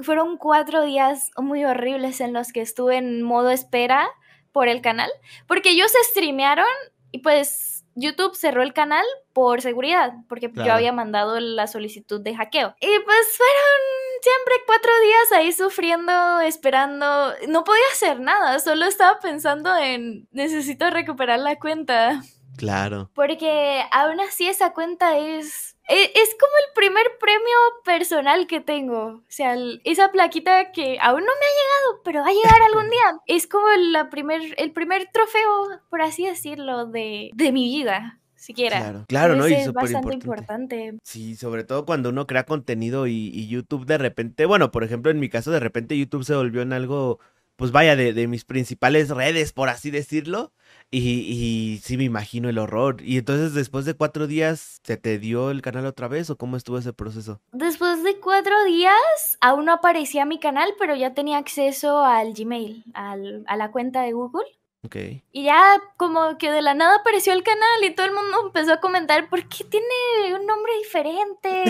fueron 0.01 0.37
cuatro 0.37 0.83
días 0.85 1.31
muy 1.37 1.65
horribles 1.65 2.21
en 2.21 2.33
los 2.33 2.53
que 2.53 2.61
estuve 2.61 2.97
en 2.97 3.23
modo 3.23 3.51
espera 3.51 4.09
por 4.51 4.69
el 4.69 4.83
canal, 4.83 5.11
porque 5.47 5.71
ellos 5.71 5.93
streamearon 6.11 6.67
y 7.11 7.19
pues 7.19 7.85
YouTube 7.95 8.35
cerró 8.35 8.63
el 8.63 8.73
canal 8.73 9.05
por 9.33 9.61
seguridad, 9.61 10.13
porque 10.29 10.51
yo 10.55 10.73
había 10.73 10.93
mandado 10.93 11.41
la 11.41 11.67
solicitud 11.67 12.21
de 12.21 12.35
hackeo. 12.35 12.75
Y 12.81 12.99
pues 13.05 13.37
fueron 13.37 14.12
siempre 14.23 14.55
cuatro 14.67 14.93
días 15.05 15.33
ahí 15.33 15.53
sufriendo, 15.53 16.41
esperando. 16.41 17.33
No 17.49 17.65
podía 17.65 17.83
hacer 17.93 18.21
nada, 18.21 18.59
solo 18.61 18.87
estaba 18.87 19.19
pensando 19.19 19.77
en 19.77 20.29
necesito 20.31 20.89
recuperar 20.91 21.41
la 21.41 21.59
cuenta. 21.59 22.23
Claro. 22.57 23.11
Porque 23.15 23.83
aún 23.91 24.21
así 24.21 24.47
esa 24.47 24.73
cuenta 24.73 25.19
es 25.19 25.73
e, 25.89 26.13
es 26.15 26.37
como 26.39 26.53
el 26.67 26.75
primer 26.75 27.19
premio 27.19 27.57
personal 27.85 28.47
que 28.47 28.61
tengo. 28.61 29.05
O 29.05 29.25
sea, 29.29 29.57
esa 29.85 30.11
plaquita 30.13 30.73
que 30.73 30.99
aún 31.01 31.21
no 31.21 31.27
me 31.27 31.47
ha 31.47 31.59
llegado, 31.59 32.03
pero 32.05 32.21
va 32.21 32.29
a 32.29 32.33
llegar 32.33 32.63
algún 32.69 32.91
día. 32.91 33.21
Es 33.27 33.47
como 33.47 33.69
la 33.69 34.09
primer, 34.09 34.55
el 34.59 34.73
primer 34.73 35.11
trofeo, 35.13 35.81
por 35.91 36.03
así 36.03 36.27
decirlo, 36.27 36.87
de, 36.87 37.31
de 37.35 37.53
mi 37.53 37.65
vida. 37.65 38.21
Siquiera. 38.43 38.81
Claro, 38.81 39.05
claro, 39.07 39.37
¿no? 39.37 39.47
Y 39.47 39.55
es 39.55 39.73
bastante 39.73 40.15
importante. 40.15 40.99
Sí, 41.05 41.37
sobre 41.37 41.63
todo 41.63 41.87
cuando 41.87 42.09
uno 42.09 42.27
crea 42.27 42.45
contenido 42.45 43.07
y, 43.07 43.31
y 43.33 43.47
YouTube 43.47 43.87
de 43.87 43.99
repente, 43.99 44.47
bueno, 44.47 44.73
por 44.73 44.83
ejemplo, 44.83 45.13
en 45.13 45.21
mi 45.21 45.29
caso, 45.29 45.53
de 45.53 45.61
repente 45.61 45.97
YouTube 45.97 46.25
se 46.25 46.35
volvió 46.35 46.61
en 46.61 46.73
algo 46.73 47.21
pues 47.55 47.71
vaya, 47.71 47.95
de, 47.95 48.13
de, 48.13 48.27
mis 48.27 48.45
principales 48.45 49.11
redes, 49.11 49.53
por 49.53 49.69
así 49.69 49.93
decirlo. 49.93 50.53
Y, 50.91 50.99
y, 50.99 51.79
sí 51.79 51.97
me 51.97 52.03
imagino 52.03 52.49
el 52.49 52.59
horror. 52.59 52.97
Y 53.03 53.19
entonces 53.19 53.55
después 53.55 53.85
de 53.85 53.95
cuatro 53.95 54.27
días, 54.27 54.81
¿se 54.83 54.97
te 54.97 55.21
dio 55.21 55.53
el 55.53 55.63
canal 55.63 55.87
otra 55.87 56.09
vez 56.09 56.29
o 56.31 56.37
cómo 56.37 56.57
estuvo 56.57 56.79
ese 56.79 56.93
proceso? 56.93 57.41
Después 57.53 58.03
de 58.03 58.19
cuatro 58.19 58.65
días, 58.65 59.39
aún 59.41 59.67
no 59.67 59.75
aparecía 59.75 60.25
mi 60.25 60.41
canal, 60.41 60.75
pero 60.77 60.97
ya 60.97 61.15
tenía 61.15 61.39
acceso 61.39 62.05
al 62.05 62.35
Gmail, 62.35 62.83
al, 62.95 63.45
a 63.47 63.57
la 63.57 63.71
cuenta 63.71 64.03
de 64.03 64.13
Google. 64.13 64.47
Ok. 64.85 64.97
Y 65.31 65.45
ya 65.45 65.63
como 65.97 66.39
que 66.39 66.51
de 66.51 66.61
la 66.61 66.75
nada 66.75 66.97
apareció 66.97 67.33
el 67.33 67.45
canal 67.45 67.85
y 67.85 67.95
todo 67.95 68.07
el 68.07 68.13
mundo 68.13 68.47
empezó 68.47 68.73
a 68.73 68.81
comentar, 68.81 69.29
¿por 69.29 69.49
qué 69.49 69.63
tiene 69.63 70.35
un 70.35 70.45
nombre 70.45 70.73
diferente? 70.79 71.65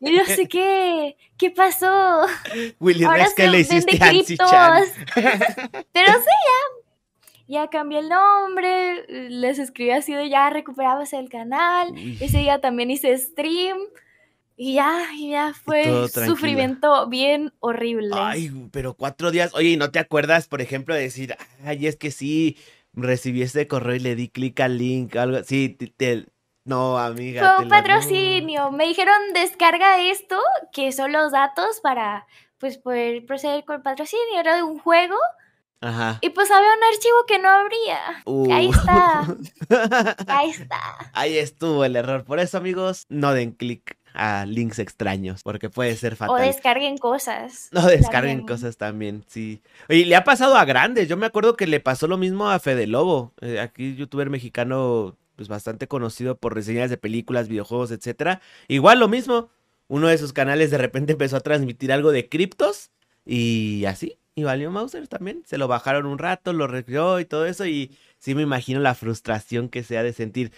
y 0.00 0.12
no 0.12 0.24
sé 0.24 0.46
qué, 0.46 1.16
¿qué 1.36 1.50
pasó? 1.50 2.24
Willy 2.78 3.04
Ahora 3.04 3.24
Rex, 3.24 3.34
¿qué 3.34 3.42
se 3.42 3.50
le 3.50 3.58
hiciste 3.60 3.98
Ansi-chan? 4.00 4.84
Pero 5.92 6.12
sí, 6.12 6.28
ya. 6.28 6.76
Ya 7.48 7.68
cambié 7.68 8.00
el 8.00 8.08
nombre, 8.08 9.06
les 9.08 9.58
escribí 9.58 9.90
así 9.92 10.12
de 10.12 10.28
ya 10.28 10.50
recuperabas 10.50 11.12
el 11.12 11.28
canal. 11.28 11.92
Ese 12.20 12.38
día 12.38 12.60
también 12.60 12.90
hice 12.90 13.16
stream. 13.18 13.78
Y 14.58 14.74
ya, 14.74 15.04
y 15.14 15.30
ya 15.30 15.52
fue 15.52 16.08
sufrimiento 16.08 17.06
bien 17.08 17.52
horrible. 17.60 18.08
Ay, 18.14 18.50
pero 18.72 18.94
cuatro 18.94 19.30
días. 19.30 19.52
Oye, 19.54 19.70
¿y 19.70 19.76
no 19.76 19.90
te 19.90 19.98
acuerdas, 19.98 20.48
por 20.48 20.62
ejemplo, 20.62 20.94
de 20.94 21.02
decir, 21.02 21.36
ay, 21.64 21.86
es 21.86 21.96
que 21.96 22.10
sí, 22.10 22.56
recibí 22.94 23.42
este 23.42 23.68
correo 23.68 23.96
y 23.96 24.00
le 24.00 24.14
di 24.16 24.28
clic 24.28 24.58
al 24.60 24.78
link, 24.78 25.14
algo 25.16 25.36
así? 25.36 25.68
te- 25.68 25.88
te- 25.88 26.26
No, 26.64 26.98
amiga. 26.98 27.56
Fue 27.56 27.64
un 27.64 27.68
patrocinio. 27.68 28.70
Me 28.72 28.86
dijeron 28.86 29.14
descarga 29.34 30.00
esto, 30.00 30.40
que 30.72 30.90
son 30.92 31.12
los 31.12 31.32
datos 31.32 31.80
para 31.82 32.26
pues 32.58 32.78
poder 32.78 33.26
proceder 33.26 33.64
con 33.66 33.76
el 33.76 33.82
patrocinio. 33.82 34.40
Era 34.40 34.56
de 34.56 34.62
un 34.62 34.78
juego. 34.78 35.16
Ajá. 35.82 36.18
Y 36.22 36.30
pues 36.30 36.50
había 36.50 36.70
un 36.72 36.82
archivo 36.94 37.16
que 37.28 37.38
no 37.38 37.50
abría. 37.50 38.22
Uh. 38.24 38.50
Ahí 38.52 38.70
está. 38.70 39.36
Ahí 40.28 40.50
está. 40.50 40.80
Ahí 41.12 41.36
estuvo 41.36 41.84
el 41.84 41.94
error. 41.96 42.24
Por 42.24 42.40
eso, 42.40 42.56
amigos, 42.56 43.04
no 43.10 43.34
den 43.34 43.52
clic 43.52 43.98
a 44.16 44.46
links 44.46 44.78
extraños, 44.78 45.42
porque 45.42 45.70
puede 45.70 45.94
ser 45.96 46.14
O 46.14 46.16
fatal. 46.16 46.46
descarguen 46.46 46.98
cosas. 46.98 47.68
No 47.72 47.86
descarguen 47.86 48.38
también. 48.38 48.46
cosas 48.46 48.76
también, 48.76 49.24
sí. 49.28 49.62
Oye, 49.88 50.04
le 50.06 50.16
ha 50.16 50.24
pasado 50.24 50.56
a 50.56 50.64
grandes. 50.64 51.08
Yo 51.08 51.16
me 51.16 51.26
acuerdo 51.26 51.56
que 51.56 51.66
le 51.66 51.80
pasó 51.80 52.06
lo 52.08 52.16
mismo 52.18 52.48
a 52.50 52.58
Fede 52.58 52.86
Lobo. 52.86 53.32
eh, 53.40 53.60
aquí, 53.60 53.94
youtuber 53.96 54.30
mexicano, 54.30 55.16
pues 55.36 55.48
bastante 55.48 55.86
conocido 55.88 56.36
por 56.36 56.54
reseñas 56.54 56.90
de 56.90 56.96
películas, 56.96 57.48
videojuegos, 57.48 57.90
etcétera. 57.90 58.40
Igual 58.68 58.98
lo 59.00 59.08
mismo. 59.08 59.50
Uno 59.88 60.08
de 60.08 60.18
sus 60.18 60.32
canales 60.32 60.70
de 60.70 60.78
repente 60.78 61.12
empezó 61.12 61.36
a 61.36 61.40
transmitir 61.40 61.92
algo 61.92 62.10
de 62.12 62.28
criptos 62.28 62.90
y 63.24 63.84
así. 63.84 64.18
Y 64.34 64.42
valió 64.42 64.70
Mauser 64.70 65.08
también. 65.08 65.42
Se 65.46 65.56
lo 65.58 65.66
bajaron 65.68 66.04
un 66.06 66.18
rato, 66.18 66.52
lo 66.52 66.66
recreó 66.66 67.20
y 67.20 67.24
todo 67.24 67.46
eso. 67.46 67.64
Y 67.66 67.96
sí 68.18 68.34
me 68.34 68.42
imagino 68.42 68.80
la 68.80 68.94
frustración 68.94 69.68
que 69.70 69.82
se 69.82 69.96
ha 69.96 70.02
de 70.02 70.12
sentir. 70.12 70.52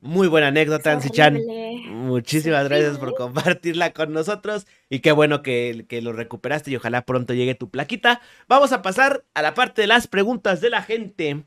Muy 0.00 0.28
buena 0.28 0.48
anécdota, 0.48 0.92
Ansi-chan. 0.92 1.40
Muchísimas 1.88 2.68
gracias 2.68 2.98
por 2.98 3.14
compartirla 3.14 3.92
con 3.92 4.12
nosotros 4.12 4.66
y 4.88 5.00
qué 5.00 5.12
bueno 5.12 5.42
que, 5.42 5.84
que 5.88 6.00
lo 6.00 6.12
recuperaste 6.12 6.70
y 6.70 6.76
ojalá 6.76 7.02
pronto 7.02 7.34
llegue 7.34 7.54
tu 7.54 7.70
plaquita. 7.70 8.20
Vamos 8.48 8.72
a 8.72 8.80
pasar 8.80 9.24
a 9.34 9.42
la 9.42 9.54
parte 9.54 9.82
de 9.82 9.88
las 9.88 10.06
preguntas 10.06 10.60
de 10.60 10.70
la 10.70 10.82
gente 10.82 11.44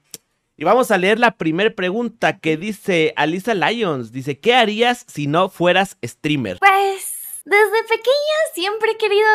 y 0.55 0.65
vamos 0.65 0.91
a 0.91 0.99
leer 0.99 1.19
la 1.19 1.31
primera 1.31 1.73
pregunta 1.73 2.37
que 2.37 2.57
dice 2.57 3.13
Alisa 3.15 3.55
Lyons. 3.55 4.11
Dice, 4.11 4.39
¿qué 4.39 4.53
harías 4.53 5.03
si 5.07 5.25
no 5.25 5.49
fueras 5.49 5.97
streamer? 6.03 6.59
Pues 6.59 7.41
desde 7.45 7.83
pequeña 7.83 8.37
siempre 8.53 8.91
he 8.91 8.97
querido 8.97 9.27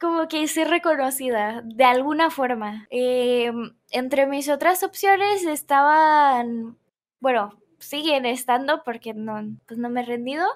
como 0.00 0.28
que 0.28 0.48
ser 0.48 0.68
reconocida 0.68 1.62
de 1.62 1.84
alguna 1.84 2.30
forma. 2.30 2.86
Eh, 2.90 3.52
entre 3.90 4.26
mis 4.26 4.48
otras 4.48 4.82
opciones 4.82 5.44
estaban, 5.44 6.78
bueno, 7.20 7.61
siguen 7.82 8.26
estando 8.26 8.82
porque 8.84 9.14
no, 9.14 9.42
pues 9.66 9.78
no 9.78 9.90
me 9.90 10.02
he 10.02 10.04
rendido, 10.04 10.46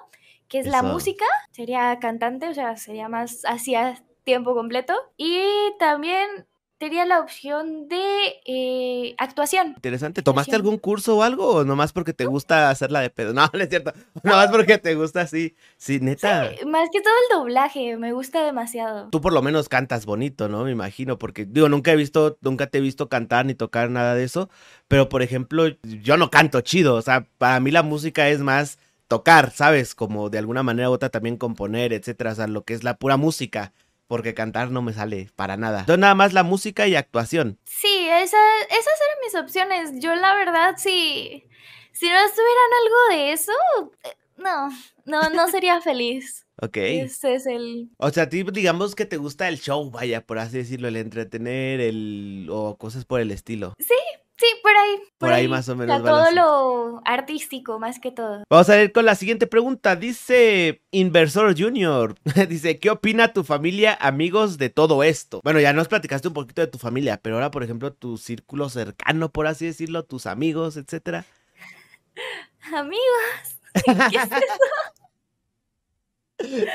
que 0.47 0.59
es 0.59 0.67
la 0.67 0.81
música. 0.83 1.25
Sería 1.51 1.97
cantante, 1.99 2.49
o 2.49 2.53
sea, 2.53 2.77
sería 2.77 3.09
más 3.09 3.43
hacia 3.43 4.01
tiempo 4.23 4.53
completo. 4.53 4.93
Y 5.17 5.41
también 5.79 6.47
tenía 6.77 7.05
la 7.05 7.19
opción 7.19 7.87
de 7.87 7.97
eh, 8.45 9.15
actuación. 9.17 9.73
Interesante. 9.75 10.21
¿Tomaste 10.21 10.51
Actuación. 10.51 10.65
algún 10.67 10.79
curso 10.79 11.17
o 11.17 11.23
algo 11.23 11.47
o 11.55 11.63
nomás 11.63 11.93
porque 11.93 12.13
te 12.13 12.25
gusta 12.25 12.69
hacerla 12.69 13.01
de 13.01 13.09
pedo? 13.09 13.33
No, 13.33 13.49
no 13.53 13.59
es 13.59 13.69
cierto. 13.69 13.93
Nomás 14.23 14.49
porque 14.49 14.77
te 14.77 14.95
gusta 14.95 15.21
así. 15.21 15.55
Sí, 15.77 15.99
neta. 15.99 16.51
Sí, 16.51 16.65
más 16.65 16.89
que 16.91 17.01
todo 17.01 17.13
el 17.29 17.37
doblaje, 17.37 17.97
me 17.97 18.13
gusta 18.13 18.43
demasiado. 18.43 19.09
Tú 19.09 19.21
por 19.21 19.33
lo 19.33 19.41
menos 19.41 19.69
cantas 19.69 20.05
bonito, 20.05 20.49
¿no? 20.49 20.63
Me 20.63 20.71
imagino, 20.71 21.17
porque 21.17 21.45
digo, 21.45 21.69
nunca 21.69 21.91
he 21.91 21.95
visto, 21.95 22.37
nunca 22.41 22.67
te 22.67 22.77
he 22.77 22.81
visto 22.81 23.09
cantar 23.09 23.45
ni 23.45 23.55
tocar 23.55 23.89
nada 23.89 24.15
de 24.15 24.23
eso, 24.23 24.49
pero 24.87 25.09
por 25.09 25.21
ejemplo, 25.21 25.65
yo 25.83 26.17
no 26.17 26.29
canto 26.29 26.61
chido, 26.61 26.95
o 26.95 27.01
sea, 27.01 27.27
para 27.37 27.59
mí 27.59 27.71
la 27.71 27.83
música 27.83 28.29
es 28.29 28.39
más 28.39 28.77
tocar, 29.07 29.51
¿sabes? 29.51 29.95
Como 29.95 30.29
de 30.29 30.37
alguna 30.37 30.63
manera 30.63 30.89
u 30.89 30.93
otra 30.93 31.09
también 31.09 31.37
componer, 31.37 31.93
etcétera, 31.93 32.33
o 32.33 32.35
sea, 32.35 32.47
lo 32.47 32.63
que 32.63 32.73
es 32.73 32.83
la 32.83 32.97
pura 32.97 33.17
música, 33.17 33.73
porque 34.07 34.33
cantar 34.33 34.71
no 34.71 34.81
me 34.81 34.93
sale 34.93 35.29
para 35.35 35.57
nada. 35.57 35.81
Entonces 35.81 35.99
nada 35.99 36.15
más 36.15 36.33
la 36.33 36.43
música 36.43 36.87
y 36.87 36.95
actuación. 36.95 37.59
Sí, 37.65 38.07
esa, 38.09 38.37
esas 38.69 39.01
eran 39.05 39.19
mis 39.23 39.35
opciones. 39.35 40.01
Yo 40.01 40.15
la 40.15 40.35
verdad, 40.35 40.75
si, 40.77 41.43
si 41.91 42.09
no 42.09 42.19
estuvieran 42.25 42.71
algo 42.83 43.15
de 43.15 43.33
eso, 43.33 43.51
eh, 44.03 44.17
no, 44.37 44.69
no, 45.05 45.29
no 45.29 45.47
sería 45.51 45.81
feliz. 45.81 46.45
Ok. 46.59 46.77
Ese 46.77 47.35
es 47.35 47.45
el... 47.45 47.89
O 47.97 48.09
sea, 48.09 48.23
a 48.23 48.29
ti 48.29 48.43
digamos 48.43 48.95
que 48.95 49.05
te 49.05 49.17
gusta 49.17 49.47
el 49.47 49.59
show, 49.59 49.91
vaya, 49.91 50.25
por 50.25 50.39
así 50.39 50.57
decirlo, 50.57 50.87
el 50.87 50.95
entretener, 50.95 51.79
el 51.81 52.47
o 52.49 52.77
cosas 52.77 53.05
por 53.05 53.21
el 53.21 53.31
estilo. 53.31 53.75
Sí, 53.77 53.93
por 54.61 54.71
ahí. 54.75 55.01
Por 55.17 55.31
ahí 55.31 55.47
más 55.47 55.67
o 55.69 55.75
menos 55.75 56.03
todo 56.03 56.31
lo 56.31 57.01
artístico, 57.05 57.79
más 57.79 57.99
que 57.99 58.11
todo. 58.11 58.43
Vamos 58.49 58.69
a 58.69 58.81
ir 58.81 58.91
con 58.91 59.05
la 59.05 59.15
siguiente 59.15 59.47
pregunta. 59.47 59.95
Dice 59.95 60.81
Inversor 60.91 61.59
Junior. 61.59 62.15
Dice, 62.49 62.79
¿qué 62.79 62.89
opina 62.89 63.33
tu 63.33 63.43
familia, 63.43 63.97
amigos 63.99 64.57
de 64.57 64.69
todo 64.69 65.03
esto? 65.03 65.41
Bueno, 65.43 65.59
ya 65.59 65.73
nos 65.73 65.87
platicaste 65.87 66.27
un 66.27 66.33
poquito 66.33 66.61
de 66.61 66.67
tu 66.67 66.77
familia, 66.77 67.19
pero 67.21 67.35
ahora, 67.35 67.51
por 67.51 67.63
ejemplo, 67.63 67.93
tu 67.93 68.17
círculo 68.17 68.69
cercano, 68.69 69.29
por 69.29 69.47
así 69.47 69.65
decirlo, 69.65 70.03
tus 70.03 70.25
amigos, 70.25 70.77
etcétera. 70.77 71.25
Amigos, 72.73 73.61
¿qué 74.11 74.17
es 74.17 74.25
eso? 74.25 75.06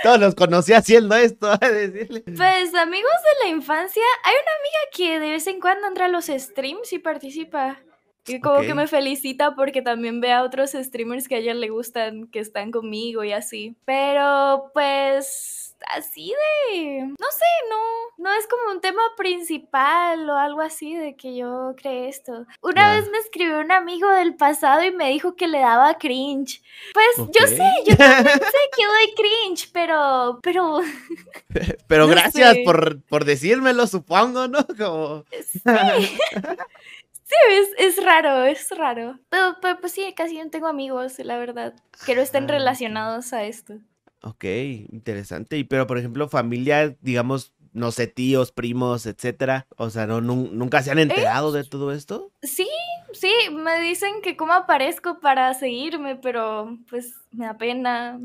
Todos 0.02 0.18
los 0.18 0.34
conocí 0.34 0.72
haciendo 0.72 1.14
esto, 1.14 1.48
a 1.60 1.68
decirle. 1.68 2.20
Pues 2.20 2.74
amigos 2.74 3.12
de 3.24 3.44
la 3.44 3.50
infancia, 3.50 4.02
hay 4.24 4.34
una 4.34 4.52
amiga 4.60 4.78
que 4.92 5.20
de 5.20 5.30
vez 5.32 5.46
en 5.46 5.60
cuando 5.60 5.86
entra 5.86 6.06
a 6.06 6.08
los 6.08 6.26
streams 6.26 6.92
y 6.92 6.98
participa. 6.98 7.78
Y 8.26 8.40
como 8.40 8.60
que 8.60 8.74
me 8.74 8.86
felicita 8.86 9.56
porque 9.56 9.82
también 9.82 10.20
ve 10.20 10.30
a 10.32 10.44
otros 10.44 10.72
streamers 10.72 11.26
que 11.26 11.34
a 11.34 11.38
ella 11.38 11.54
le 11.54 11.70
gustan, 11.70 12.28
que 12.28 12.38
están 12.38 12.70
conmigo 12.70 13.24
y 13.24 13.32
así. 13.32 13.74
Pero 13.84 14.70
pues 14.74 15.61
así 15.88 16.32
de... 16.72 17.00
No 17.06 17.30
sé, 17.30 17.44
no, 17.70 17.78
no 18.24 18.32
es 18.34 18.46
como 18.46 18.70
un 18.72 18.80
tema 18.80 19.02
principal 19.16 20.28
o 20.28 20.36
algo 20.36 20.60
así 20.60 20.94
de 20.96 21.16
que 21.16 21.36
yo 21.36 21.74
creé 21.76 22.08
esto. 22.08 22.46
Una 22.62 22.94
vez 22.94 23.10
me 23.10 23.18
escribió 23.18 23.60
un 23.60 23.72
amigo 23.72 24.08
del 24.10 24.34
pasado 24.36 24.82
y 24.84 24.90
me 24.92 25.10
dijo 25.10 25.36
que 25.36 25.48
le 25.48 25.58
daba 25.60 25.98
cringe. 25.98 26.62
Pues 26.94 27.28
yo 27.38 27.46
sé, 27.46 27.64
yo 27.86 27.96
también 27.96 28.38
sé 28.38 28.58
que 28.76 28.86
doy 28.86 29.14
cringe, 29.16 29.70
pero... 29.72 30.38
Pero... 30.42 30.80
Pero 31.88 32.06
No 32.06 32.12
gracias 32.12 32.54
sé. 32.54 32.62
por, 32.64 33.02
por 33.02 33.24
decírmelo, 33.24 33.86
supongo, 33.86 34.48
¿no? 34.48 34.66
Como... 34.78 35.24
Sí. 35.44 35.60
Sí, 37.24 37.36
es, 37.78 37.96
es 37.96 38.04
raro, 38.04 38.44
es 38.44 38.68
raro. 38.76 39.18
Pero, 39.30 39.56
pero, 39.62 39.80
pues 39.80 39.92
sí, 39.92 40.12
casi 40.14 40.36
no 40.38 40.50
tengo 40.50 40.66
amigos, 40.66 41.18
la 41.20 41.38
verdad, 41.38 41.72
que 42.04 42.14
no 42.14 42.20
estén 42.20 42.44
Ah, 42.44 42.48
relacionados 42.48 43.32
a 43.32 43.44
esto. 43.44 43.74
Ok, 44.22 44.44
interesante. 44.44 45.58
Y 45.58 45.64
pero, 45.64 45.86
por 45.86 45.98
ejemplo, 45.98 46.28
familia, 46.28 46.96
digamos, 47.00 47.52
no 47.72 47.90
sé, 47.90 48.06
tíos, 48.06 48.52
primos, 48.52 49.06
etcétera. 49.06 49.66
O 49.76 49.90
sea, 49.90 50.06
no, 50.06 50.20
nun- 50.20 50.52
nunca 50.52 50.82
se 50.82 50.90
han 50.90 50.98
enterado 50.98 51.52
de 51.52 51.64
todo 51.64 51.92
esto. 51.92 52.30
Sí, 52.42 52.68
sí, 53.12 53.32
me 53.50 53.80
dicen 53.80 54.20
que 54.22 54.36
cómo 54.36 54.52
aparezco 54.52 55.18
para 55.20 55.54
seguirme, 55.54 56.16
pero 56.16 56.78
pues 56.90 57.14
me 57.32 57.46
da 57.46 57.56
pena, 57.56 58.20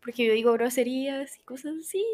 porque 0.00 0.26
yo 0.26 0.32
digo 0.32 0.52
groserías 0.54 1.36
y 1.38 1.42
cosas 1.44 1.74
así. 1.80 2.04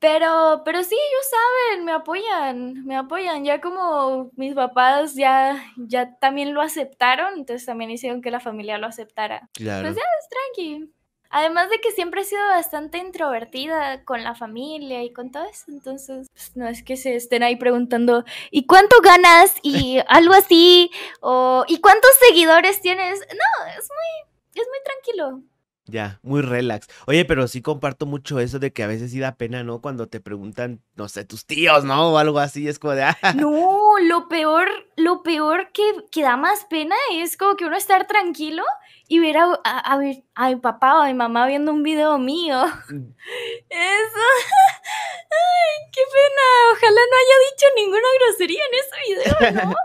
Pero, 0.00 0.62
pero 0.64 0.82
sí, 0.84 0.94
ellos 0.94 1.26
saben, 1.30 1.84
me 1.84 1.92
apoyan, 1.92 2.86
me 2.86 2.96
apoyan. 2.96 3.44
Ya 3.44 3.60
como 3.60 4.30
mis 4.36 4.54
papás 4.54 5.14
ya, 5.14 5.62
ya 5.76 6.16
también 6.18 6.54
lo 6.54 6.62
aceptaron, 6.62 7.34
entonces 7.38 7.66
también 7.66 7.90
hicieron 7.90 8.22
que 8.22 8.30
la 8.30 8.40
familia 8.40 8.78
lo 8.78 8.86
aceptara. 8.86 9.48
Claro. 9.52 9.88
Pues 9.88 9.96
ya 9.96 10.02
es 10.02 10.28
tranqui. 10.30 10.92
Además 11.30 11.70
de 11.70 11.80
que 11.80 11.92
siempre 11.92 12.22
he 12.22 12.24
sido 12.24 12.44
bastante 12.48 12.98
introvertida 12.98 14.04
con 14.04 14.24
la 14.24 14.34
familia 14.34 15.02
y 15.04 15.12
con 15.12 15.30
todo 15.30 15.44
eso, 15.44 15.64
entonces 15.68 16.28
pues, 16.32 16.56
no 16.56 16.66
es 16.68 16.82
que 16.82 16.96
se 16.96 17.14
estén 17.14 17.42
ahí 17.42 17.56
preguntando 17.56 18.24
¿y 18.50 18.66
cuánto 18.66 18.96
ganas? 19.00 19.54
y 19.62 20.00
algo 20.08 20.34
así 20.34 20.90
o 21.20 21.64
¿y 21.68 21.80
cuántos 21.80 22.10
seguidores 22.28 22.80
tienes? 22.80 23.20
No, 23.20 23.66
es 23.68 23.88
muy 23.88 24.30
es 24.60 24.66
muy 24.68 24.78
tranquilo. 24.84 25.42
Ya, 25.86 26.20
muy 26.22 26.40
relax. 26.42 26.86
Oye, 27.06 27.24
pero 27.24 27.48
sí 27.48 27.62
comparto 27.62 28.06
mucho 28.06 28.38
eso 28.38 28.60
de 28.60 28.72
que 28.72 28.84
a 28.84 28.86
veces 28.86 29.10
sí 29.10 29.18
da 29.18 29.34
pena, 29.34 29.64
¿no? 29.64 29.80
Cuando 29.80 30.08
te 30.08 30.20
preguntan, 30.20 30.82
no 30.94 31.08
sé, 31.08 31.24
tus 31.24 31.46
tíos, 31.46 31.82
¿no? 31.84 32.12
O 32.12 32.18
algo 32.18 32.38
así, 32.38 32.68
es 32.68 32.78
como 32.78 32.94
de, 32.94 33.02
ah, 33.02 33.16
No, 33.34 33.98
lo 34.00 34.28
peor, 34.28 34.68
lo 34.96 35.24
peor 35.24 35.72
que, 35.72 35.82
que 36.12 36.22
da 36.22 36.36
más 36.36 36.64
pena 36.70 36.94
es 37.12 37.36
como 37.36 37.56
que 37.56 37.64
uno 37.64 37.76
estar 37.76 38.06
tranquilo 38.06 38.62
y 39.10 39.18
ver 39.18 39.36
a, 39.38 39.58
a, 39.64 39.78
a 39.80 39.98
ver 39.98 40.22
a 40.36 40.50
mi 40.50 40.56
papá 40.56 40.96
o 40.96 41.02
a 41.02 41.08
mi 41.08 41.14
mamá 41.14 41.44
viendo 41.48 41.72
un 41.72 41.82
video 41.82 42.16
mío. 42.16 42.62
Eso. 42.64 42.70
Ay, 45.30 45.90
qué 45.90 46.00
pena. 46.12 46.46
Ojalá 46.72 47.00
no 47.10 47.16
haya 47.16 47.36
dicho 47.50 47.66
ninguna 47.74 48.08
grosería 48.20 48.62
en 48.70 48.74
ese 48.78 49.50
video, 49.50 49.64
¿no? 49.64 49.74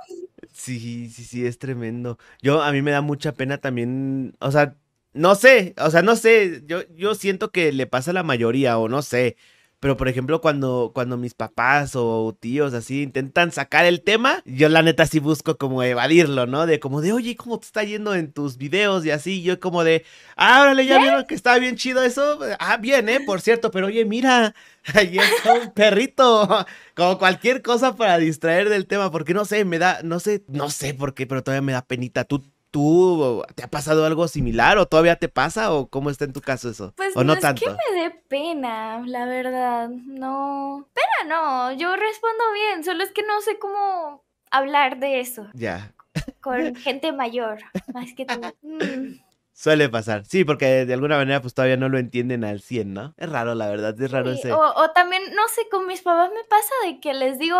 Sí, 0.53 1.09
sí, 1.09 1.23
sí, 1.23 1.45
es 1.45 1.57
tremendo. 1.57 2.17
Yo, 2.41 2.61
a 2.61 2.71
mí 2.71 2.81
me 2.81 2.91
da 2.91 3.01
mucha 3.01 3.33
pena 3.33 3.57
también, 3.59 4.35
o 4.39 4.51
sea, 4.51 4.75
no 5.13 5.35
sé, 5.35 5.75
o 5.77 5.91
sea, 5.91 6.01
no 6.01 6.15
sé, 6.15 6.63
yo, 6.65 6.81
yo 6.95 7.13
siento 7.13 7.51
que 7.51 7.71
le 7.71 7.87
pasa 7.87 8.11
a 8.11 8.13
la 8.15 8.23
mayoría, 8.23 8.77
o 8.79 8.89
no 8.89 9.01
sé, 9.01 9.37
pero 9.85 9.97
por 9.97 10.07
ejemplo, 10.07 10.41
cuando, 10.41 10.89
cuando 10.95 11.15
mis 11.15 11.35
papás 11.35 11.91
o 11.93 12.35
tíos 12.39 12.73
así 12.73 13.03
intentan 13.03 13.51
sacar 13.51 13.85
el 13.85 14.01
tema, 14.01 14.41
yo 14.43 14.67
la 14.67 14.81
neta 14.81 15.05
sí 15.05 15.19
busco 15.19 15.59
como 15.59 15.83
evadirlo, 15.83 16.47
¿no? 16.47 16.65
De 16.65 16.79
como 16.79 17.01
de, 17.01 17.13
oye, 17.13 17.35
¿cómo 17.35 17.59
te 17.59 17.67
está 17.67 17.83
yendo 17.83 18.15
en 18.15 18.33
tus 18.33 18.57
videos? 18.57 19.05
Y 19.05 19.11
así, 19.11 19.43
yo 19.43 19.59
como 19.59 19.83
de, 19.83 20.03
ah, 20.37 20.63
órale, 20.63 20.87
ya 20.87 20.97
vieron 20.97 21.25
que 21.27 21.35
estaba 21.35 21.59
bien 21.59 21.75
chido 21.75 22.01
eso. 22.01 22.39
Ah, 22.57 22.77
bien, 22.77 23.07
¿eh? 23.09 23.19
Por 23.19 23.41
cierto, 23.41 23.69
pero 23.69 23.85
oye, 23.85 24.05
mira, 24.05 24.55
ahí 24.95 25.19
está 25.19 25.53
un 25.53 25.71
perrito. 25.71 26.65
Como 26.95 27.19
cualquier 27.19 27.61
cosa 27.61 27.95
para 27.95 28.17
distraer 28.17 28.69
del 28.69 28.87
tema, 28.87 29.11
porque 29.11 29.35
no 29.35 29.45
sé, 29.45 29.65
me 29.65 29.77
da, 29.77 29.99
no 30.01 30.19
sé, 30.19 30.43
no 30.47 30.71
sé 30.71 30.95
por 30.95 31.13
qué, 31.13 31.27
pero 31.27 31.43
todavía 31.43 31.61
me 31.61 31.73
da 31.73 31.85
penita. 31.85 32.23
¿Tú, 32.23 32.43
¿Tú 32.75 33.41
te 33.55 33.63
ha 33.63 33.69
pasado 33.69 34.05
algo 34.05 34.27
similar 34.27 34.77
o 34.77 34.85
todavía 34.85 35.15
te 35.15 35.29
pasa 35.29 35.71
o 35.71 35.87
cómo 35.87 36.09
está 36.09 36.25
en 36.25 36.33
tu 36.33 36.41
caso 36.41 36.69
eso? 36.69 36.91
Pues 36.97 37.15
¿O 37.15 37.23
no, 37.23 37.35
no, 37.35 37.39
tanto? 37.39 37.63
es 37.65 37.71
que 37.73 37.93
me 37.93 38.01
dé 38.01 38.11
pena, 38.27 39.01
la 39.05 39.25
verdad. 39.25 39.87
No. 39.87 40.85
Pena 40.93 41.33
no, 41.33 41.71
yo 41.71 41.95
respondo 41.95 42.43
bien, 42.53 42.83
solo 42.83 43.01
es 43.05 43.13
que 43.13 43.23
no 43.23 43.39
sé 43.39 43.57
cómo 43.59 44.25
hablar 44.51 44.99
de 44.99 45.21
eso 45.21 45.47
Ya, 45.53 45.93
con 46.41 46.75
gente 46.75 47.13
mayor, 47.13 47.59
más 47.93 48.13
que 48.13 48.25
tú. 48.25 48.41
Mm. 48.61 49.21
suele 49.53 49.87
pasar. 49.87 50.25
Sí, 50.25 50.43
porque 50.43 50.85
de 50.85 50.93
alguna 50.93 51.15
manera 51.15 51.41
pues 51.41 51.53
todavía 51.53 51.77
no 51.77 51.87
lo 51.87 51.97
entienden 51.97 52.43
al 52.43 52.59
100, 52.59 52.93
¿no? 52.93 53.13
Es 53.15 53.29
raro, 53.29 53.55
la 53.55 53.69
verdad, 53.69 53.95
es 53.97 54.11
raro 54.11 54.33
Sí, 54.33 54.39
ese... 54.39 54.51
O, 54.51 54.59
o 54.59 54.91
también, 54.91 55.23
no 55.33 55.47
sé, 55.47 55.61
con 55.71 55.87
mis 55.87 56.01
papás 56.01 56.29
me 56.33 56.43
pasa 56.43 56.73
de 56.83 56.99
que 56.99 57.13
les 57.13 57.39
digo, 57.39 57.55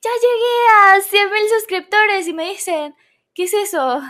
ya 0.00 0.10
llegué 0.22 0.96
a 0.96 1.00
100 1.02 1.30
mil 1.32 1.48
suscriptores 1.58 2.26
y 2.28 2.32
me 2.32 2.48
dicen, 2.48 2.94
¿qué 3.34 3.42
es 3.44 3.52
eso? 3.52 4.00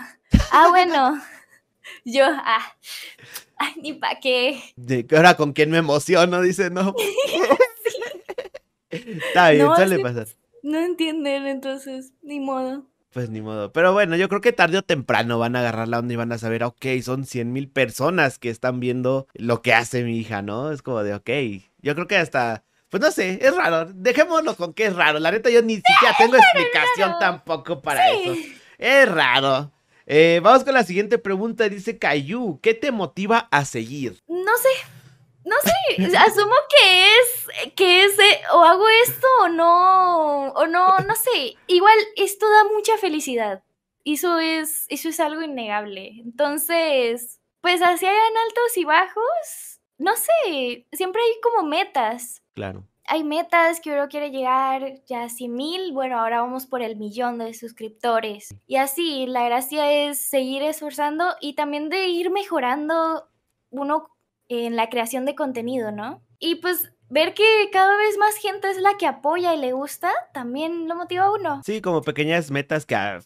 Ah, 0.50 0.68
bueno. 0.70 1.20
Yo, 2.04 2.24
ah, 2.26 2.76
ay, 3.56 3.72
ni 3.82 3.92
pa' 3.94 4.20
qué. 4.20 4.60
De 4.76 5.06
ahora 5.14 5.36
con 5.36 5.52
quién 5.52 5.70
me 5.70 5.78
emociono, 5.78 6.40
dice, 6.40 6.70
no. 6.70 6.94
Está 8.90 9.50
bien, 9.50 9.66
No, 9.66 9.76
suele 9.76 9.98
pasar. 9.98 10.28
No 10.62 10.78
entienden, 10.78 11.46
entonces, 11.46 12.12
ni 12.22 12.40
modo. 12.40 12.86
Pues 13.12 13.30
ni 13.30 13.40
modo. 13.40 13.72
Pero 13.72 13.92
bueno, 13.92 14.16
yo 14.16 14.28
creo 14.28 14.40
que 14.40 14.52
tarde 14.52 14.78
o 14.78 14.82
temprano 14.82 15.38
van 15.38 15.54
a 15.56 15.60
agarrar 15.60 15.88
la 15.88 16.00
onda 16.00 16.14
y 16.14 16.16
van 16.16 16.32
a 16.32 16.38
saber, 16.38 16.64
ok, 16.64 16.86
son 17.02 17.26
100 17.26 17.52
mil 17.52 17.68
personas 17.68 18.38
que 18.38 18.50
están 18.50 18.80
viendo 18.80 19.28
lo 19.34 19.62
que 19.62 19.72
hace 19.72 20.02
mi 20.02 20.18
hija, 20.18 20.42
¿no? 20.42 20.72
Es 20.72 20.82
como 20.82 21.02
de, 21.02 21.14
ok. 21.14 21.30
Yo 21.80 21.94
creo 21.94 22.06
que 22.08 22.16
hasta, 22.16 22.64
pues 22.88 23.00
no 23.00 23.10
sé, 23.10 23.38
es 23.40 23.54
raro. 23.54 23.86
Dejémoslo 23.94 24.56
con 24.56 24.74
que 24.74 24.86
es 24.86 24.96
raro. 24.96 25.20
La 25.20 25.30
neta, 25.30 25.48
yo 25.50 25.62
ni 25.62 25.76
siquiera 25.76 26.14
tengo 26.18 26.36
explicación 26.36 27.14
tampoco 27.20 27.80
para 27.82 28.10
eso. 28.10 28.34
Es 28.78 29.08
raro. 29.08 29.70
Eh, 30.06 30.40
vamos 30.42 30.64
con 30.64 30.74
la 30.74 30.84
siguiente 30.84 31.18
pregunta. 31.18 31.68
Dice 31.68 31.98
Cayu, 31.98 32.60
¿qué 32.62 32.74
te 32.74 32.90
motiva 32.90 33.48
a 33.50 33.64
seguir? 33.64 34.22
No 34.26 34.56
sé. 34.58 34.68
No 35.44 35.56
sé, 35.62 36.16
asumo 36.16 36.54
que 36.70 37.06
es, 37.06 37.72
que 37.76 38.04
es, 38.04 38.16
o 38.54 38.64
hago 38.64 38.88
esto 39.06 39.26
o 39.42 39.48
no, 39.48 40.48
o 40.52 40.66
no, 40.66 40.98
no 41.00 41.14
sé. 41.14 41.56
Igual 41.66 41.98
esto 42.16 42.48
da 42.48 42.64
mucha 42.72 42.96
felicidad. 42.96 43.62
Eso 44.06 44.38
es, 44.38 44.86
eso 44.88 45.10
es 45.10 45.20
algo 45.20 45.42
innegable. 45.42 46.12
Entonces, 46.24 47.40
pues 47.60 47.82
así 47.82 48.06
hayan 48.06 48.36
altos 48.46 48.76
y 48.76 48.84
bajos, 48.84 49.80
no 49.98 50.12
sé, 50.16 50.86
siempre 50.92 51.20
hay 51.20 51.40
como 51.42 51.68
metas. 51.68 52.42
Claro. 52.54 52.86
Hay 53.06 53.22
metas 53.22 53.80
que 53.80 53.92
uno 53.92 54.08
quiere 54.08 54.30
llegar 54.30 55.02
ya 55.06 55.24
a 55.24 55.28
100 55.28 55.54
mil, 55.54 55.92
bueno, 55.92 56.18
ahora 56.18 56.40
vamos 56.40 56.66
por 56.66 56.82
el 56.82 56.96
millón 56.96 57.38
de 57.38 57.52
suscriptores. 57.52 58.54
Y 58.66 58.76
así, 58.76 59.26
la 59.26 59.44
gracia 59.44 59.92
es 59.92 60.18
seguir 60.18 60.62
esforzando 60.62 61.24
y 61.40 61.54
también 61.54 61.90
de 61.90 62.08
ir 62.08 62.30
mejorando 62.30 63.28
uno 63.70 64.08
en 64.48 64.76
la 64.76 64.88
creación 64.88 65.24
de 65.24 65.34
contenido, 65.34 65.92
¿no? 65.92 66.22
Y 66.38 66.56
pues 66.56 66.92
ver 67.08 67.34
que 67.34 67.44
cada 67.72 67.96
vez 67.96 68.16
más 68.18 68.36
gente 68.36 68.70
es 68.70 68.78
la 68.78 68.96
que 68.98 69.06
apoya 69.06 69.54
y 69.54 69.58
le 69.58 69.72
gusta, 69.72 70.10
también 70.32 70.88
lo 70.88 70.96
motiva 70.96 71.24
a 71.24 71.32
uno. 71.32 71.62
Sí, 71.64 71.80
como 71.80 72.02
pequeñas 72.02 72.50
metas 72.50 72.86
que 72.86 72.94
a, 72.94 73.20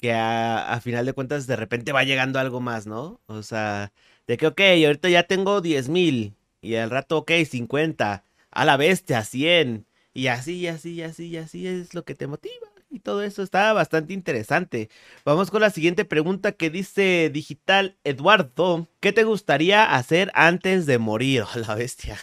que 0.00 0.12
a, 0.12 0.72
a 0.72 0.80
final 0.80 1.06
de 1.06 1.12
cuentas 1.12 1.46
de 1.46 1.56
repente 1.56 1.92
va 1.92 2.04
llegando 2.04 2.38
algo 2.38 2.60
más, 2.60 2.86
¿no? 2.86 3.20
O 3.26 3.42
sea, 3.42 3.92
de 4.26 4.36
que, 4.36 4.46
ok, 4.46 4.60
ahorita 4.84 5.08
ya 5.08 5.22
tengo 5.24 5.60
10 5.60 5.88
mil 5.88 6.34
y 6.60 6.74
al 6.74 6.90
rato, 6.90 7.18
ok, 7.18 7.32
50, 7.48 8.24
a 8.50 8.64
la 8.64 8.76
bestia, 8.76 9.24
100, 9.24 9.86
y 10.12 10.26
así, 10.26 10.56
y 10.58 10.66
así, 10.66 10.92
y 10.94 11.02
así, 11.02 11.26
y 11.28 11.36
así 11.36 11.66
es 11.66 11.94
lo 11.94 12.04
que 12.04 12.14
te 12.14 12.26
motiva. 12.26 12.68
Y 12.92 12.98
todo 12.98 13.22
eso 13.22 13.44
está 13.44 13.72
bastante 13.72 14.12
interesante. 14.12 14.90
Vamos 15.24 15.52
con 15.52 15.60
la 15.60 15.70
siguiente 15.70 16.04
pregunta 16.04 16.50
que 16.50 16.70
dice 16.70 17.30
Digital 17.32 17.96
Eduardo. 18.02 18.88
¿Qué 18.98 19.12
te 19.12 19.22
gustaría 19.22 19.94
hacer 19.94 20.32
antes 20.34 20.86
de 20.86 20.98
morir? 20.98 21.44
A 21.54 21.58
la 21.58 21.76
bestia. 21.76 22.18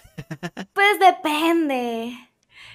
Pues 0.73 0.99
depende. 0.99 2.11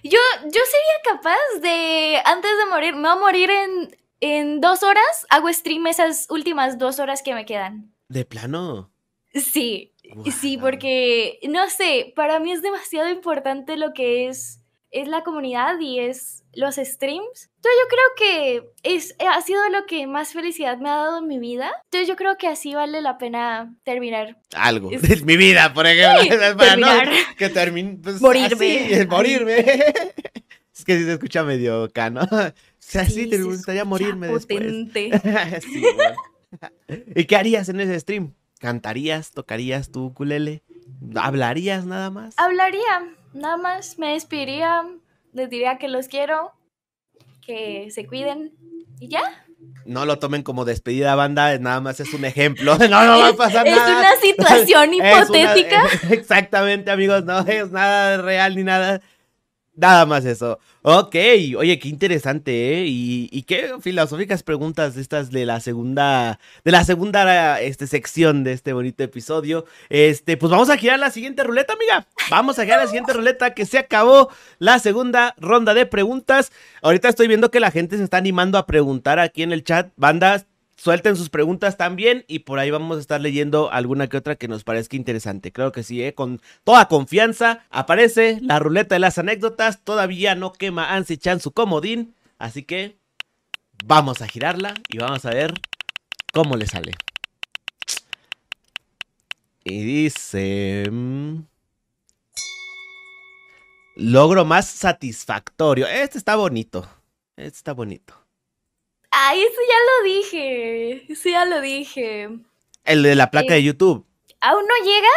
Yo, 0.02 0.18
yo 0.44 0.50
sería 0.50 0.98
capaz 1.04 1.60
de, 1.60 2.22
antes 2.24 2.50
de 2.58 2.66
morir, 2.66 2.94
me 2.94 3.02
voy 3.02 3.10
a 3.10 3.16
morir 3.16 3.50
en, 3.50 3.96
en 4.20 4.60
dos 4.60 4.82
horas, 4.82 5.26
hago 5.28 5.52
stream 5.52 5.86
esas 5.86 6.26
últimas 6.30 6.78
dos 6.78 6.98
horas 6.98 7.22
que 7.22 7.34
me 7.34 7.44
quedan. 7.44 7.92
De 8.08 8.24
plano. 8.24 8.90
Sí, 9.34 9.91
sí, 10.40 10.56
porque, 10.58 11.38
no 11.48 11.68
sé, 11.70 12.12
para 12.16 12.40
mí 12.40 12.52
es 12.52 12.62
demasiado 12.62 13.08
importante 13.10 13.76
lo 13.76 13.92
que 13.92 14.28
es, 14.28 14.60
es 14.90 15.08
la 15.08 15.22
comunidad 15.22 15.78
y 15.80 16.00
es 16.00 16.44
los 16.54 16.74
streams. 16.76 17.50
Entonces 17.56 17.80
yo 17.80 17.88
creo 17.88 18.04
que 18.16 18.72
es, 18.82 19.16
ha 19.26 19.40
sido 19.40 19.66
lo 19.70 19.86
que 19.86 20.06
más 20.06 20.32
felicidad 20.34 20.76
me 20.78 20.90
ha 20.90 20.96
dado 20.96 21.18
en 21.20 21.26
mi 21.28 21.38
vida. 21.38 21.70
Entonces 21.84 22.08
yo 22.08 22.16
creo 22.16 22.36
que 22.36 22.46
así 22.48 22.74
vale 22.74 23.00
la 23.00 23.16
pena 23.16 23.74
terminar. 23.84 24.38
Algo. 24.54 24.90
Es- 24.90 25.22
mi 25.24 25.36
vida, 25.36 25.72
por 25.72 25.86
ejemplo. 25.86 26.22
Sí, 26.22 26.28
Para 26.58 26.76
no 26.76 26.86
terminar. 26.88 27.08
que 27.38 27.48
termine. 27.48 27.98
pues, 28.02 28.20
Morirme. 28.20 28.54
así, 28.54 28.92
es 28.92 29.08
morirme. 29.08 29.58
es 30.74 30.84
que 30.84 30.98
si 30.98 31.04
se 31.04 31.12
escucha 31.14 31.42
medio 31.42 31.88
cano. 31.92 32.20
O 32.30 32.52
sea, 32.78 33.06
sí, 33.06 33.30
te 33.30 33.36
se 33.38 33.44
gustaría 33.44 33.84
morirme 33.86 34.26
después. 34.28 34.44
potente. 34.46 35.10
Sí, 35.62 35.82
bueno. 35.94 36.16
¿Y 37.14 37.24
qué 37.24 37.36
harías 37.36 37.68
en 37.70 37.80
ese 37.80 37.98
stream? 38.00 38.34
¿Cantarías? 38.62 39.32
¿Tocarías 39.32 39.90
tu 39.90 40.04
ukulele? 40.06 40.62
¿Hablarías 41.16 41.84
nada 41.84 42.10
más? 42.10 42.34
Hablaría, 42.38 43.08
nada 43.34 43.56
más, 43.56 43.98
me 43.98 44.12
despediría, 44.12 44.84
les 45.32 45.50
diría 45.50 45.78
que 45.78 45.88
los 45.88 46.06
quiero, 46.06 46.52
que 47.44 47.88
se 47.90 48.06
cuiden 48.06 48.52
y 49.00 49.08
ya. 49.08 49.20
No 49.84 50.06
lo 50.06 50.20
tomen 50.20 50.44
como 50.44 50.64
despedida, 50.64 51.16
banda. 51.16 51.58
Nada 51.58 51.80
más 51.80 51.98
es 51.98 52.14
un 52.14 52.24
ejemplo. 52.24 52.76
No, 52.88 53.04
no 53.04 53.18
va 53.18 53.28
a 53.30 53.32
pasar 53.32 53.66
es 53.66 53.74
nada. 53.74 53.98
una 53.98 54.16
situación 54.20 54.94
Es 54.94 55.00
una- 55.00 55.40
hipotética. 55.40 55.82
exactamente, 56.10 56.92
amigos, 56.92 57.24
no 57.24 57.40
es 57.40 57.72
nada 57.72 58.18
real 58.22 58.54
ni 58.54 58.62
nada. 58.62 59.00
Nada 59.74 60.04
más 60.04 60.26
eso. 60.26 60.58
Ok, 60.82 61.16
oye, 61.56 61.78
qué 61.78 61.88
interesante, 61.88 62.74
¿eh? 62.74 62.86
Y, 62.86 63.30
y 63.32 63.44
qué 63.44 63.76
filosóficas 63.80 64.42
preguntas 64.42 64.98
estas 64.98 65.30
de 65.30 65.46
la 65.46 65.60
segunda, 65.60 66.38
de 66.62 66.72
la 66.72 66.84
segunda 66.84 67.58
este, 67.58 67.86
sección 67.86 68.44
de 68.44 68.52
este 68.52 68.74
bonito 68.74 69.02
episodio. 69.02 69.64
Este, 69.88 70.36
pues 70.36 70.50
vamos 70.50 70.68
a 70.68 70.76
girar 70.76 70.98
la 70.98 71.10
siguiente 71.10 71.42
ruleta, 71.42 71.72
amiga. 71.72 72.06
Vamos 72.28 72.58
a 72.58 72.64
girar 72.64 72.80
la 72.80 72.86
siguiente 72.86 73.14
ruleta 73.14 73.54
que 73.54 73.64
se 73.64 73.78
acabó 73.78 74.28
la 74.58 74.78
segunda 74.78 75.34
ronda 75.38 75.72
de 75.72 75.86
preguntas. 75.86 76.52
Ahorita 76.82 77.08
estoy 77.08 77.28
viendo 77.28 77.50
que 77.50 77.60
la 77.60 77.70
gente 77.70 77.96
se 77.96 78.04
está 78.04 78.18
animando 78.18 78.58
a 78.58 78.66
preguntar 78.66 79.18
aquí 79.18 79.42
en 79.42 79.52
el 79.52 79.64
chat. 79.64 79.90
Bandas, 79.96 80.46
suelten 80.82 81.14
sus 81.14 81.30
preguntas 81.30 81.76
también 81.76 82.24
y 82.26 82.40
por 82.40 82.58
ahí 82.58 82.72
vamos 82.72 82.96
a 82.96 83.00
estar 83.00 83.20
leyendo 83.20 83.70
alguna 83.70 84.08
que 84.08 84.16
otra 84.16 84.34
que 84.34 84.48
nos 84.48 84.64
parezca 84.64 84.96
interesante. 84.96 85.52
Claro 85.52 85.70
que 85.70 85.84
sí, 85.84 86.02
¿eh? 86.02 86.12
con 86.12 86.40
toda 86.64 86.88
confianza 86.88 87.64
aparece 87.70 88.40
la 88.42 88.58
ruleta 88.58 88.96
de 88.96 88.98
las 88.98 89.16
anécdotas. 89.16 89.84
Todavía 89.84 90.34
no 90.34 90.52
quema 90.52 90.92
Ansi 90.92 91.18
Chan 91.18 91.38
su 91.38 91.52
comodín, 91.52 92.16
así 92.36 92.64
que 92.64 92.96
vamos 93.84 94.22
a 94.22 94.26
girarla 94.26 94.74
y 94.88 94.98
vamos 94.98 95.24
a 95.24 95.30
ver 95.30 95.54
cómo 96.32 96.56
le 96.56 96.66
sale. 96.66 96.90
Y 99.62 99.84
dice... 99.84 100.88
mm, 100.90 101.42
Logro 103.94 104.44
más 104.44 104.66
satisfactorio. 104.66 105.86
Este 105.86 106.18
está 106.18 106.34
bonito. 106.34 106.88
Este 107.36 107.58
está 107.58 107.72
bonito. 107.72 108.21
Ay, 109.14 109.42
eso 109.42 109.60
ya 109.68 109.76
lo 109.76 110.04
dije, 110.08 111.12
eso 111.12 111.28
ya 111.28 111.44
lo 111.44 111.60
dije. 111.60 112.30
El 112.84 113.02
de 113.02 113.14
la 113.14 113.30
placa 113.30 113.52
de 113.52 113.62
YouTube. 113.62 114.06
Aún 114.40 114.64
no 114.66 114.84
llega, 114.86 115.08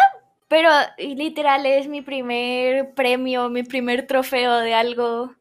pero 0.50 0.70
literal 0.98 1.66
es 1.66 1.88
mi 1.88 2.02
primer 2.02 2.93
premio, 2.93 3.50
mi 3.50 3.64
primer 3.64 4.06
trofeo 4.06 4.58
de 4.58 4.74
algo. 4.74 5.34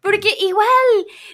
Porque 0.00 0.30
igual, 0.38 0.68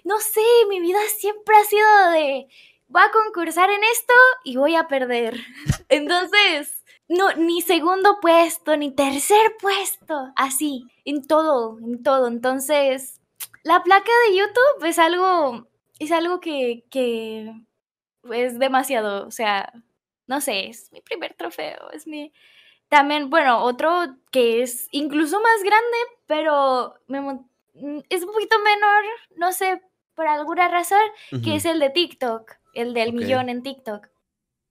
no 0.04 0.18
sé, 0.20 0.40
mi 0.70 0.80
vida 0.80 0.98
siempre 1.18 1.54
ha 1.54 1.64
sido 1.64 2.10
de, 2.12 2.48
voy 2.88 3.02
a 3.02 3.10
concursar 3.10 3.68
en 3.68 3.84
esto 3.84 4.14
y 4.42 4.56
voy 4.56 4.74
a 4.74 4.88
perder. 4.88 5.36
Entonces, 5.90 6.82
no, 7.08 7.30
ni 7.34 7.60
segundo 7.60 8.20
puesto, 8.22 8.74
ni 8.78 8.90
tercer 8.90 9.54
puesto, 9.60 10.32
así, 10.34 10.86
en 11.04 11.26
todo, 11.26 11.76
en 11.78 12.02
todo. 12.02 12.26
Entonces, 12.26 13.20
la 13.64 13.82
placa 13.82 14.10
de 14.28 14.38
YouTube 14.38 14.86
es 14.86 14.98
algo 14.98 15.68
es 15.98 16.12
algo 16.12 16.40
que, 16.40 16.84
que 16.90 17.52
es 18.32 18.58
demasiado, 18.58 19.26
o 19.26 19.30
sea, 19.30 19.72
no 20.26 20.40
sé, 20.40 20.68
es 20.68 20.90
mi 20.92 21.00
primer 21.00 21.34
trofeo, 21.34 21.90
es 21.92 22.06
mi... 22.06 22.32
También, 22.88 23.30
bueno, 23.30 23.62
otro 23.62 24.16
que 24.30 24.62
es 24.62 24.88
incluso 24.90 25.40
más 25.40 25.62
grande, 25.62 25.96
pero 26.26 26.94
mm, 27.08 27.98
es 28.08 28.22
un 28.22 28.32
poquito 28.32 28.56
menor, 28.58 29.04
no 29.36 29.52
sé, 29.52 29.82
por 30.14 30.26
alguna 30.28 30.68
razón, 30.68 31.00
que 31.42 31.56
es 31.56 31.64
el 31.64 31.80
de 31.80 31.90
TikTok, 31.90 32.52
el 32.74 32.94
del 32.94 33.12
millón 33.12 33.48
en 33.48 33.62
TikTok. 33.62 34.08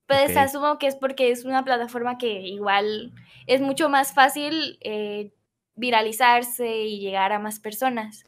Pues 0.05 0.37
asumo 0.37 0.77
que 0.77 0.87
es 0.87 0.95
porque 0.95 1.31
es 1.31 1.43
una 1.43 1.65
plataforma 1.65 2.17
que 2.17 2.41
igual 2.41 3.13
es 3.47 3.61
mucho 3.61 3.89
más 3.89 4.13
fácil 4.13 4.77
eh, 4.81 5.31
viralizarse 5.75 6.83
y 6.83 6.99
llegar 6.99 7.31
a 7.31 7.39
más 7.39 7.59
personas. 7.59 8.25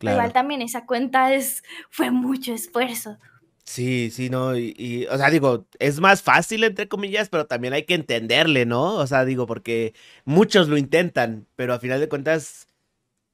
Igual 0.00 0.32
también 0.32 0.62
esa 0.62 0.86
cuenta 0.86 1.34
es, 1.34 1.62
fue 1.90 2.10
mucho 2.10 2.52
esfuerzo. 2.52 3.18
Sí, 3.64 4.10
sí, 4.10 4.30
no, 4.30 4.56
y, 4.56 5.06
o 5.10 5.16
sea, 5.16 5.30
digo, 5.30 5.66
es 5.78 6.00
más 6.00 6.22
fácil, 6.22 6.64
entre 6.64 6.88
comillas, 6.88 7.28
pero 7.28 7.46
también 7.46 7.72
hay 7.72 7.84
que 7.84 7.94
entenderle, 7.94 8.66
¿no? 8.66 8.96
O 8.96 9.06
sea, 9.06 9.24
digo, 9.24 9.46
porque 9.46 9.94
muchos 10.24 10.68
lo 10.68 10.76
intentan, 10.76 11.46
pero 11.54 11.72
a 11.74 11.78
final 11.78 12.00
de 12.00 12.08
cuentas, 12.08 12.66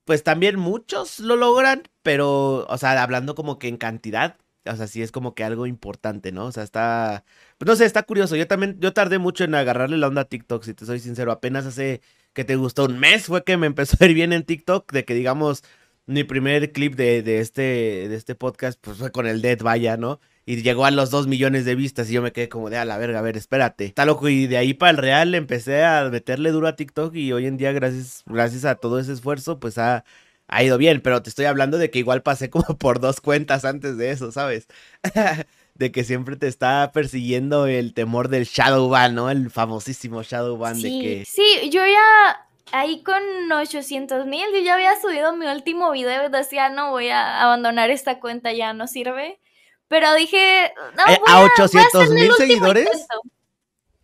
pues 0.04 0.22
también 0.24 0.58
muchos 0.58 1.20
lo 1.20 1.36
logran, 1.36 1.84
pero, 2.02 2.66
o 2.68 2.78
sea, 2.78 3.02
hablando 3.02 3.34
como 3.34 3.58
que 3.58 3.68
en 3.68 3.78
cantidad, 3.78 4.38
o 4.66 4.76
sea, 4.76 4.86
sí 4.86 5.02
es 5.02 5.12
como 5.12 5.34
que 5.34 5.44
algo 5.44 5.66
importante, 5.66 6.32
¿no? 6.32 6.46
O 6.46 6.52
sea, 6.52 6.64
está, 6.64 7.24
pues 7.58 7.66
no 7.68 7.76
sé, 7.76 7.84
está 7.86 8.02
curioso. 8.04 8.36
Yo 8.36 8.46
también, 8.46 8.78
yo 8.80 8.92
tardé 8.92 9.18
mucho 9.18 9.44
en 9.44 9.54
agarrarle 9.54 9.96
la 9.98 10.08
onda 10.08 10.22
a 10.22 10.24
TikTok, 10.26 10.64
si 10.64 10.74
te 10.74 10.86
soy 10.86 11.00
sincero. 11.00 11.32
Apenas 11.32 11.66
hace 11.66 12.02
que 12.32 12.44
te 12.44 12.56
gustó 12.56 12.84
un 12.86 12.98
mes 12.98 13.26
fue 13.26 13.44
que 13.44 13.56
me 13.56 13.66
empezó 13.66 13.96
a 14.00 14.06
ir 14.06 14.14
bien 14.14 14.32
en 14.32 14.44
TikTok, 14.44 14.92
de 14.92 15.04
que 15.04 15.14
digamos, 15.14 15.64
mi 16.06 16.24
primer 16.24 16.72
clip 16.72 16.94
de, 16.94 17.22
de, 17.22 17.40
este, 17.40 17.62
de 18.08 18.14
este 18.14 18.34
podcast 18.34 18.78
pues 18.80 18.96
fue 18.98 19.10
con 19.12 19.26
el 19.26 19.42
Dead 19.42 19.60
Vaya, 19.60 19.96
¿no? 19.96 20.20
Y 20.44 20.62
llegó 20.62 20.84
a 20.84 20.92
los 20.92 21.10
dos 21.10 21.26
millones 21.26 21.64
de 21.64 21.74
vistas 21.74 22.08
y 22.08 22.12
yo 22.12 22.22
me 22.22 22.32
quedé 22.32 22.48
como 22.48 22.70
de 22.70 22.78
a 22.78 22.84
la 22.84 22.96
verga, 22.98 23.18
a 23.18 23.22
ver, 23.22 23.36
espérate. 23.36 23.84
Está 23.84 24.06
loco 24.06 24.28
y 24.28 24.46
de 24.46 24.56
ahí 24.56 24.74
para 24.74 24.90
el 24.90 24.96
real 24.96 25.34
empecé 25.34 25.84
a 25.84 26.08
meterle 26.08 26.52
duro 26.52 26.68
a 26.68 26.76
TikTok 26.76 27.14
y 27.16 27.32
hoy 27.32 27.46
en 27.46 27.56
día 27.56 27.72
gracias, 27.72 28.22
gracias 28.26 28.64
a 28.64 28.76
todo 28.76 29.00
ese 29.00 29.12
esfuerzo 29.12 29.58
pues 29.58 29.76
ha, 29.78 30.04
ha 30.46 30.62
ido 30.62 30.78
bien, 30.78 31.00
pero 31.00 31.22
te 31.22 31.30
estoy 31.30 31.46
hablando 31.46 31.78
de 31.78 31.90
que 31.90 31.98
igual 31.98 32.22
pasé 32.22 32.50
como 32.50 32.64
por 32.78 33.00
dos 33.00 33.20
cuentas 33.20 33.64
antes 33.64 33.96
de 33.96 34.12
eso, 34.12 34.30
¿sabes? 34.30 34.68
de 35.74 35.90
que 35.90 36.04
siempre 36.04 36.36
te 36.36 36.46
está 36.46 36.92
persiguiendo 36.92 37.66
el 37.66 37.92
temor 37.92 38.28
del 38.28 38.44
Shadowban, 38.44 39.16
¿no? 39.16 39.30
El 39.30 39.50
famosísimo 39.50 40.22
Shadowban 40.22 40.76
sí, 40.76 40.82
de 40.82 40.88
que... 40.90 41.24
Sí, 41.24 41.70
yo 41.70 41.84
ya 41.84 42.45
ahí 42.72 43.02
con 43.02 43.22
800 43.52 44.26
mil, 44.26 44.46
yo 44.52 44.60
ya 44.60 44.74
había 44.74 45.00
subido 45.00 45.36
mi 45.36 45.46
último 45.46 45.90
video 45.92 46.26
y 46.26 46.30
decía, 46.30 46.68
no 46.68 46.90
voy 46.90 47.08
a 47.08 47.42
abandonar 47.42 47.90
esta 47.90 48.20
cuenta, 48.20 48.52
ya 48.52 48.72
no 48.72 48.86
sirve. 48.86 49.40
Pero 49.88 50.12
dije, 50.14 50.72
no, 50.96 51.12
eh, 51.12 51.18
voy 51.20 51.32
a, 51.32 51.38
¿A 51.38 51.44
800 51.44 52.10
mil 52.10 52.32
seguidores? 52.32 53.06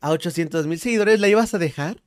¿A 0.01 0.11
800 0.11 0.67
mil 0.67 0.79
seguidores 0.79 1.21
la 1.21 1.29
ibas 1.29 1.55
a 1.55 1.59
dejar? 1.59 2.03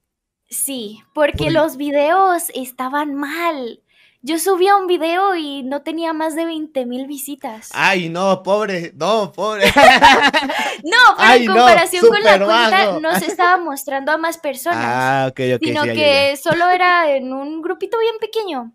Sí, 0.49 1.03
porque 1.13 1.49
los 1.49 1.75
videos 1.77 2.51
estaban 2.53 3.15
mal. 3.15 3.81
Yo 4.25 4.39
subía 4.39 4.75
un 4.75 4.87
video 4.87 5.35
y 5.35 5.61
no 5.61 5.83
tenía 5.83 6.11
más 6.11 6.35
de 6.35 6.45
20 6.45 6.87
mil 6.87 7.05
visitas. 7.05 7.69
Ay, 7.75 8.09
no, 8.09 8.41
pobre, 8.41 8.91
no, 8.95 9.31
pobre. 9.31 9.65
no, 10.83 10.97
pero 11.15 11.33
en 11.33 11.45
comparación 11.45 12.07
con 12.07 12.23
la 12.23 12.43
cuenta 12.43 12.99
no 12.99 13.19
se 13.19 13.27
estaba 13.27 13.57
mostrando 13.57 14.11
a 14.11 14.17
más 14.17 14.39
personas. 14.39 14.83
Ah, 14.83 15.27
ok, 15.29 15.39
ok. 15.57 15.63
Sino 15.63 15.83
que 15.83 16.35
solo 16.37 16.67
era 16.69 17.11
en 17.11 17.31
un 17.33 17.61
grupito 17.61 17.99
bien 17.99 18.15
pequeño. 18.19 18.73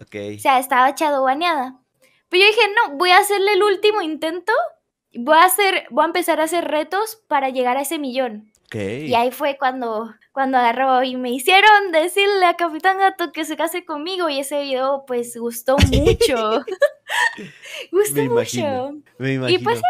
Ok. 0.00 0.36
O 0.36 0.38
sea, 0.38 0.58
estaba 0.58 0.88
echado 0.88 1.22
baneada. 1.22 1.76
Pero 2.30 2.44
yo 2.44 2.48
dije, 2.48 2.62
no, 2.74 2.96
voy 2.96 3.10
a 3.10 3.18
hacerle 3.18 3.52
el 3.52 3.62
último 3.62 4.00
intento. 4.00 4.54
Voy 5.12 5.36
a 5.36 5.44
hacer, 5.44 5.84
voy 5.90 6.04
a 6.04 6.06
empezar 6.06 6.40
a 6.40 6.44
hacer 6.44 6.64
retos 6.64 7.22
para 7.28 7.50
llegar 7.50 7.76
a 7.76 7.82
ese 7.82 7.98
millón. 7.98 8.50
Y 8.72 9.14
ahí 9.14 9.30
fue 9.30 9.56
cuando, 9.58 10.14
cuando 10.32 10.58
agarró 10.58 11.02
y 11.02 11.16
me 11.16 11.30
hicieron 11.30 11.90
decirle 11.92 12.44
a 12.46 12.54
Capitán 12.54 12.98
Gato 12.98 13.32
que 13.32 13.44
se 13.44 13.56
case 13.56 13.84
conmigo 13.84 14.28
y 14.28 14.40
ese 14.40 14.62
video 14.62 15.04
pues 15.06 15.36
gustó 15.36 15.76
mucho. 15.90 16.64
gustó 17.92 18.22
mucho. 18.24 19.00
Me 19.18 19.34
imagino. 19.34 19.48
Y 19.48 19.58
pues 19.58 19.80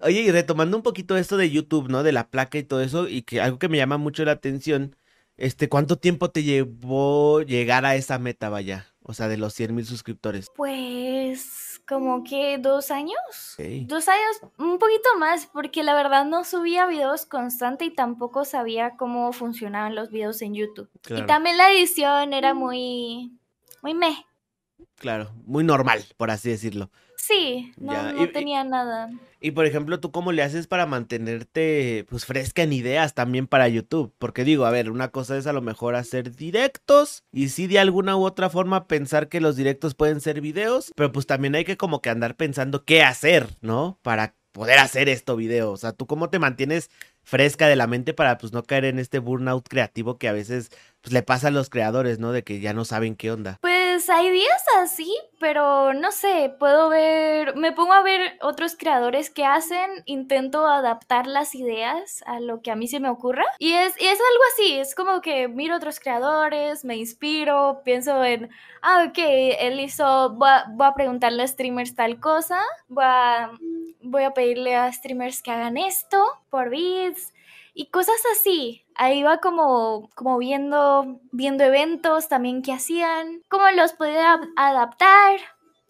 Oye, 0.00 0.22
y 0.22 0.32
retomando 0.32 0.76
un 0.76 0.82
poquito 0.82 1.16
esto 1.16 1.36
de 1.36 1.48
YouTube, 1.48 1.88
¿no? 1.88 2.02
De 2.02 2.10
la 2.10 2.28
placa 2.28 2.58
y 2.58 2.64
todo 2.64 2.82
eso, 2.82 3.08
y 3.08 3.22
que 3.22 3.40
algo 3.40 3.60
que 3.60 3.68
me 3.68 3.78
llama 3.78 3.98
mucho 3.98 4.24
la 4.24 4.32
atención, 4.32 4.96
este, 5.36 5.68
¿cuánto 5.68 5.96
tiempo 5.96 6.30
te 6.30 6.42
llevó 6.42 7.42
llegar 7.42 7.84
a 7.84 7.94
esa 7.94 8.18
meta, 8.18 8.48
vaya? 8.48 8.92
O 9.04 9.14
sea, 9.14 9.28
de 9.28 9.36
los 9.36 9.54
100 9.54 9.74
mil 9.76 9.86
suscriptores. 9.86 10.48
Pues 10.56 11.61
como 11.92 12.24
que 12.24 12.58
dos 12.58 12.90
años. 12.90 13.18
Dos 13.86 14.08
años, 14.08 14.40
un 14.58 14.78
poquito 14.78 15.18
más, 15.18 15.46
porque 15.46 15.82
la 15.82 15.94
verdad 15.94 16.24
no 16.24 16.44
subía 16.44 16.86
videos 16.86 17.26
constante 17.26 17.84
y 17.84 17.94
tampoco 17.94 18.44
sabía 18.44 18.96
cómo 18.96 19.32
funcionaban 19.32 19.94
los 19.94 20.10
videos 20.10 20.40
en 20.42 20.54
YouTube. 20.54 20.88
Y 21.08 21.22
también 21.26 21.58
la 21.58 21.70
edición 21.70 22.32
era 22.32 22.54
muy, 22.54 23.38
muy 23.82 23.94
meh. 23.94 24.24
Claro, 24.96 25.32
muy 25.44 25.64
normal, 25.64 26.04
por 26.16 26.30
así 26.30 26.50
decirlo. 26.50 26.90
Sí, 27.16 27.72
no, 27.76 28.12
no 28.12 28.28
tenía 28.30 28.64
nada. 28.64 29.10
Y 29.42 29.50
por 29.50 29.66
ejemplo, 29.66 29.98
¿tú 29.98 30.12
cómo 30.12 30.30
le 30.30 30.42
haces 30.44 30.68
para 30.68 30.86
mantenerte 30.86 32.06
pues 32.08 32.24
fresca 32.24 32.62
en 32.62 32.72
ideas 32.72 33.14
también 33.14 33.48
para 33.48 33.66
YouTube? 33.66 34.14
Porque 34.18 34.44
digo, 34.44 34.64
a 34.64 34.70
ver, 34.70 34.88
una 34.88 35.08
cosa 35.08 35.36
es 35.36 35.48
a 35.48 35.52
lo 35.52 35.60
mejor 35.60 35.96
hacer 35.96 36.36
directos 36.36 37.24
y 37.32 37.48
sí 37.48 37.66
de 37.66 37.80
alguna 37.80 38.16
u 38.16 38.24
otra 38.24 38.50
forma 38.50 38.86
pensar 38.86 39.28
que 39.28 39.40
los 39.40 39.56
directos 39.56 39.94
pueden 39.96 40.20
ser 40.20 40.40
videos, 40.40 40.92
pero 40.94 41.10
pues 41.10 41.26
también 41.26 41.56
hay 41.56 41.64
que 41.64 41.76
como 41.76 42.00
que 42.00 42.10
andar 42.10 42.36
pensando 42.36 42.84
qué 42.84 43.02
hacer, 43.02 43.48
¿no? 43.60 43.98
Para 44.02 44.36
poder 44.52 44.78
hacer 44.78 45.08
esto 45.08 45.34
video. 45.34 45.72
O 45.72 45.76
sea, 45.76 45.92
¿tú 45.92 46.06
cómo 46.06 46.30
te 46.30 46.38
mantienes 46.38 46.88
fresca 47.24 47.66
de 47.66 47.76
la 47.76 47.88
mente 47.88 48.14
para 48.14 48.38
pues 48.38 48.52
no 48.52 48.62
caer 48.62 48.84
en 48.84 49.00
este 49.00 49.18
burnout 49.18 49.66
creativo 49.68 50.18
que 50.18 50.28
a 50.28 50.32
veces 50.32 50.70
pues 51.00 51.12
le 51.12 51.22
pasa 51.22 51.48
a 51.48 51.50
los 51.50 51.68
creadores, 51.68 52.20
¿no? 52.20 52.30
De 52.30 52.44
que 52.44 52.60
ya 52.60 52.74
no 52.74 52.84
saben 52.84 53.16
qué 53.16 53.32
onda. 53.32 53.58
Pues 53.60 53.81
hay 54.08 54.30
días 54.30 54.64
así, 54.78 55.14
pero 55.38 55.92
no 55.94 56.12
sé, 56.12 56.54
puedo 56.58 56.88
ver, 56.88 57.56
me 57.56 57.72
pongo 57.72 57.92
a 57.92 58.02
ver 58.02 58.38
otros 58.40 58.76
creadores 58.76 59.30
que 59.30 59.44
hacen, 59.44 59.90
intento 60.06 60.66
adaptar 60.66 61.26
las 61.26 61.54
ideas 61.54 62.22
a 62.26 62.40
lo 62.40 62.62
que 62.62 62.70
a 62.70 62.76
mí 62.76 62.88
se 62.88 63.00
me 63.00 63.08
ocurra 63.08 63.44
y 63.58 63.72
es, 63.72 63.94
y 64.00 64.04
es 64.04 64.18
algo 64.18 64.42
así, 64.52 64.78
es 64.78 64.94
como 64.94 65.20
que 65.20 65.48
miro 65.48 65.76
otros 65.76 66.00
creadores, 66.00 66.84
me 66.84 66.96
inspiro, 66.96 67.82
pienso 67.84 68.22
en, 68.24 68.50
ah, 68.82 69.06
ok, 69.08 69.18
él 69.18 69.80
hizo, 69.80 70.30
voy 70.30 70.48
a, 70.48 70.86
a 70.88 70.94
preguntarle 70.94 71.42
a 71.42 71.48
streamers 71.48 71.94
tal 71.94 72.20
cosa, 72.20 72.60
voy 72.88 73.04
voy 74.04 74.24
a 74.24 74.34
pedirle 74.34 74.74
a 74.74 74.92
streamers 74.92 75.42
que 75.42 75.52
hagan 75.52 75.76
esto 75.76 76.24
por 76.50 76.70
beats 76.70 77.32
y 77.74 77.90
cosas 77.90 78.20
así. 78.32 78.84
Ahí 78.94 79.22
va 79.22 79.38
como, 79.38 80.10
como 80.14 80.38
viendo, 80.38 81.20
viendo 81.30 81.64
eventos 81.64 82.28
también 82.28 82.62
que 82.62 82.72
hacían, 82.72 83.42
cómo 83.48 83.70
los 83.70 83.92
podía 83.92 84.40
adaptar. 84.56 85.40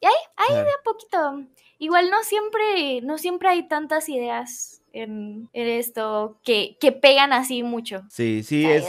Y 0.00 0.06
ahí, 0.06 0.12
ahí 0.36 0.54
de 0.56 0.70
a 0.70 0.82
poquito. 0.84 1.44
Igual 1.78 2.10
no 2.10 2.22
siempre, 2.22 3.00
no 3.02 3.18
siempre 3.18 3.48
hay 3.48 3.68
tantas 3.68 4.08
ideas 4.08 4.81
en, 4.92 5.48
esto 5.52 6.38
que, 6.44 6.76
que, 6.80 6.92
pegan 6.92 7.32
así 7.32 7.62
mucho. 7.62 8.02
Sí, 8.10 8.42
sí, 8.42 8.64
es, 8.64 8.84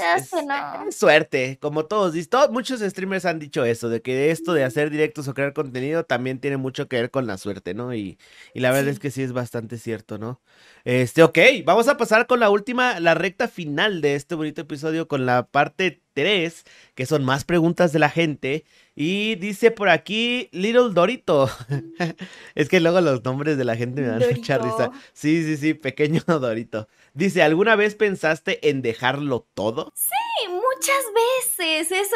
suerte, 0.91 1.57
como 1.61 1.85
todos, 1.85 2.13
todos, 2.29 2.51
muchos 2.51 2.81
streamers 2.81 3.25
han 3.25 3.39
dicho 3.39 3.65
eso, 3.65 3.89
de 3.89 4.01
que 4.01 4.31
esto 4.31 4.53
de 4.53 4.63
hacer 4.63 4.89
directos 4.89 5.27
o 5.27 5.33
crear 5.33 5.53
contenido 5.53 6.03
también 6.03 6.39
tiene 6.39 6.57
mucho 6.57 6.87
que 6.87 6.97
ver 6.97 7.11
con 7.11 7.25
la 7.27 7.37
suerte, 7.37 7.73
¿no? 7.73 7.93
Y, 7.93 8.17
y 8.53 8.59
la 8.59 8.71
verdad 8.71 8.89
es 8.89 8.99
que 8.99 9.11
sí 9.11 9.23
es 9.23 9.33
bastante 9.33 9.77
cierto, 9.77 10.17
¿no? 10.17 10.41
Este, 10.83 11.23
ok, 11.23 11.39
vamos 11.65 11.87
a 11.87 11.97
pasar 11.97 12.27
con 12.27 12.39
la 12.39 12.49
última, 12.49 12.99
la 12.99 13.13
recta 13.13 13.47
final 13.47 14.01
de 14.01 14.15
este 14.15 14.35
bonito 14.35 14.61
episodio, 14.61 15.07
con 15.07 15.25
la 15.25 15.47
parte 15.47 16.02
3, 16.13 16.65
que 16.95 17.05
son 17.05 17.23
más 17.23 17.43
preguntas 17.43 17.91
de 17.91 17.99
la 17.99 18.09
gente. 18.09 18.65
Y 18.95 19.35
dice 19.35 19.71
por 19.71 19.89
aquí 19.89 20.49
Little 20.51 20.93
Dorito. 20.93 21.49
es 22.55 22.69
que 22.69 22.79
luego 22.79 23.01
los 23.01 23.23
nombres 23.23 23.57
de 23.57 23.65
la 23.65 23.75
gente 23.75 24.01
me 24.01 24.07
dan 24.07 24.19
mucha 24.19 24.57
risa. 24.59 24.91
Sí, 25.13 25.43
sí, 25.43 25.57
sí, 25.57 25.73
pequeño 25.73 26.21
Dorito. 26.27 26.87
Dice, 27.13 27.41
¿alguna 27.41 27.75
vez 27.75 27.95
pensaste 27.95 28.69
en 28.69 28.81
dejarlo 28.81 29.47
todo? 29.53 29.91
Sí, 29.95 30.49
muchas 30.49 31.03
veces. 31.13 31.91
Eso, 31.91 32.15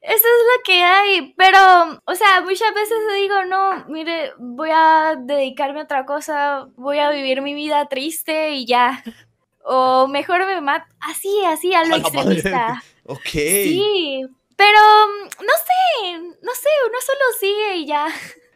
es 0.00 0.22
lo 0.22 0.62
que 0.64 0.82
hay. 0.82 1.34
Pero, 1.36 2.00
o 2.04 2.14
sea, 2.14 2.40
muchas 2.40 2.72
veces 2.74 2.96
digo, 3.20 3.44
no, 3.44 3.84
mire, 3.88 4.32
voy 4.38 4.70
a 4.72 5.16
dedicarme 5.18 5.80
a 5.80 5.84
otra 5.84 6.06
cosa, 6.06 6.68
voy 6.76 6.98
a 6.98 7.10
vivir 7.10 7.42
mi 7.42 7.52
vida 7.52 7.86
triste 7.88 8.52
y 8.52 8.66
ya. 8.66 9.04
O 9.64 10.06
mejor 10.08 10.46
me 10.46 10.60
mato. 10.60 10.86
Así, 11.00 11.44
así, 11.46 11.74
a 11.74 11.84
lo 11.84 11.96
extremista. 11.96 12.82
Ok. 13.06 13.28
Sí, 13.28 14.24
pero 14.56 14.78
no 15.40 15.52
sé, 15.64 16.18
no 16.42 16.52
sé, 16.54 16.68
uno 16.88 16.98
solo 17.00 17.24
sigue 17.40 17.76
y 17.76 17.86
ya. 17.86 18.06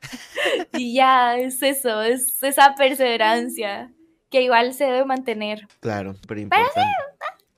y 0.73 0.95
ya, 0.95 1.37
es 1.39 1.63
eso, 1.63 2.03
es 2.03 2.43
esa 2.43 2.75
perseverancia 2.75 3.93
que 4.31 4.43
igual 4.43 4.73
se 4.75 4.85
debe 4.85 5.05
mantener. 5.05 5.67
Claro, 5.81 6.15
pero 6.27 6.41
importante. 6.41 6.81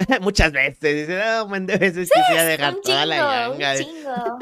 Muchas 0.20 0.53
veces. 0.53 1.09
Dice, 1.09 1.18
no, 1.18 1.45
un 1.45 1.51
buen 1.51 1.66
de 1.66 1.76
veces 1.76 2.11
quisiera 2.11 2.45
dejar 2.45 2.74
Un 2.74 2.82
toda 2.82 3.07
la 3.07 3.16
chingo, 3.16 3.59
yanga. 3.59 3.76
chingo. 3.78 4.38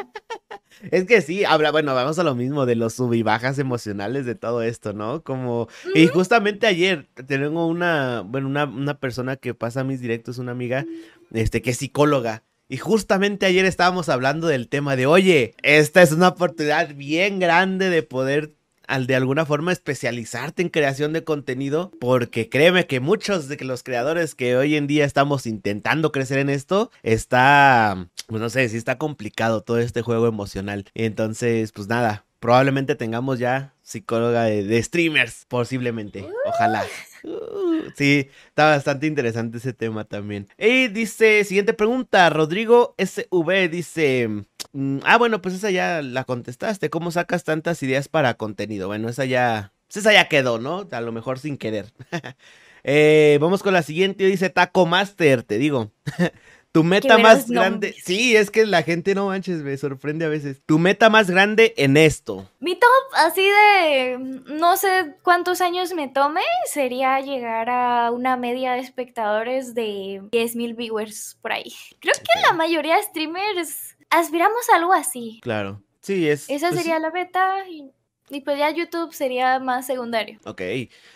Es 0.91 1.05
que 1.05 1.21
sí, 1.21 1.45
habla, 1.45 1.71
bueno, 1.73 1.95
vamos 1.95 2.19
a 2.19 2.23
lo 2.23 2.35
mismo 2.35 2.65
de 2.65 2.75
los 2.75 2.95
sub 2.95 3.13
y 3.13 3.23
bajas 3.23 3.59
emocionales 3.59 4.25
de 4.25 4.35
todo 4.35 4.63
esto, 4.63 4.95
¿no? 4.95 5.23
Como, 5.23 5.69
y 5.95 6.07
justamente 6.07 6.67
ayer 6.67 7.07
tengo 7.27 7.67
una, 7.67 8.23
bueno, 8.25 8.47
una, 8.47 8.65
una 8.65 8.99
persona 8.99 9.37
que 9.37 9.53
pasa 9.53 9.85
mis 9.85 10.01
directos, 10.01 10.39
una 10.39 10.53
amiga, 10.53 10.87
este, 11.33 11.63
que 11.63 11.71
es 11.71 11.79
psicóloga. 11.79 12.45
Y 12.69 12.77
justamente 12.77 13.47
ayer 13.47 13.65
estábamos 13.65 14.09
hablando 14.09 14.47
del 14.47 14.69
tema 14.69 14.95
de, 14.95 15.07
oye, 15.07 15.55
esta 15.63 16.03
es 16.03 16.13
una 16.13 16.29
oportunidad 16.29 16.95
bien 16.95 17.41
grande 17.41 17.91
de 17.91 18.03
poder 18.05 18.55
al 18.91 19.07
de 19.07 19.15
alguna 19.15 19.47
forma 19.47 19.73
especializarte 19.73 20.63
en 20.63 20.69
creación 20.69 21.13
de 21.13 21.23
contenido, 21.23 21.93
porque 22.01 22.49
créeme 22.49 22.87
que 22.87 22.99
muchos 23.01 23.49
de 23.49 23.57
los 23.65 23.83
creadores 23.83 24.35
que 24.35 24.57
hoy 24.57 24.75
en 24.75 24.89
día 24.89 25.05
estamos 25.05 25.47
intentando 25.47 26.11
crecer 26.11 26.39
en 26.39 26.51
esto, 26.51 26.91
está, 27.03 28.09
pues 28.27 28.43
no 28.43 28.51
sé, 28.51 28.69
si 28.69 28.77
está 28.77 28.99
complicado 28.99 29.63
todo 29.63 29.79
este 29.79 30.03
juego 30.03 30.27
emocional. 30.27 30.87
Entonces, 30.95 31.71
pues 31.71 31.87
nada, 31.87 32.25
probablemente 32.41 32.97
tengamos 32.97 33.39
ya 33.39 33.75
psicóloga 33.83 34.45
de, 34.45 34.65
de 34.65 34.83
streamers, 34.83 35.47
posiblemente, 35.49 36.27
ojalá. 36.45 36.85
Sí, 37.97 38.29
está 38.49 38.71
bastante 38.71 39.07
interesante 39.07 39.59
ese 39.59 39.73
tema 39.73 40.05
también. 40.05 40.49
Y 40.59 40.89
dice, 40.89 41.45
siguiente 41.45 41.75
pregunta, 41.75 42.29
Rodrigo 42.31 42.95
SV 42.99 43.69
dice, 43.69 44.29
mm, 44.73 44.99
ah, 45.05 45.19
bueno, 45.19 45.43
pues 45.43 45.55
esa 45.55 45.71
ya 45.71 46.03
la 46.03 46.25
contestaste, 46.25 46.91
¿cómo 46.91 47.11
sacas 47.11 47.45
tantas 47.45 47.83
ideas 47.83 48.09
para 48.09 48.35
contenido? 48.35 48.89
Bueno, 48.89 49.09
esa 49.09 49.25
ya, 49.25 49.73
pues 49.87 49.99
esa 49.99 50.13
ya 50.13 50.29
quedó, 50.29 50.59
¿no? 50.59 50.87
A 50.91 51.01
lo 51.01 51.13
mejor 51.13 51.39
sin 51.39 51.57
querer. 51.59 51.93
Eh, 52.83 53.37
vamos 53.43 53.63
con 53.63 53.75
la 53.75 53.83
siguiente, 53.83 54.25
dice 54.25 54.49
Taco 54.49 54.87
Master, 54.87 55.43
te 55.43 55.59
digo. 55.59 55.93
Tu 56.73 56.85
meta 56.85 57.19
más 57.19 57.49
grande. 57.49 57.97
Sí, 58.01 58.37
es 58.37 58.51
que 58.51 58.65
la 58.65 58.83
gente 58.83 59.15
no 59.15 59.27
manches, 59.27 59.63
me 59.63 59.77
sorprende 59.77 60.25
a 60.25 60.29
veces. 60.29 60.63
Tu 60.67 60.79
meta 60.79 61.11
más 61.11 61.29
grande 61.29 61.75
en 61.77 61.97
esto. 61.97 62.49
Mi 62.61 62.77
top, 62.77 62.89
así 63.17 63.43
de 63.43 64.19
no 64.47 64.77
sé 64.77 65.17
cuántos 65.23 65.61
años 65.61 65.93
me 65.95 66.07
tome, 66.07 66.43
sería 66.67 67.21
llegar 67.21 67.71
a 67.71 68.13
una 68.13 68.37
media 68.37 68.73
de 68.73 68.81
espectadores 68.81 69.75
de 69.75 70.23
10.000 70.31 70.77
viewers 70.77 71.37
por 71.43 71.53
ahí. 71.53 71.73
Creo 71.99 72.15
que 72.15 72.41
la 72.41 72.53
mayoría 72.53 72.97
de 72.97 73.03
streamers 73.03 73.97
aspiramos 74.09 74.69
a 74.73 74.77
algo 74.77 74.93
así. 74.93 75.41
Claro. 75.43 75.83
Sí, 76.03 76.29
es. 76.29 76.49
Esa 76.49 76.69
pues, 76.69 76.81
sería 76.81 77.01
la 77.01 77.11
meta 77.11 77.69
y, 77.69 77.91
y 78.31 78.43
pues 78.43 78.59
ya 78.59 78.71
YouTube 78.71 79.13
sería 79.13 79.59
más 79.59 79.87
secundario. 79.87 80.39
Ok. 80.45 80.63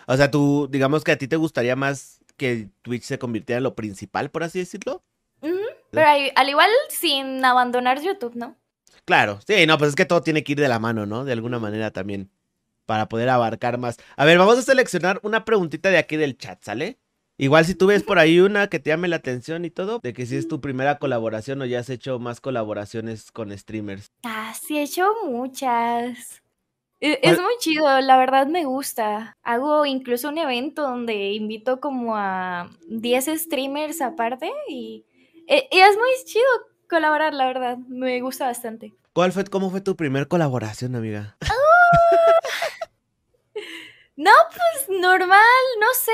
O 0.05 0.17
sea, 0.17 0.29
tú, 0.29 0.67
digamos 0.69 1.05
que 1.05 1.13
a 1.13 1.17
ti 1.17 1.29
te 1.29 1.37
gustaría 1.37 1.77
más 1.77 2.19
que 2.35 2.67
Twitch 2.81 3.03
se 3.03 3.17
convirtiera 3.17 3.57
en 3.57 3.63
lo 3.63 3.75
principal, 3.75 4.29
por 4.29 4.43
así 4.43 4.59
decirlo. 4.59 5.01
Ujú, 5.49 5.59
Pero 5.91 6.07
ahí- 6.07 6.31
al 6.35 6.49
igual 6.49 6.69
sin 6.89 7.43
abandonar 7.45 8.01
YouTube, 8.01 8.35
¿no? 8.35 8.55
Claro. 9.05 9.39
Sí, 9.47 9.65
no, 9.67 9.77
pues 9.77 9.89
es 9.89 9.95
que 9.95 10.05
todo 10.05 10.21
tiene 10.21 10.43
que 10.43 10.53
ir 10.53 10.59
de 10.59 10.67
la 10.67 10.79
mano, 10.79 11.05
¿no? 11.05 11.25
De 11.25 11.33
alguna 11.33 11.59
manera 11.59 11.91
también. 11.91 12.29
Para 12.85 13.07
poder 13.07 13.29
abarcar 13.29 13.77
más. 13.77 13.97
A 14.15 14.25
ver, 14.25 14.37
vamos 14.37 14.57
a 14.57 14.61
seleccionar 14.61 15.19
una 15.23 15.43
preguntita 15.45 15.89
de 15.89 15.97
aquí 15.97 16.17
del 16.17 16.37
chat, 16.37 16.61
¿sale? 16.63 16.97
Igual 17.37 17.65
si 17.65 17.75
tú 17.75 17.87
ves 17.87 18.03
por 18.03 18.17
ahí 18.19 18.39
una 18.39 18.67
que 18.69 18.79
te 18.79 18.91
llame 18.91 19.07
la 19.07 19.17
atención 19.17 19.65
y 19.65 19.69
todo, 19.69 19.99
de 20.01 20.13
que 20.13 20.25
si 20.25 20.37
es 20.37 20.47
tu 20.47 20.61
primera 20.61 20.99
colaboración 20.99 21.61
o 21.61 21.65
ya 21.65 21.79
has 21.79 21.89
hecho 21.89 22.17
más 22.19 22.39
colaboraciones 22.41 23.31
con 23.31 23.55
streamers. 23.57 24.11
Ah, 24.23 24.53
sí, 24.59 24.77
he 24.77 24.83
hecho 24.83 25.11
muchas. 25.25 26.41
E- 27.01 27.19
¿Cuál- 27.21 27.33
Es 27.35 27.41
muy 27.41 27.53
chido, 27.59 27.99
la 28.01 28.17
verdad 28.17 28.47
me 28.47 28.65
gusta. 28.65 29.35
Hago 29.43 29.85
incluso 29.85 30.29
un 30.29 30.37
evento 30.37 30.83
donde 30.83 31.33
invito 31.33 31.79
como 31.81 32.15
a 32.15 32.69
10 32.87 33.25
streamers 33.25 33.99
aparte 34.01 34.51
y, 34.69 35.05
e- 35.47 35.67
y 35.71 35.79
es 35.79 35.95
muy 35.95 36.09
chido 36.25 36.45
colaborar, 36.89 37.33
la 37.33 37.45
verdad. 37.47 37.77
Me 37.87 38.21
gusta 38.21 38.45
bastante. 38.45 38.93
¿Cuál 39.13 39.31
fue, 39.31 39.43
cómo 39.45 39.69
fue 39.69 39.81
tu 39.81 39.95
primer 39.95 40.27
colaboración, 40.27 40.95
amiga? 40.95 41.37
No, 44.17 44.31
pues 44.49 44.99
normal, 44.99 45.39
no 45.81 45.87
sé. 45.93 46.11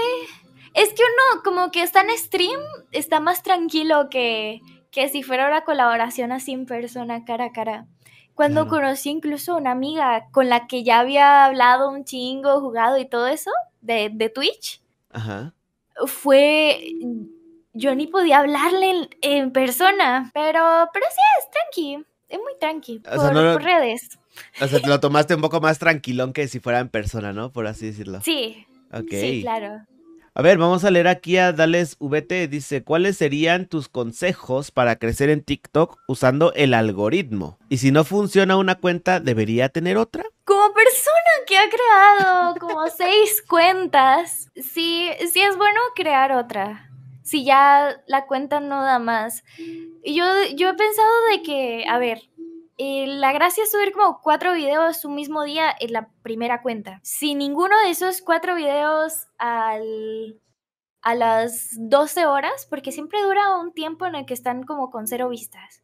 Es 0.74 0.90
que 0.94 1.04
uno 1.04 1.44
como 1.44 1.70
que 1.72 1.84
está 1.84 2.02
en 2.02 2.10
stream, 2.18 2.60
está 2.92 3.20
más 3.20 3.44
tranquilo 3.44 4.08
que, 4.10 4.60
que 4.90 5.08
si 5.10 5.22
fuera 5.22 5.48
una 5.48 5.64
colaboración 5.64 6.32
así 6.32 6.52
en 6.54 6.66
persona, 6.66 7.26
cara 7.26 7.46
a 7.46 7.52
cara. 7.52 7.86
Cuando 8.34 8.62
Claro. 8.68 8.70
conocí 8.78 9.10
incluso 9.10 9.56
una 9.56 9.72
amiga 9.72 10.30
con 10.32 10.50
la 10.50 10.66
que 10.66 10.84
ya 10.84 11.00
había 11.00 11.46
hablado 11.46 11.90
un 11.92 12.04
chingo, 12.06 12.60
jugado 12.60 12.98
y 12.98 13.08
todo 13.08 13.28
eso, 13.28 13.52
de, 13.82 14.10
de 14.12 14.30
Twitch, 14.30 14.82
Ajá. 15.12 15.54
fue... 16.08 16.82
Yo 17.74 17.96
ni 17.96 18.08
podía 18.08 18.40
hablarle 18.40 18.90
en, 18.92 19.10
en 19.22 19.52
persona, 19.52 20.30
pero, 20.34 20.90
pero 20.94 21.06
sí 21.10 21.22
es 21.40 21.50
tranqui, 21.52 22.06
es 22.30 22.38
muy 22.40 22.54
tranqui, 22.60 23.02
O 23.08 23.10
sea, 23.10 23.16
por, 23.16 23.34
no 23.34 23.42
lo- 23.44 23.54
por 23.54 23.64
redes. 23.64 24.20
O 24.62 24.68
sea, 24.68 24.80
te 24.80 24.88
lo 24.88 25.00
tomaste 25.00 25.36
un 25.36 25.42
poco 25.42 25.62
más 25.62 25.80
tranquilón 25.80 26.34
que 26.34 26.48
si 26.48 26.60
fuera 26.60 26.80
en 26.80 26.90
persona, 26.90 27.34
¿no? 27.34 27.52
Por 27.52 27.68
así 27.68 27.86
decirlo. 27.88 28.22
Sí, 28.22 28.66
Ok. 28.94 29.08
sí, 29.12 29.40
claro. 29.42 29.86
A 30.34 30.42
ver, 30.42 30.58
vamos 30.58 30.86
a 30.86 30.92
leer 30.92 31.10
aquí 31.10 31.36
a 31.38 31.52
Dales 31.52 31.98
VT. 32.00 32.48
Dice, 32.48 32.84
¿cuáles 32.86 33.18
serían 33.18 33.66
tus 33.66 33.90
consejos 33.90 34.72
para 34.72 34.96
crecer 34.96 35.30
en 35.30 35.44
TikTok 35.44 35.98
usando 36.08 36.54
el 36.54 36.74
algoritmo? 36.74 37.58
Y 37.68 37.80
si 37.80 37.92
no 37.92 38.06
funciona 38.06 38.56
una 38.56 38.76
cuenta, 38.76 39.20
¿debería 39.20 39.68
tener 39.68 39.98
otra? 39.98 40.24
Como 40.46 40.74
persona 40.74 41.46
que 41.48 41.58
ha 41.58 41.70
creado 41.70 42.56
como 42.60 42.88
seis 42.98 43.44
cuentas, 43.48 44.48
sí, 44.56 45.10
sí 45.34 45.42
es 45.42 45.58
bueno 45.58 45.80
crear 45.96 46.32
otra. 46.32 46.88
Si 47.32 47.46
ya 47.46 48.04
la 48.08 48.26
cuenta 48.26 48.60
no 48.60 48.84
da 48.84 49.00
más. 49.00 49.46
Y 50.04 50.16
Yo, 50.16 50.26
yo 50.56 50.70
he 50.70 50.74
pensado 50.74 51.10
de 51.32 51.42
que, 51.42 51.86
a 51.88 51.98
ver, 51.98 52.30
eh, 52.78 53.08
la 53.08 53.32
gracia 53.32 53.64
es 53.64 53.72
subir 53.72 53.94
como 53.94 54.22
cuatro 54.22 54.52
videos 54.52 55.06
un 55.06 55.16
mismo 55.16 55.44
día 55.44 55.74
en 55.80 55.94
la 55.94 56.10
primera 56.24 56.62
cuenta. 56.62 57.00
Si 57.04 57.34
ninguno 57.34 57.80
de 57.84 57.92
esos 57.92 58.22
cuatro 58.22 58.56
videos 58.56 59.28
al, 59.38 60.42
a 61.02 61.16
las 61.16 61.70
12 61.78 62.26
horas, 62.26 62.68
porque 62.70 62.92
siempre 62.92 63.22
dura 63.22 63.56
un 63.56 63.72
tiempo 63.72 64.06
en 64.06 64.16
el 64.16 64.26
que 64.26 64.34
están 64.34 64.64
como 64.64 64.92
con 64.92 65.08
cero 65.08 65.30
vistas 65.30 65.82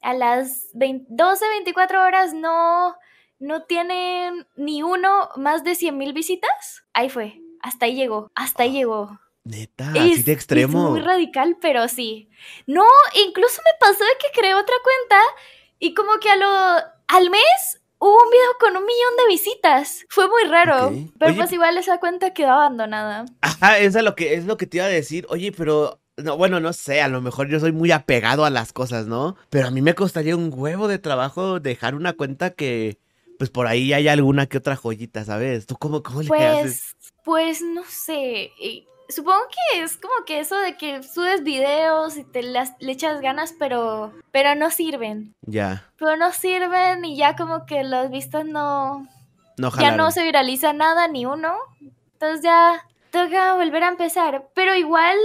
a 0.00 0.14
las 0.14 0.70
20 0.74 1.06
12, 1.10 1.48
24 1.48 2.02
horas 2.02 2.34
no, 2.34 2.96
no 3.38 3.62
tienen 3.64 4.46
ni 4.56 4.82
uno 4.82 5.28
más 5.36 5.64
de 5.64 5.74
100 5.74 5.96
mil 5.96 6.12
visitas, 6.12 6.84
ahí 6.92 7.08
fue, 7.08 7.40
hasta 7.60 7.86
ahí 7.86 7.94
llegó, 7.94 8.30
hasta 8.34 8.62
ahí 8.64 8.72
llegó. 8.72 9.20
Neta, 9.46 9.90
así 9.90 10.12
Es- 10.12 10.24
de 10.24 10.32
es 10.32 10.36
extremo. 10.38 10.90
muy 10.90 11.00
radical, 11.00 11.56
pero 11.60 11.86
sí. 11.88 12.28
No, 12.66 12.84
incluso 13.26 13.62
me 13.64 13.70
pasó 13.78 14.02
de 14.04 14.18
que 14.20 14.38
creé 14.38 14.54
otra 14.54 14.74
cuenta 14.82 15.20
y 15.78 15.94
como 15.94 16.18
que 16.20 16.28
a 16.30 16.36
lo, 16.36 16.46
al 17.08 17.30
mes 17.30 17.80
hubo 17.98 18.12
un 18.22 18.30
video 18.30 18.56
con 18.58 18.76
un 18.76 18.84
millón 18.84 19.16
de 19.18 19.28
visitas. 19.28 20.04
Fue 20.08 20.28
muy 20.28 20.44
raro, 20.50 20.90
pero 21.18 21.30
Oye, 21.30 21.40
pues 21.40 21.52
igual 21.52 21.78
esa 21.78 21.98
cuenta 22.00 22.34
quedó 22.34 22.50
abandonada. 22.52 23.24
Ajá, 23.40 23.78
eso 23.78 23.98
es 23.98 24.04
lo 24.04 24.16
que, 24.16 24.34
es 24.34 24.46
lo 24.46 24.56
que 24.56 24.66
te 24.66 24.78
iba 24.78 24.86
a 24.86 24.88
decir. 24.88 25.26
Oye, 25.30 25.52
pero... 25.52 26.00
No, 26.18 26.38
bueno, 26.38 26.60
no 26.60 26.72
sé, 26.72 27.02
a 27.02 27.08
lo 27.08 27.20
mejor 27.20 27.48
yo 27.48 27.60
soy 27.60 27.72
muy 27.72 27.92
apegado 27.92 28.46
a 28.46 28.50
las 28.50 28.72
cosas, 28.72 29.06
¿no? 29.06 29.36
Pero 29.50 29.68
a 29.68 29.70
mí 29.70 29.82
me 29.82 29.94
costaría 29.94 30.34
un 30.34 30.50
huevo 30.50 30.88
de 30.88 30.98
trabajo 30.98 31.60
dejar 31.60 31.94
una 31.94 32.14
cuenta 32.14 32.52
que, 32.52 32.98
pues 33.38 33.50
por 33.50 33.66
ahí 33.66 33.92
hay 33.92 34.08
alguna 34.08 34.46
que 34.46 34.56
otra 34.56 34.76
joyita, 34.76 35.26
¿sabes? 35.26 35.66
¿Tú 35.66 35.76
cómo, 35.76 36.02
cómo 36.02 36.22
le 36.22 36.28
haces? 36.46 36.94
Pues, 37.22 37.58
pues 37.60 37.60
no 37.60 37.84
sé. 37.84 38.50
Supongo 39.08 39.40
que 39.72 39.82
es 39.82 39.96
como 39.96 40.24
que 40.26 40.40
eso 40.40 40.56
de 40.58 40.76
que 40.76 41.02
subes 41.02 41.42
videos 41.44 42.16
y 42.16 42.24
te 42.24 42.42
las- 42.42 42.74
le 42.80 42.92
echas 42.92 43.20
ganas, 43.20 43.54
pero, 43.58 44.12
pero 44.32 44.54
no 44.54 44.70
sirven. 44.70 45.34
Ya, 45.42 45.90
Pero 45.98 46.16
no 46.16 46.32
sirven 46.32 47.04
y 47.04 47.16
ya 47.16 47.36
como 47.36 47.66
que 47.66 47.82
las 47.84 48.10
vistas 48.10 48.44
no, 48.44 49.06
no 49.56 49.70
ya 49.80 49.96
no 49.96 50.10
se 50.10 50.22
viraliza 50.24 50.72
nada 50.72 51.08
ni 51.08 51.24
uno. 51.26 51.54
Entonces 52.12 52.42
ya 52.42 52.82
toca 53.10 53.54
volver 53.54 53.82
a 53.84 53.88
empezar. 53.88 54.48
Pero 54.54 54.74
igual, 54.74 55.16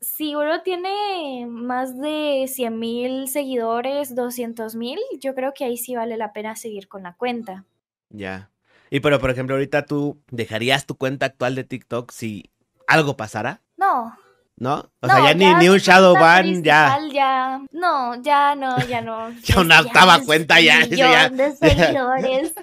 si 0.00 0.34
uno 0.34 0.62
tiene 0.62 1.46
más 1.48 1.98
de 1.98 2.46
100 2.48 2.78
mil 2.78 3.28
seguidores, 3.28 4.14
200 4.14 4.74
mil, 4.74 4.98
yo 5.20 5.34
creo 5.34 5.52
que 5.54 5.64
ahí 5.64 5.76
sí 5.76 5.94
vale 5.94 6.16
la 6.16 6.32
pena 6.32 6.56
seguir 6.56 6.88
con 6.88 7.04
la 7.04 7.14
cuenta. 7.14 7.64
Ya. 8.10 8.50
Y 8.90 9.00
pero, 9.00 9.18
por 9.20 9.30
ejemplo, 9.30 9.54
ahorita 9.54 9.86
tú 9.86 10.20
dejarías 10.30 10.84
tu 10.84 10.96
cuenta 10.96 11.26
actual 11.26 11.54
de 11.54 11.64
TikTok 11.64 12.10
si 12.10 12.50
algo 12.92 13.16
pasara, 13.16 13.60
No, 13.76 14.16
¿no? 14.56 14.90
O 15.00 15.06
No, 15.06 15.14
sea, 15.14 15.24
ya, 15.24 15.34
ni, 15.34 15.54
ni 15.54 15.68
un 15.68 15.78
shadow 15.78 16.14
cuenta 16.14 16.88
ban, 16.88 17.10
ya. 17.12 17.60
No, 17.72 18.22
ya 18.22 18.54
no, 18.54 18.78
ya 18.86 19.00
no. 19.00 19.30
Ya 19.44 19.60
una 19.60 19.80
octava 19.80 20.16
es 20.16 20.22
cuenta 20.26 20.60
ya, 20.60 20.80
eso 20.82 20.94
ya. 20.94 21.28
de 21.28 21.52
seguidores. 21.56 22.52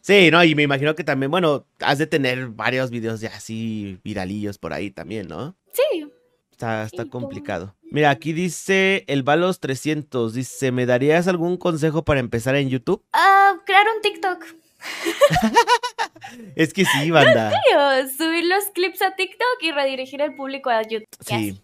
Sí, 0.00 0.30
no, 0.30 0.42
y 0.42 0.54
me 0.54 0.62
imagino 0.62 0.94
que 0.94 1.04
también, 1.04 1.30
bueno, 1.30 1.66
has 1.80 1.98
de 1.98 2.06
tener 2.06 2.48
varios 2.48 2.88
videos 2.90 3.20
ya 3.20 3.28
así 3.36 4.00
viralillos 4.02 4.56
por 4.56 4.72
ahí 4.72 4.90
también, 4.90 5.28
¿no? 5.28 5.54
Sí. 5.74 6.10
Está, 6.50 6.84
está 6.84 7.02
Sí, 7.02 7.10
complicado. 7.10 7.74
Mira, 7.82 8.08
aquí 8.08 8.32
dice 8.32 9.04
el 9.08 9.22
Valos 9.22 9.60
300, 9.60 10.32
dice, 10.32 10.72
¿me 10.72 10.86
darías 10.86 11.28
algún 11.28 11.58
consejo 11.58 12.02
para 12.06 12.20
empezar 12.20 12.56
en 12.56 12.70
YouTube? 12.70 13.04
Ah, 13.12 13.56
crear 13.66 13.84
un 13.94 14.00
TikTok. 14.00 14.42
Es 16.56 16.74
que 16.74 16.84
sí, 16.84 17.10
banda. 17.10 17.52
Subir 18.16 18.44
los 18.44 18.64
clips 18.74 19.02
a 19.02 19.14
TikTok 19.16 19.62
y 19.62 19.72
redirigir 19.72 20.20
el 20.20 20.34
público 20.34 20.70
a 20.70 20.82
YouTube. 20.82 21.08
Sí. 21.20 21.60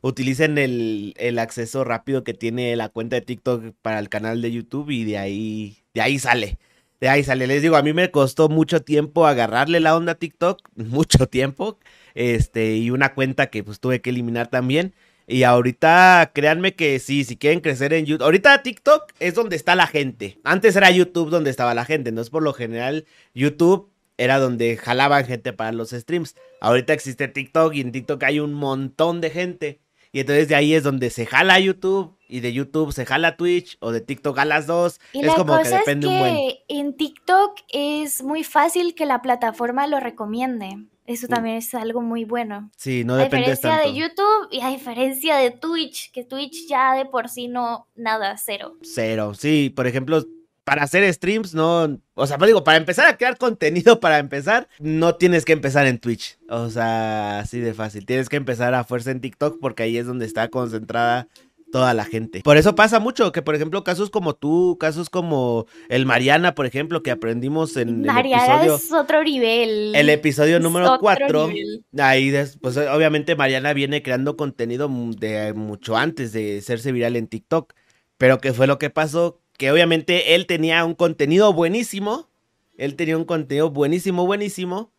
utilicen 0.00 0.58
el, 0.58 1.14
el, 1.16 1.38
acceso 1.38 1.84
rápido 1.84 2.24
que 2.24 2.34
tiene 2.34 2.74
la 2.76 2.88
cuenta 2.88 3.16
de 3.16 3.22
TikTok 3.22 3.74
para 3.82 3.98
el 3.98 4.08
canal 4.08 4.42
de 4.42 4.52
YouTube 4.52 4.90
y 4.90 5.04
de 5.04 5.18
ahí, 5.18 5.84
de 5.94 6.00
ahí 6.00 6.18
sale. 6.18 6.58
De 7.00 7.08
ahí 7.08 7.24
sale. 7.24 7.46
Les 7.46 7.62
digo, 7.62 7.76
a 7.76 7.82
mí 7.82 7.92
me 7.92 8.10
costó 8.10 8.48
mucho 8.48 8.82
tiempo 8.82 9.26
agarrarle 9.26 9.80
la 9.80 9.96
onda 9.96 10.12
a 10.12 10.16
TikTok, 10.16 10.60
mucho 10.74 11.26
tiempo. 11.28 11.78
Este, 12.14 12.76
y 12.76 12.90
una 12.90 13.14
cuenta 13.14 13.48
que 13.48 13.62
pues 13.62 13.80
tuve 13.80 14.00
que 14.00 14.10
eliminar 14.10 14.48
también. 14.48 14.94
Y 15.30 15.44
ahorita, 15.44 16.32
créanme 16.34 16.74
que 16.74 16.98
sí, 16.98 17.22
si 17.22 17.36
quieren 17.36 17.60
crecer 17.60 17.92
en 17.92 18.04
YouTube. 18.04 18.24
Ahorita 18.24 18.64
TikTok 18.64 19.12
es 19.20 19.36
donde 19.36 19.54
está 19.54 19.76
la 19.76 19.86
gente. 19.86 20.40
Antes 20.42 20.74
era 20.74 20.90
YouTube 20.90 21.30
donde 21.30 21.50
estaba 21.50 21.72
la 21.72 21.84
gente. 21.84 22.10
No 22.10 22.20
es 22.20 22.30
por 22.30 22.42
lo 22.42 22.52
general 22.52 23.06
YouTube 23.32 23.88
era 24.18 24.40
donde 24.40 24.76
jalaban 24.76 25.24
gente 25.24 25.52
para 25.52 25.70
los 25.70 25.90
streams. 25.90 26.34
Ahorita 26.60 26.92
existe 26.94 27.28
TikTok 27.28 27.74
y 27.74 27.80
en 27.80 27.92
TikTok 27.92 28.20
hay 28.24 28.40
un 28.40 28.54
montón 28.54 29.20
de 29.20 29.30
gente. 29.30 29.80
Y 30.10 30.18
entonces 30.18 30.48
de 30.48 30.56
ahí 30.56 30.74
es 30.74 30.82
donde 30.82 31.10
se 31.10 31.26
jala 31.26 31.60
YouTube 31.60 32.16
y 32.28 32.40
de 32.40 32.52
YouTube 32.52 32.92
se 32.92 33.06
jala 33.06 33.36
Twitch 33.36 33.76
o 33.78 33.92
de 33.92 34.00
TikTok 34.00 34.36
a 34.36 34.44
las 34.44 34.66
dos. 34.66 35.00
Y 35.12 35.24
es 35.24 35.32
como 35.34 35.56
que 35.62 35.68
depende 35.68 36.08
es 36.08 36.12
que 36.12 36.16
un 36.16 36.18
buen. 36.18 36.54
En 36.66 36.96
TikTok 36.96 37.56
es 37.68 38.24
muy 38.24 38.42
fácil 38.42 38.96
que 38.96 39.06
la 39.06 39.22
plataforma 39.22 39.86
lo 39.86 40.00
recomiende. 40.00 40.76
Eso 41.10 41.26
también 41.26 41.56
es 41.56 41.74
algo 41.74 42.02
muy 42.02 42.24
bueno. 42.24 42.70
Sí, 42.76 43.02
no 43.02 43.16
depende 43.16 43.46
A 43.46 43.50
diferencia 43.50 43.78
de 43.78 43.94
YouTube 43.98 44.48
y 44.52 44.60
a 44.60 44.68
diferencia 44.68 45.36
de 45.38 45.50
Twitch, 45.50 46.12
que 46.12 46.22
Twitch 46.22 46.68
ya 46.68 46.94
de 46.94 47.04
por 47.04 47.28
sí 47.28 47.48
no, 47.48 47.88
nada, 47.96 48.36
cero. 48.36 48.76
Cero, 48.82 49.34
sí. 49.34 49.72
Por 49.74 49.88
ejemplo, 49.88 50.24
para 50.62 50.84
hacer 50.84 51.12
streams, 51.12 51.52
no. 51.52 51.98
O 52.14 52.26
sea, 52.28 52.36
digo, 52.36 52.62
para 52.62 52.78
empezar 52.78 53.08
a 53.08 53.16
crear 53.16 53.36
contenido, 53.38 53.98
para 53.98 54.18
empezar, 54.18 54.68
no 54.78 55.16
tienes 55.16 55.44
que 55.44 55.52
empezar 55.52 55.88
en 55.88 55.98
Twitch. 55.98 56.38
O 56.48 56.70
sea, 56.70 57.40
así 57.40 57.58
de 57.58 57.74
fácil. 57.74 58.06
Tienes 58.06 58.28
que 58.28 58.36
empezar 58.36 58.72
a 58.74 58.84
fuerza 58.84 59.10
en 59.10 59.20
TikTok 59.20 59.58
porque 59.60 59.82
ahí 59.82 59.98
es 59.98 60.06
donde 60.06 60.26
está 60.26 60.46
concentrada 60.46 61.26
toda 61.70 61.94
la 61.94 62.04
gente. 62.04 62.40
Por 62.42 62.56
eso 62.56 62.74
pasa 62.74 63.00
mucho 63.00 63.32
que, 63.32 63.42
por 63.42 63.54
ejemplo, 63.54 63.84
casos 63.84 64.10
como 64.10 64.34
tú, 64.34 64.76
casos 64.78 65.10
como 65.10 65.66
el 65.88 66.06
Mariana, 66.06 66.54
por 66.54 66.66
ejemplo, 66.66 67.02
que 67.02 67.10
aprendimos 67.10 67.76
en 67.76 68.02
Mariana 68.02 68.44
el 68.44 68.50
episodio, 68.52 68.76
es 68.76 68.92
otro 68.92 69.24
nivel. 69.24 69.94
El 69.94 70.08
episodio 70.08 70.60
número 70.60 70.98
4. 71.00 71.50
Ahí, 71.98 72.32
pues 72.60 72.76
obviamente 72.76 73.36
Mariana 73.36 73.72
viene 73.72 74.02
creando 74.02 74.36
contenido 74.36 74.90
de 75.18 75.52
mucho 75.54 75.96
antes 75.96 76.32
de 76.32 76.58
hacerse 76.58 76.92
viral 76.92 77.16
en 77.16 77.26
TikTok. 77.26 77.72
Pero 78.18 78.38
¿qué 78.38 78.52
fue 78.52 78.66
lo 78.66 78.78
que 78.78 78.90
pasó? 78.90 79.40
que 79.60 79.70
obviamente 79.70 80.34
él 80.34 80.46
tenía 80.46 80.86
un 80.86 80.94
contenido 80.94 81.52
buenísimo, 81.52 82.30
él 82.78 82.96
tenía 82.96 83.18
un 83.18 83.26
contenido 83.26 83.68
buenísimo, 83.68 84.24
buenísimo, 84.24 84.90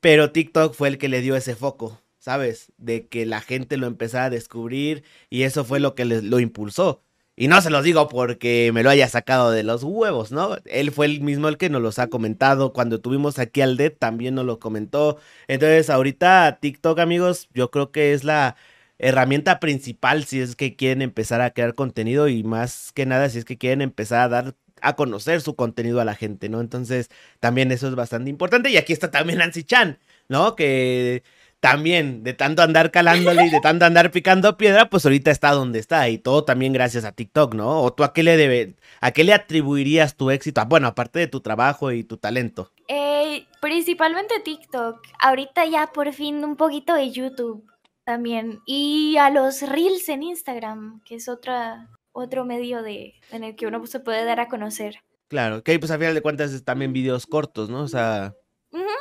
pero 0.00 0.30
TikTok 0.30 0.74
fue 0.74 0.88
el 0.88 0.98
que 0.98 1.08
le 1.08 1.22
dio 1.22 1.36
ese 1.36 1.56
foco, 1.56 2.02
¿sabes? 2.24 2.72
De 2.78 3.06
que 3.08 3.26
la 3.26 3.42
gente 3.42 3.76
lo 3.76 3.86
empezara 3.86 4.26
a 4.26 4.30
descubrir 4.30 5.04
y 5.28 5.42
eso 5.42 5.64
fue 5.64 5.78
lo 5.78 5.94
que 5.94 6.06
lo 6.06 6.40
impulsó. 6.40 7.02
Y 7.36 7.48
no 7.48 7.60
se 7.60 7.68
los 7.68 7.84
digo 7.84 8.08
porque 8.08 8.70
me 8.72 8.82
lo 8.82 8.90
haya 8.90 9.08
sacado 9.08 9.50
de 9.50 9.62
los 9.64 9.82
huevos, 9.82 10.32
¿no? 10.32 10.56
Él 10.64 10.90
fue 10.92 11.06
el 11.06 11.20
mismo 11.20 11.48
el 11.48 11.58
que 11.58 11.68
nos 11.68 11.82
los 11.82 11.98
ha 11.98 12.08
comentado. 12.08 12.72
Cuando 12.72 13.00
tuvimos 13.00 13.38
aquí 13.38 13.60
al 13.60 13.76
Dead 13.76 13.92
también 13.92 14.36
nos 14.36 14.46
lo 14.46 14.58
comentó. 14.58 15.18
Entonces, 15.48 15.90
ahorita 15.90 16.60
TikTok, 16.62 16.98
amigos, 17.00 17.48
yo 17.52 17.70
creo 17.70 17.90
que 17.92 18.14
es 18.14 18.24
la, 18.24 18.56
herramienta 18.98 19.60
principal 19.60 20.24
si 20.24 20.40
es 20.40 20.56
que 20.56 20.76
quieren 20.76 21.02
empezar 21.02 21.40
a 21.40 21.50
crear 21.50 21.74
contenido 21.74 22.28
y 22.28 22.44
más 22.44 22.92
que 22.92 23.06
nada 23.06 23.28
si 23.28 23.38
es 23.38 23.44
que 23.44 23.58
quieren 23.58 23.82
empezar 23.82 24.20
a 24.20 24.28
dar 24.28 24.54
a 24.80 24.96
conocer 24.96 25.40
su 25.40 25.56
contenido 25.56 26.00
a 26.00 26.04
la 26.04 26.14
gente, 26.14 26.48
¿no? 26.48 26.60
Entonces, 26.60 27.10
también 27.40 27.72
eso 27.72 27.88
es 27.88 27.94
bastante 27.94 28.30
importante. 28.30 28.70
Y 28.70 28.76
aquí 28.76 28.92
está 28.92 29.10
también 29.10 29.38
Nancy 29.38 29.64
Chan, 29.64 29.98
¿no? 30.28 30.56
Que 30.56 31.22
también 31.64 32.22
de 32.22 32.34
tanto 32.34 32.60
andar 32.60 32.90
calándole 32.90 33.46
y 33.46 33.50
de 33.50 33.58
tanto 33.58 33.86
andar 33.86 34.10
picando 34.10 34.58
piedra, 34.58 34.90
pues 34.90 35.06
ahorita 35.06 35.30
está 35.30 35.52
donde 35.52 35.78
está 35.78 36.10
y 36.10 36.18
todo 36.18 36.44
también 36.44 36.74
gracias 36.74 37.06
a 37.06 37.12
TikTok, 37.12 37.54
¿no? 37.54 37.80
¿O 37.80 37.90
tú 37.90 38.04
a 38.04 38.12
qué 38.12 38.22
le 38.22 38.36
debe, 38.36 38.74
a 39.00 39.12
qué 39.12 39.24
le 39.24 39.32
atribuirías 39.32 40.14
tu 40.14 40.30
éxito? 40.30 40.60
Ah, 40.60 40.66
bueno, 40.66 40.88
aparte 40.88 41.20
de 41.20 41.26
tu 41.26 41.40
trabajo 41.40 41.90
y 41.90 42.04
tu 42.04 42.18
talento. 42.18 42.70
Eh, 42.86 43.46
principalmente 43.62 44.40
TikTok. 44.44 45.00
Ahorita 45.18 45.64
ya 45.64 45.86
por 45.86 46.12
fin 46.12 46.44
un 46.44 46.56
poquito 46.56 46.94
de 46.94 47.10
YouTube 47.10 47.64
también. 48.04 48.60
Y 48.66 49.16
a 49.16 49.30
los 49.30 49.62
reels 49.62 50.10
en 50.10 50.22
Instagram, 50.22 51.00
que 51.06 51.14
es 51.14 51.30
otra, 51.30 51.88
otro 52.12 52.44
medio 52.44 52.82
de, 52.82 53.14
en 53.30 53.42
el 53.42 53.56
que 53.56 53.66
uno 53.66 53.86
se 53.86 54.00
puede 54.00 54.26
dar 54.26 54.38
a 54.38 54.48
conocer. 54.48 54.98
Claro, 55.28 55.64
que 55.64 55.78
pues 55.78 55.90
a 55.90 55.96
final 55.96 56.12
de 56.12 56.20
cuentas 56.20 56.52
es 56.52 56.62
también 56.62 56.92
videos 56.92 57.24
cortos, 57.24 57.70
¿no? 57.70 57.80
O 57.80 57.88
sea, 57.88 58.34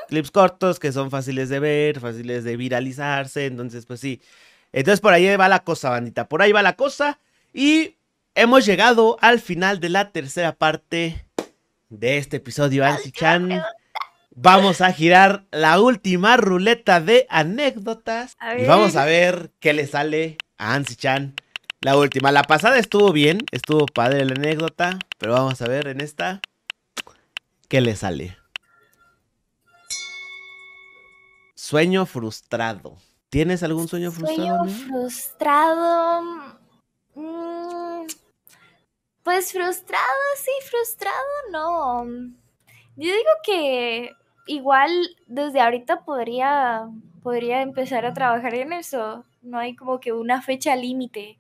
clips 0.08 0.32
cortos 0.32 0.80
que 0.80 0.92
son 0.92 1.12
fáciles 1.12 1.50
de 1.50 1.60
ver, 1.60 2.00
fáciles 2.00 2.44
de 2.44 2.58
viralizarse, 2.58 3.46
entonces 3.46 3.86
pues 3.86 4.00
sí. 4.00 4.22
Entonces 4.72 5.02
por 5.02 5.14
ahí 5.14 5.36
va 5.36 5.50
la 5.50 5.64
cosa, 5.64 5.90
bandita, 5.90 6.28
por 6.28 6.42
ahí 6.42 6.52
va 6.52 6.62
la 6.62 6.76
cosa 6.76 7.20
y 7.54 7.98
hemos 8.36 8.66
llegado 8.66 9.18
al 9.22 9.40
final 9.40 9.80
de 9.80 9.90
la 9.90 10.12
tercera 10.12 10.56
parte 10.56 11.26
de 11.90 12.18
este 12.18 12.38
episodio, 12.38 12.86
Ansi 12.86 13.12
Chan. 13.12 13.62
Vamos 14.36 14.82
a 14.82 14.92
girar 14.92 15.46
la 15.52 15.80
última 15.80 16.38
ruleta 16.38 17.00
de 17.00 17.28
anécdotas. 17.30 18.36
Y 18.58 18.66
vamos 18.66 18.96
a 18.96 19.06
ver 19.06 19.52
qué 19.60 19.74
le 19.74 19.86
sale 19.86 20.38
a 20.58 20.74
Ansi 20.74 20.96
Chan. 20.96 21.36
La 21.82 21.98
última. 21.98 22.32
La 22.32 22.44
pasada 22.44 22.80
estuvo 22.80 23.12
bien, 23.12 23.40
estuvo 23.52 23.86
padre 23.86 24.26
la 24.26 24.34
anécdota. 24.34 24.98
Pero 25.20 25.34
vamos 25.34 25.62
a 25.62 25.68
ver 25.68 25.88
en 25.88 26.02
esta 26.02 26.42
qué 27.68 27.82
le 27.82 27.96
sale. 27.96 28.38
Sueño 31.64 32.06
frustrado. 32.06 32.98
¿Tienes 33.30 33.64
algún 33.64 33.88
sueño 33.88 34.12
frustrado? 34.12 34.66
Sueño 34.66 34.86
frustrado. 34.86 36.22
Mm, 37.16 38.06
pues 39.24 39.54
frustrado, 39.54 40.24
sí, 40.36 40.52
frustrado, 40.70 41.16
no. 41.54 42.04
Yo 42.98 43.14
digo 43.14 43.30
que 43.46 44.12
igual 44.46 44.92
desde 45.26 45.62
ahorita 45.62 46.04
podría, 46.04 46.90
podría 47.22 47.62
empezar 47.62 48.06
a 48.06 48.14
trabajar 48.14 48.56
en 48.56 48.74
eso. 48.74 49.24
No 49.42 49.58
hay 49.58 49.74
como 49.74 50.02
que 50.02 50.12
una 50.12 50.42
fecha 50.42 50.76
límite, 50.76 51.40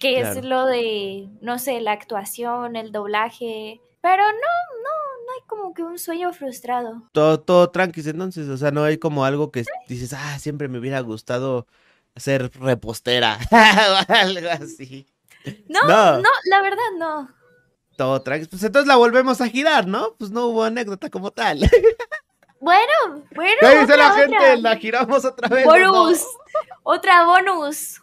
que 0.00 0.20
es 0.20 0.42
lo 0.42 0.64
de, 0.64 1.28
no 1.42 1.58
sé, 1.58 1.78
la 1.82 1.92
actuación, 1.92 2.74
el 2.74 2.90
doblaje. 2.90 3.82
Pero 4.00 4.22
no, 4.32 4.71
hay 5.32 5.46
como 5.46 5.74
que 5.74 5.82
un 5.82 5.98
sueño 5.98 6.32
frustrado. 6.32 7.08
Todo, 7.12 7.40
todo 7.40 7.70
tranqui 7.70 8.00
entonces, 8.04 8.48
o 8.48 8.56
sea, 8.56 8.70
no 8.70 8.84
hay 8.84 8.98
como 8.98 9.24
algo 9.24 9.50
que 9.50 9.64
dices, 9.88 10.12
ah, 10.12 10.38
siempre 10.38 10.68
me 10.68 10.78
hubiera 10.78 11.00
gustado 11.00 11.66
ser 12.16 12.50
repostera 12.60 13.38
o 13.50 14.12
algo 14.12 14.48
así. 14.50 15.06
No, 15.68 15.82
no, 15.86 16.18
no, 16.18 16.28
la 16.50 16.62
verdad 16.62 16.82
no. 16.98 17.30
Todo 17.96 18.22
tranqui. 18.22 18.46
Pues 18.46 18.62
entonces 18.62 18.86
la 18.86 18.96
volvemos 18.96 19.40
a 19.40 19.48
girar, 19.48 19.86
¿no? 19.86 20.14
Pues 20.18 20.30
no 20.30 20.46
hubo 20.46 20.64
anécdota 20.64 21.10
como 21.10 21.30
tal. 21.30 21.60
Bueno, 22.62 23.24
bueno. 23.34 23.56
¿Qué 23.60 23.80
dice 23.80 23.96
la 23.96 24.12
gente? 24.12 24.56
La 24.58 24.76
giramos 24.76 25.24
otra 25.24 25.48
vez. 25.48 25.64
Bonus. 25.64 26.24
Otra 26.84 27.24
bonus. 27.24 28.00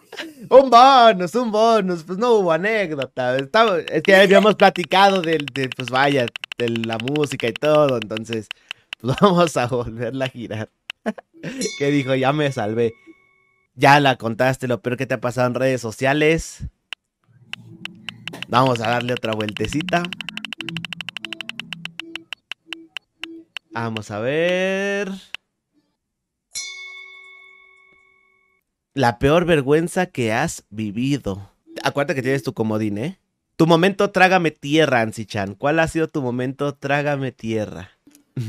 Un 0.50 0.70
bonus, 0.70 1.34
un 1.36 1.50
bonus. 1.50 2.04
Pues 2.04 2.20
no 2.20 2.34
hubo 2.34 2.52
anécdota. 2.52 3.38
es 3.38 4.04
que 4.04 4.16
habíamos 4.18 4.56
platicado 4.56 5.22
de, 5.22 5.40
pues 5.78 5.90
vaya, 5.90 6.26
de 6.58 6.70
la 6.70 6.98
música 6.98 7.48
y 7.48 7.54
todo. 7.54 7.96
Entonces, 8.02 8.50
pues 9.00 9.16
vamos 9.22 9.56
a 9.56 9.68
volverla 9.68 10.26
a 10.26 10.30
girar. 10.30 10.70
¿Qué 11.80 11.90
dijo? 11.90 12.14
Ya 12.16 12.34
me 12.34 12.52
salvé. 12.52 12.94
Ya 13.76 14.02
la 14.02 14.18
contaste 14.18 14.68
lo 14.68 14.82
peor 14.82 14.98
que 14.98 15.06
te 15.06 15.14
ha 15.14 15.22
pasado 15.22 15.48
en 15.48 15.54
redes 15.54 15.80
sociales. 15.80 16.66
Vamos 18.50 18.82
a 18.82 18.90
darle 18.90 19.14
otra 19.14 19.32
vueltecita. 19.32 20.04
Vamos 23.82 24.12
a 24.12 24.20
ver. 24.20 25.10
La 28.94 29.20
peor 29.20 29.46
vergüenza 29.46 30.08
que 30.08 30.34
has 30.34 30.66
vivido. 30.70 31.50
Acuérdate 31.82 32.16
que 32.16 32.22
tienes 32.22 32.44
tu 32.44 32.54
comodín, 32.54 32.98
¿eh? 32.98 33.20
Tu 33.56 33.68
momento 33.68 34.12
trágame 34.12 34.52
tierra, 34.52 35.00
Ansichan. 35.00 35.56
¿Cuál 35.56 35.80
ha 35.80 35.88
sido 35.88 36.10
tu 36.10 36.22
momento 36.22 36.76
trágame 36.76 37.32
tierra? 37.32 37.92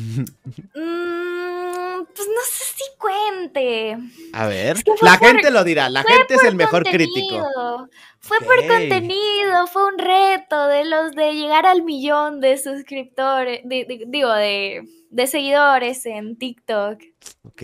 Mm, 0.75 2.05
pues 2.15 2.29
no 2.29 2.43
sé 2.47 2.65
si 2.65 2.85
cuente. 3.01 3.97
A 4.33 4.47
ver, 4.47 4.77
la 5.01 5.17
gente 5.17 5.51
lo 5.51 5.65
dirá, 5.65 5.89
la 5.89 6.05
gente 6.05 6.35
es 6.35 6.45
el 6.45 6.55
mejor 6.55 6.85
crítico. 6.85 7.89
Fue 8.21 8.39
por 8.41 8.67
contenido, 8.67 9.67
fue 9.67 9.87
un 9.87 9.99
reto 9.99 10.67
de 10.69 10.85
los 10.85 11.13
de 11.13 11.33
llegar 11.35 11.67
al 11.67 11.83
millón 11.83 12.41
de 12.41 12.59
suscriptores, 12.59 13.63
digo, 13.65 14.33
de, 14.33 14.83
de 15.11 15.27
seguidores 15.27 16.05
en 16.07 16.37
TikTok. 16.37 17.01
Ok. 17.45 17.63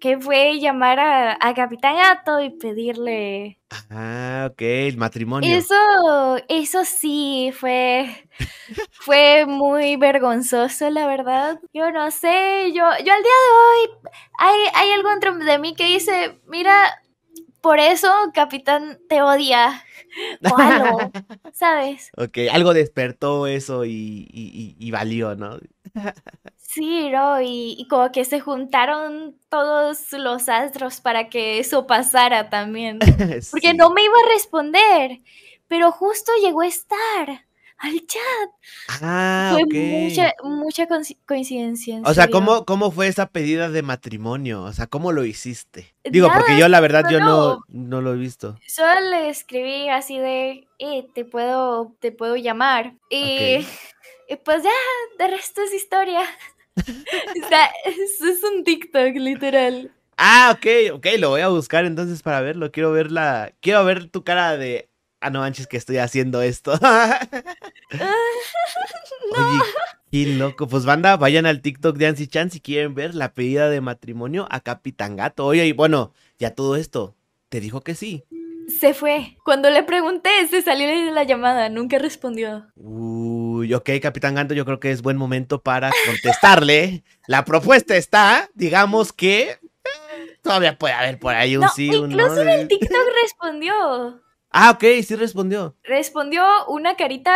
Que 0.00 0.18
fue 0.18 0.58
llamar 0.58 0.98
a, 0.98 1.36
a, 1.40 1.54
Capitán 1.54 1.96
Gato 1.96 2.40
y 2.40 2.50
pedirle. 2.50 3.58
Ah, 3.90 4.48
ok, 4.50 4.62
el 4.62 4.96
matrimonio. 4.96 5.50
Eso, 5.50 5.74
eso 6.48 6.84
sí, 6.84 7.52
fue, 7.54 8.28
fue 8.92 9.46
muy 9.46 9.96
vergonzoso, 9.96 10.90
la 10.90 11.06
verdad. 11.06 11.60
Yo 11.72 11.90
no 11.90 12.10
sé, 12.10 12.72
yo, 12.72 12.82
yo 12.82 12.84
al 12.84 13.02
día 13.04 13.14
de 13.14 13.18
hoy, 13.22 13.90
hay, 14.38 14.58
hay 14.74 14.92
algo 14.92 15.10
dentro 15.10 15.34
de 15.36 15.58
mí 15.58 15.74
que 15.74 15.84
dice, 15.86 16.40
mira, 16.46 17.02
por 17.60 17.78
eso 17.78 18.08
Capitán 18.34 18.98
te 19.08 19.22
odia. 19.22 19.84
O 20.42 20.56
algo, 20.56 21.12
¿sabes? 21.52 22.10
Ok, 22.16 22.38
algo 22.50 22.74
despertó 22.74 23.46
eso 23.46 23.84
y, 23.84 24.26
y- 24.32 24.74
y- 24.80 24.88
y 24.88 24.90
valió, 24.90 25.36
¿no? 25.36 25.58
Sí, 26.72 27.10
¿no? 27.10 27.40
Y, 27.40 27.74
y 27.78 27.88
como 27.88 28.12
que 28.12 28.24
se 28.24 28.38
juntaron 28.38 29.36
todos 29.48 30.12
los 30.12 30.48
astros 30.48 31.00
para 31.00 31.28
que 31.28 31.58
eso 31.58 31.86
pasara 31.88 32.48
también. 32.48 32.98
Porque 33.50 33.70
Sí. 33.70 33.76
no 33.76 33.90
me 33.90 34.04
iba 34.04 34.14
a 34.24 34.32
responder, 34.32 35.18
pero 35.66 35.90
justo 35.90 36.30
llegó 36.40 36.60
a 36.60 36.68
estar 36.68 37.44
al 37.78 38.06
chat. 38.06 38.50
Ah, 39.02 39.50
Fue 39.54 39.62
ok. 39.64 39.74
mucha, 39.74 40.32
mucha 40.44 40.86
coinci- 40.86 41.18
coincidencia. 41.26 41.96
en 41.96 42.06
O 42.06 42.14
sea. 42.14 42.28
¿cómo, 42.28 42.64
¿cómo 42.64 42.92
fue 42.92 43.08
esa 43.08 43.26
pedida 43.30 43.68
de 43.68 43.82
matrimonio? 43.82 44.62
O 44.62 44.72
sea, 44.72 44.86
¿cómo 44.86 45.10
lo 45.10 45.24
hiciste? 45.24 45.92
Digo, 46.04 46.28
porque 46.32 46.56
yo 46.56 46.68
la 46.68 46.78
verdad 46.80 47.10
yo 47.10 47.18
no, 47.18 47.64
no 47.66 48.00
lo 48.00 48.12
he 48.14 48.16
visto. 48.16 48.56
Solo 48.68 49.00
le 49.10 49.28
escribí 49.28 49.88
así 49.88 50.18
de, 50.18 50.68
eh, 50.78 51.08
te 51.14 51.24
puedo, 51.24 51.96
te 52.00 52.12
puedo 52.12 52.36
llamar. 52.36 52.94
Y 53.08 53.66
pues 54.44 54.62
ya, 54.62 54.70
de 55.18 55.26
resto 55.28 55.62
es 55.62 55.72
historia. 55.74 56.20
sea, 57.48 57.70
es, 57.84 58.42
un 58.42 58.64
TikTok, 58.64 59.14
literal. 59.16 59.92
Ah, 60.16 60.54
ok, 60.56 60.94
ok, 60.94 61.06
lo 61.18 61.30
voy 61.30 61.40
a 61.40 61.48
buscar 61.48 61.84
entonces 61.84 62.22
para 62.22 62.40
verlo. 62.40 62.70
Quiero 62.70 62.92
ver 62.92 63.10
la. 63.10 63.54
Quiero 63.60 63.84
ver 63.84 64.08
tu 64.08 64.24
cara 64.24 64.56
de. 64.56 64.90
Ah, 65.20 65.30
no 65.30 65.40
manches 65.40 65.66
que 65.66 65.76
estoy 65.76 65.98
haciendo 65.98 66.40
esto. 66.42 66.72
Oye, 69.32 69.60
qué 70.10 70.26
loco. 70.26 70.66
Pues 70.66 70.84
banda, 70.84 71.16
vayan 71.16 71.46
al 71.46 71.60
TikTok 71.60 71.96
de 71.96 72.06
Ansi 72.06 72.26
Chan 72.26 72.50
si 72.50 72.60
quieren 72.60 72.94
ver 72.94 73.14
la 73.14 73.34
pedida 73.34 73.68
de 73.68 73.80
matrimonio 73.80 74.46
a 74.50 74.60
Capitán 74.60 75.16
Gato. 75.16 75.46
Oye, 75.46 75.66
y 75.66 75.72
bueno, 75.72 76.12
ya 76.38 76.54
todo 76.54 76.76
esto. 76.76 77.14
Te 77.48 77.60
dijo 77.60 77.82
que 77.82 77.94
sí. 77.94 78.24
Se 78.78 78.94
fue. 78.94 79.36
Cuando 79.44 79.68
le 79.70 79.82
pregunté, 79.82 80.30
se 80.48 80.62
salió 80.62 80.86
de 80.86 81.10
la 81.10 81.24
llamada, 81.24 81.68
nunca 81.68 81.98
respondió. 81.98 82.66
Uy, 82.76 83.74
ok, 83.74 83.90
Capitán 84.00 84.34
Gato, 84.34 84.54
yo 84.54 84.64
creo 84.64 84.78
que 84.80 84.90
es 84.90 85.02
buen 85.02 85.16
momento 85.16 85.60
para 85.62 85.90
contestarle. 86.06 87.02
La 87.26 87.44
propuesta 87.44 87.96
está, 87.96 88.48
digamos 88.54 89.12
que. 89.12 89.50
eh, 89.50 89.58
Todavía 90.42 90.78
puede 90.78 90.94
haber 90.94 91.18
por 91.18 91.34
ahí 91.34 91.56
un 91.56 91.62
No, 91.62 91.68
sí, 91.68 91.90
un 91.90 92.10
no. 92.10 92.14
incluso 92.16 92.42
en 92.42 92.48
el 92.48 92.68
TikTok 92.68 92.90
respondió. 93.22 94.22
Ah, 94.50 94.70
ok, 94.70 94.84
sí 95.04 95.14
respondió. 95.16 95.76
Respondió 95.84 96.42
una 96.68 96.96
carita 96.96 97.34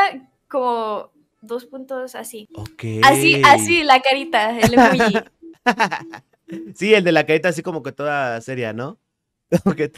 como 0.49 1.13
dos 1.43 1.67
puntos 1.67 2.15
así. 2.15 2.49
Ok. 2.55 2.85
Así, 3.03 3.43
así, 3.45 3.83
la 3.83 4.01
carita, 4.01 4.59
el 4.59 4.75
emoji. 4.75 5.19
sí, 6.75 6.95
el 6.95 7.05
de 7.05 7.13
la 7.13 7.27
carita 7.27 7.49
así 7.51 7.63
como 7.63 7.83
que 7.83 7.93
toda 7.93 8.41
seria, 8.41 8.73
¿no? 8.73 8.99
Como 9.63 9.77
que... 9.77 9.93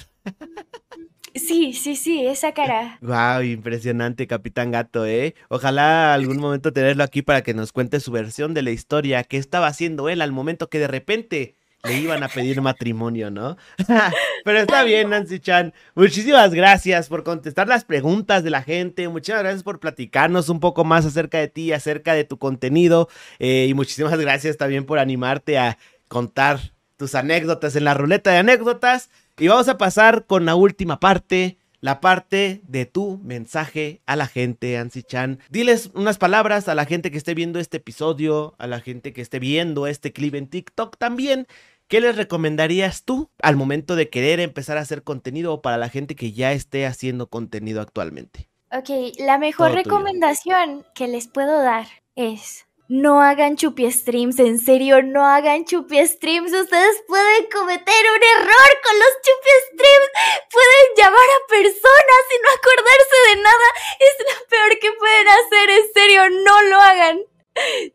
Sí, 1.37 1.75
sí, 1.75 1.97
sí, 1.97 2.27
esa 2.27 2.53
cara. 2.53 2.99
Wow, 3.03 3.43
impresionante, 3.43 4.27
Capitán 4.27 4.71
Gato, 4.71 5.05
¿eh? 5.07 5.35
Ojalá 5.49 6.15
algún 6.15 6.39
momento 6.39 6.73
tenerlo 6.73 7.05
aquí 7.05 7.23
para 7.23 7.43
que 7.43 7.55
nos 7.55 7.73
cuente 7.73 8.01
su 8.01 8.11
versión 8.11 8.55
de 8.55 8.63
la 8.63 8.71
historia, 8.71 9.23
qué 9.25 9.37
estaba 9.37 9.67
haciendo 9.67 10.09
él 10.09 10.23
al 10.23 10.33
momento 10.33 10.69
que 10.69 10.79
de 10.79 10.89
repente 10.89 11.57
le 11.85 11.99
iban 11.99 12.23
a 12.23 12.29
pedir 12.29 12.61
matrimonio, 12.63 13.31
¿no? 13.31 13.57
Pero 14.45 14.59
está 14.59 14.83
bien, 14.83 15.11
Nancy 15.11 15.39
Chan. 15.39 15.73
Muchísimas 15.95 16.53
gracias 16.53 17.09
por 17.09 17.23
contestar 17.23 17.69
las 17.69 17.85
preguntas 17.85 18.43
de 18.43 18.51
la 18.51 18.63
gente. 18.63 19.09
Muchísimas 19.09 19.43
gracias 19.43 19.63
por 19.63 19.79
platicarnos 19.79 20.49
un 20.49 20.61
poco 20.61 20.85
más 20.85 21.05
acerca 21.05 21.39
de 21.39 21.49
ti, 21.49 21.73
acerca 21.73 22.15
de 22.15 22.25
tu 22.25 22.39
contenido. 22.39 23.09
eh, 23.39 23.67
y 23.69 23.75
muchísimas 23.75 24.19
gracias 24.19 24.57
también 24.57 24.85
por 24.85 24.99
animarte 24.99 25.59
a 25.59 25.79
contar 26.09 26.73
tus 26.97 27.15
anécdotas 27.15 27.77
en 27.77 27.85
la 27.85 27.95
ruleta 27.95 28.31
de 28.31 28.39
anécdotas. 28.39 29.11
Y 29.39 29.49
vamos 29.49 29.69
a 29.69 29.77
pasar 29.77 30.25
con 30.25 30.47
la 30.47 30.55
última 30.55 30.99
parte, 30.99 31.59
la 31.81 32.01
parte 32.01 32.63
de 32.67 32.87
tu 32.87 33.21
mensaje 33.23 34.01
a 34.07 34.17
la 34.17 34.27
gente, 34.27 34.79
Ansi 34.79 35.03
Chan. 35.03 35.41
Diles 35.51 35.91
unas 35.93 36.17
palabras 36.17 36.69
a 36.69 36.75
la 36.75 36.87
gente 36.87 37.11
que 37.11 37.19
esté 37.19 37.35
viendo 37.35 37.59
este 37.59 37.77
episodio, 37.77 38.55
a 38.57 38.67
la 38.67 38.81
gente 38.81 39.13
que 39.13 39.21
esté 39.21 39.39
viendo 39.39 39.87
este 39.87 40.15
clip 40.15 40.35
en 40.37 40.49
TikTok 40.49 40.97
también. 40.97 41.47
¿Qué 41.87 42.01
les 42.01 42.17
recomendarías 42.17 43.05
tú 43.05 43.29
al 43.43 43.57
momento 43.57 43.95
de 43.95 44.09
querer 44.09 44.41
empezar 44.41 44.79
a 44.79 44.81
hacer 44.81 45.03
contenido 45.03 45.53
o 45.53 45.61
para 45.61 45.77
la 45.77 45.91
gente 45.91 46.17
que 46.17 46.33
ya 46.33 46.53
esté 46.53 46.87
haciendo 46.87 47.29
contenido 47.29 47.83
actualmente? 47.83 48.49
Ok, 48.73 48.89
la 49.19 49.37
mejor 49.37 49.73
recomendación 49.73 50.87
que 50.95 51.09
les 51.09 51.29
puedo 51.29 51.63
dar 51.63 51.87
es 52.15 52.66
no 52.89 53.21
hagan 53.21 53.57
chupi 53.57 53.91
streams, 53.91 54.39
en 54.39 54.59
serio, 54.59 55.03
no 55.03 55.25
hagan 55.25 55.65
chupi 55.65 56.07
streams. 56.07 56.53
Ustedes 56.53 57.03
pueden 57.09 57.47
cometer 57.51 58.05
un 58.15 58.23
error 58.39 58.71
con 58.85 58.99
los 58.99 59.13
chupi 59.23 59.53
streams. 59.69 60.11
Pueden 60.53 60.87
llamar 60.97 61.19
a 61.19 61.49
personas 61.49 62.23
y 62.31 62.43
no 62.43 62.49
acordarse 62.51 63.19
de 63.29 63.43
nada. 63.43 63.67
Es 64.01 64.17
lo 64.27 64.49
peor 64.49 64.79
que 64.81 64.93
pueden 64.93 65.29
hacer, 65.29 65.71
en 65.71 65.93
serio, 65.93 66.45
no 66.45 66.63
lo 66.71 66.81
hagan. 66.81 67.19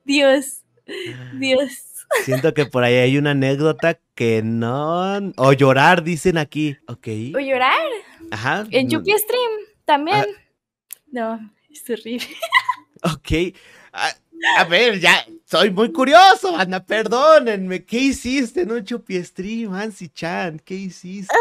Dios, 0.03 0.63
Dios. 1.33 1.71
Siento 2.23 2.53
que 2.53 2.65
por 2.65 2.83
ahí 2.83 2.95
hay 2.95 3.17
una 3.17 3.31
anécdota 3.31 3.99
que 4.15 4.41
no... 4.43 5.31
O 5.37 5.53
llorar, 5.53 6.03
dicen 6.03 6.37
aquí. 6.37 6.77
Ok. 6.87 7.07
¿O 7.35 7.39
llorar? 7.39 7.87
Ajá. 8.31 8.65
En 8.71 8.87
mm, 8.87 8.89
chupi 8.89 9.11
stream 9.17 9.51
también. 9.85 10.25
No, 11.07 11.39
es 11.69 11.89
horrible. 11.89 12.27
Ok. 13.03 13.55
A, 13.93 14.13
a 14.57 14.63
ver, 14.65 14.99
ya, 14.99 15.25
soy 15.45 15.69
muy 15.71 15.91
curioso, 15.91 16.55
Ana, 16.55 16.83
perdónenme. 16.85 17.83
¿Qué 17.85 17.97
hiciste 17.97 18.61
en 18.61 18.71
un 18.71 18.83
chupi 18.83 19.23
stream, 19.23 19.73
Ansi 19.73 20.09
Chan? 20.09 20.59
¿Qué 20.63 20.75
hiciste? 20.75 21.33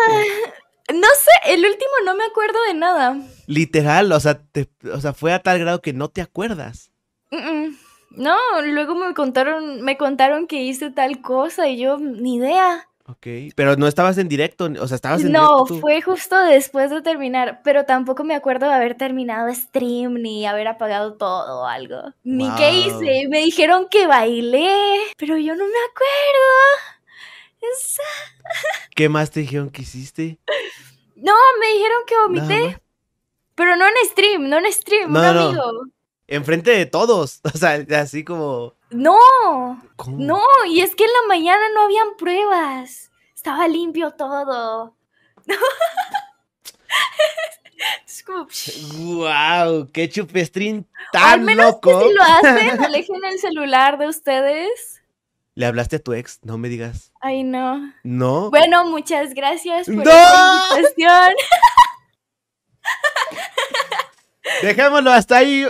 No 0.92 1.07
sé, 1.22 1.53
el 1.53 1.61
último 1.64 1.90
no 2.05 2.14
me 2.16 2.24
acuerdo 2.24 2.59
de 2.66 2.74
nada. 2.74 3.16
Literal, 3.46 4.11
o 4.11 4.18
sea, 4.18 4.40
te- 4.42 4.68
o 4.92 5.01
sea, 5.01 5.12
fue 5.12 5.32
a 5.32 5.40
tal 5.42 5.59
grado 5.61 5.80
que 5.80 5.92
no 5.92 6.09
te 6.09 6.20
acuerdas. 6.20 6.90
No, 8.11 8.36
luego 8.64 8.96
me 8.96 9.14
contaron, 9.14 9.82
me 9.82 9.96
contaron 9.96 10.48
que 10.48 10.62
hice 10.64 10.90
tal 10.90 11.20
cosa 11.22 11.68
y 11.68 11.78
yo 11.78 11.98
ni 11.98 12.36
idea. 12.36 12.88
Ok. 13.11 13.26
Pero 13.56 13.76
no 13.76 13.86
estabas 13.86 14.18
en 14.18 14.28
directo, 14.28 14.68
o 14.80 14.86
sea, 14.88 14.94
estabas 14.94 15.22
en 15.22 15.32
No, 15.32 15.64
directo 15.64 15.80
fue 15.80 16.00
justo 16.02 16.36
después 16.44 16.90
de 16.90 17.02
terminar, 17.02 17.61
pero 17.64 17.84
tampoco 17.84 18.24
me 18.24 18.34
acuerdo 18.34 18.66
de 18.66 18.74
haber 18.74 18.94
terminado 18.96 19.52
stream 19.54 20.14
ni 20.14 20.46
haber 20.46 20.68
apagado 20.68 21.14
todo 21.14 21.61
o 21.62 21.66
algo. 21.66 21.96
Ni 22.24 22.48
qué 22.56 22.72
hice. 22.72 23.28
Me 23.28 23.40
dijeron 23.40 23.88
que 23.90 24.06
bailé, 24.06 24.70
pero 25.16 25.36
yo 25.38 25.54
no 25.54 25.64
me 25.64 25.80
acuerdo. 25.90 27.70
Es- 27.72 27.98
¿Qué 28.94 29.08
más 29.08 29.30
te 29.30 29.40
dijeron 29.40 29.70
que 29.70 29.82
hiciste? 29.82 30.38
No, 31.16 31.34
me 31.61 31.66
dijeron 31.74 31.98
que 32.06 32.14
vomité, 32.16 32.80
pero 33.54 33.76
no 33.76 33.86
en 33.86 33.92
stream, 34.08 34.48
no 34.48 34.58
en 34.58 34.72
stream, 34.72 35.12
No, 35.12 35.20
un 35.20 35.26
no, 35.26 35.32
no. 35.34 35.40
amigo. 35.48 35.62
Enfrente 36.31 36.70
de 36.70 36.87
todos. 36.87 37.41
O 37.55 37.59
sea, 37.59 37.85
así 38.01 38.24
como. 38.24 38.74
No, 38.91 39.18
¿cómo? 39.97 40.16
no, 40.18 40.43
y 40.66 40.81
es 40.81 40.95
que 40.95 41.05
en 41.05 41.12
la 41.12 41.28
mañana 41.28 41.61
no 41.74 41.83
habían 41.83 42.16
pruebas. 42.16 43.11
Estaba 43.35 43.68
limpio 43.68 44.12
todo. 44.12 44.97
es 48.07 48.22
como... 48.22 48.47
¡Wow! 48.95 49.91
¡Qué 49.93 50.09
chupi 50.09 50.45
stream 50.45 50.85
Al 51.12 51.14
tan 51.20 51.45
menos 51.45 51.66
loco! 51.66 52.01
que 52.01 52.09
si 52.09 52.14
lo 52.14 52.22
hacen, 52.22 52.81
alejen 52.85 53.24
el 53.24 53.39
celular 53.39 53.99
de 53.99 54.09
ustedes. 54.09 55.03
Le 55.55 55.66
hablaste 55.66 55.97
a 55.97 56.03
tu 56.03 56.12
ex, 56.12 56.41
no 56.43 56.59
me 56.59 56.68
digas. 56.68 57.12
Ay, 57.20 57.43
no. 57.45 57.93
¿No? 58.03 58.51
Bueno, 58.51 58.85
muchas 58.85 59.35
gracias 59.35 59.87
por 59.87 59.97
¡No! 59.97 60.03
esta 60.03 60.76
invitación. 60.76 61.35
Dejémoslo 64.62 65.12
hasta 65.12 65.37
ahí. 65.39 65.66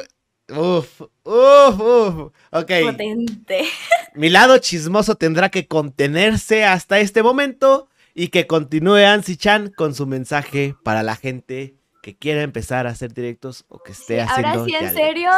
Uf, 0.50 1.00
uf, 1.24 1.80
uf. 1.80 2.32
Ok. 2.50 2.72
Potente. 2.82 3.64
Mi 4.14 4.28
lado 4.28 4.58
chismoso 4.58 5.14
tendrá 5.14 5.48
que 5.48 5.66
contenerse 5.66 6.64
hasta 6.64 7.00
este 7.00 7.22
momento 7.22 7.88
y 8.14 8.28
que 8.28 8.46
continúe 8.46 9.06
Ansi 9.06 9.36
Chan 9.36 9.72
con 9.76 9.94
su 9.94 10.06
mensaje 10.06 10.74
para 10.82 11.02
la 11.02 11.16
gente 11.16 11.76
que 12.02 12.16
quiera 12.16 12.42
empezar 12.42 12.86
a 12.86 12.90
hacer 12.90 13.12
directos 13.12 13.64
o 13.68 13.78
que 13.78 13.92
esté 13.92 14.20
haciendo. 14.20 14.48
Ahora 14.48 14.64
sí, 14.64 14.74
en 14.74 14.94
serio. 14.94 15.30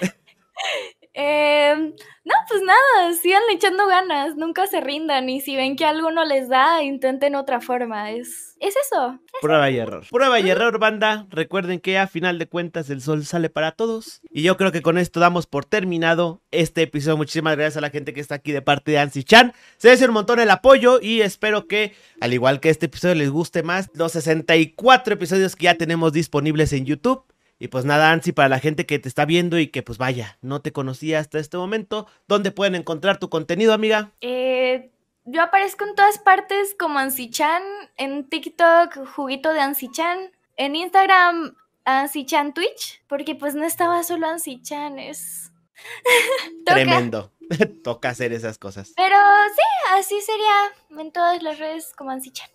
Em, 1.14 1.92
no, 2.24 2.34
pues 2.48 2.62
nada, 2.62 3.12
sigan 3.20 3.42
echando 3.52 3.86
ganas, 3.86 4.36
nunca 4.36 4.66
se 4.66 4.80
rindan 4.80 5.28
y 5.28 5.42
si 5.42 5.56
ven 5.56 5.76
que 5.76 5.84
algo 5.84 6.10
no 6.10 6.24
les 6.24 6.48
da, 6.48 6.82
intenten 6.82 7.34
otra 7.34 7.60
forma. 7.60 8.12
Es, 8.12 8.56
es 8.60 8.74
eso. 8.76 9.18
Prueba 9.42 9.70
y 9.70 9.76
error. 9.76 10.06
Prueba 10.10 10.40
y 10.40 10.48
error, 10.48 10.78
banda. 10.78 11.26
Recuerden 11.28 11.80
que 11.80 11.98
a 11.98 12.06
final 12.06 12.38
de 12.38 12.46
cuentas 12.46 12.88
el 12.88 13.02
sol 13.02 13.26
sale 13.26 13.50
para 13.50 13.72
todos. 13.72 14.22
Y 14.30 14.42
yo 14.42 14.56
creo 14.56 14.72
que 14.72 14.80
con 14.80 14.96
esto 14.96 15.20
damos 15.20 15.46
por 15.46 15.66
terminado 15.66 16.40
este 16.50 16.82
episodio. 16.82 17.18
Muchísimas 17.18 17.56
gracias 17.56 17.76
a 17.76 17.82
la 17.82 17.90
gente 17.90 18.14
que 18.14 18.20
está 18.20 18.36
aquí 18.36 18.52
de 18.52 18.62
parte 18.62 18.92
de 18.92 18.98
Ansi 18.98 19.24
Chan. 19.24 19.52
Se 19.76 19.88
agradece 19.88 20.06
un 20.06 20.14
montón 20.14 20.40
el 20.40 20.50
apoyo 20.50 20.98
y 21.02 21.20
espero 21.20 21.66
que, 21.66 21.94
al 22.20 22.32
igual 22.32 22.60
que 22.60 22.70
este 22.70 22.86
episodio, 22.86 23.16
les 23.16 23.30
guste 23.30 23.62
más 23.62 23.90
los 23.94 24.12
64 24.12 25.14
episodios 25.14 25.56
que 25.56 25.64
ya 25.64 25.74
tenemos 25.74 26.12
disponibles 26.12 26.72
en 26.72 26.86
YouTube. 26.86 27.24
Y 27.62 27.68
pues 27.68 27.84
nada, 27.84 28.10
Ansi, 28.10 28.32
para 28.32 28.48
la 28.48 28.58
gente 28.58 28.86
que 28.86 28.98
te 28.98 29.08
está 29.08 29.24
viendo 29.24 29.56
y 29.56 29.68
que 29.68 29.84
pues 29.84 29.96
vaya, 29.96 30.36
no 30.40 30.60
te 30.62 30.72
conocía 30.72 31.20
hasta 31.20 31.38
este 31.38 31.56
momento, 31.56 32.08
¿dónde 32.26 32.50
pueden 32.50 32.74
encontrar 32.74 33.20
tu 33.20 33.30
contenido, 33.30 33.72
amiga? 33.72 34.10
Eh, 34.20 34.90
yo 35.26 35.42
aparezco 35.42 35.84
en 35.84 35.94
todas 35.94 36.18
partes 36.18 36.74
como 36.76 36.98
Ansichan, 36.98 37.62
en 37.98 38.28
TikTok, 38.28 39.06
juguito 39.14 39.52
de 39.52 39.60
Ansichan, 39.60 40.32
en 40.56 40.74
Instagram, 40.74 41.54
Ansichan 41.84 42.52
Twitch, 42.52 43.00
porque 43.06 43.36
pues 43.36 43.54
no 43.54 43.64
estaba 43.64 44.02
solo 44.02 44.26
Ansichan, 44.26 44.98
es... 44.98 45.52
Tremendo. 46.66 47.30
Toca 47.84 48.08
hacer 48.08 48.32
esas 48.32 48.58
cosas. 48.58 48.92
Pero 48.96 49.16
sí, 49.54 49.62
así 50.00 50.20
sería 50.20 51.00
en 51.00 51.12
todas 51.12 51.40
las 51.44 51.60
redes 51.60 51.92
como 51.96 52.10
Ansichan. 52.10 52.50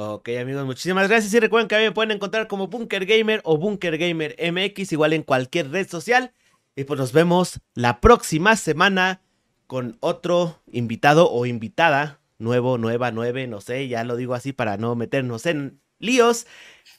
Ok, 0.00 0.28
amigos, 0.40 0.64
muchísimas 0.64 1.08
gracias. 1.08 1.34
Y 1.34 1.40
recuerden 1.40 1.66
que 1.66 1.74
a 1.74 1.78
mí 1.78 1.84
me 1.86 1.90
pueden 1.90 2.12
encontrar 2.12 2.46
como 2.46 2.68
Bunker 2.68 3.04
Gamer 3.04 3.40
o 3.42 3.58
Bunker 3.58 3.98
Gamer 3.98 4.36
MX, 4.38 4.92
igual 4.92 5.12
en 5.12 5.24
cualquier 5.24 5.72
red 5.72 5.88
social. 5.88 6.32
Y 6.76 6.84
pues 6.84 7.00
nos 7.00 7.12
vemos 7.12 7.58
la 7.74 8.00
próxima 8.00 8.54
semana 8.54 9.22
con 9.66 9.96
otro 9.98 10.62
invitado 10.70 11.28
o 11.28 11.46
invitada, 11.46 12.20
nuevo, 12.38 12.78
nueva, 12.78 13.10
nueve, 13.10 13.48
no 13.48 13.60
sé, 13.60 13.88
ya 13.88 14.04
lo 14.04 14.14
digo 14.14 14.34
así 14.34 14.52
para 14.52 14.76
no 14.76 14.94
meternos 14.94 15.46
en 15.46 15.80
líos. 15.98 16.46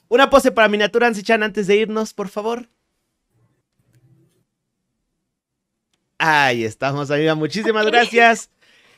Una 0.08 0.28
pose 0.28 0.52
para 0.52 0.68
miniatura, 0.68 1.06
Ansichan, 1.06 1.42
antes 1.42 1.68
de 1.68 1.76
irnos, 1.76 2.12
por 2.12 2.28
favor. 2.28 2.68
Ahí 6.18 6.64
estamos, 6.64 7.10
amiga. 7.10 7.34
Muchísimas 7.34 7.86
gracias. 7.86 8.50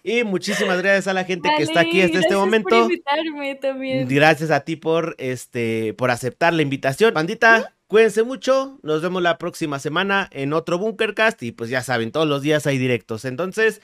Y 0.03 0.24
muchísimas 0.24 0.82
gracias 0.82 1.07
a 1.07 1.14
la 1.14 1.24
gente 1.24 1.48
que 1.57 1.62
está 1.62 1.80
aquí 1.80 2.03
hasta 2.03 2.18
este 2.18 2.34
momento. 2.34 2.68
Por 2.70 2.92
invitarme 2.92 3.55
también. 3.55 4.09
Gracias 4.09 4.50
a 4.50 4.61
ti 4.61 4.76
por 4.76 5.14
este 5.18 5.94
por 5.94 6.11
aceptar 6.11 6.53
la 6.53 6.62
invitación. 6.62 7.14
Bandita, 7.14 7.74
cuídense 7.86 8.24
mucho. 8.24 8.78
Nos 8.82 9.00
vemos 9.00 9.22
la 9.22 9.38
próxima 9.38 9.78
semana 9.78 10.28
en 10.32 10.53
otro 10.53 10.78
Bunkercast. 10.78 11.42
Y 11.44 11.53
pues 11.53 11.70
ya 11.70 11.82
saben, 11.82 12.11
todos 12.11 12.26
los 12.26 12.42
días 12.42 12.66
hay 12.66 12.78
directos. 12.78 13.24
Entonces, 13.24 13.80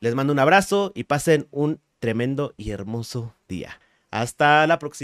les 0.00 0.14
mando 0.16 0.32
un 0.32 0.40
abrazo 0.40 0.90
y 0.96 1.04
pasen 1.04 1.46
un 1.52 1.80
tremendo 2.00 2.54
y 2.56 2.70
hermoso 2.70 3.34
día. 3.48 3.80
Hasta 4.10 4.66
la 4.66 4.78
próxima. 4.80 4.98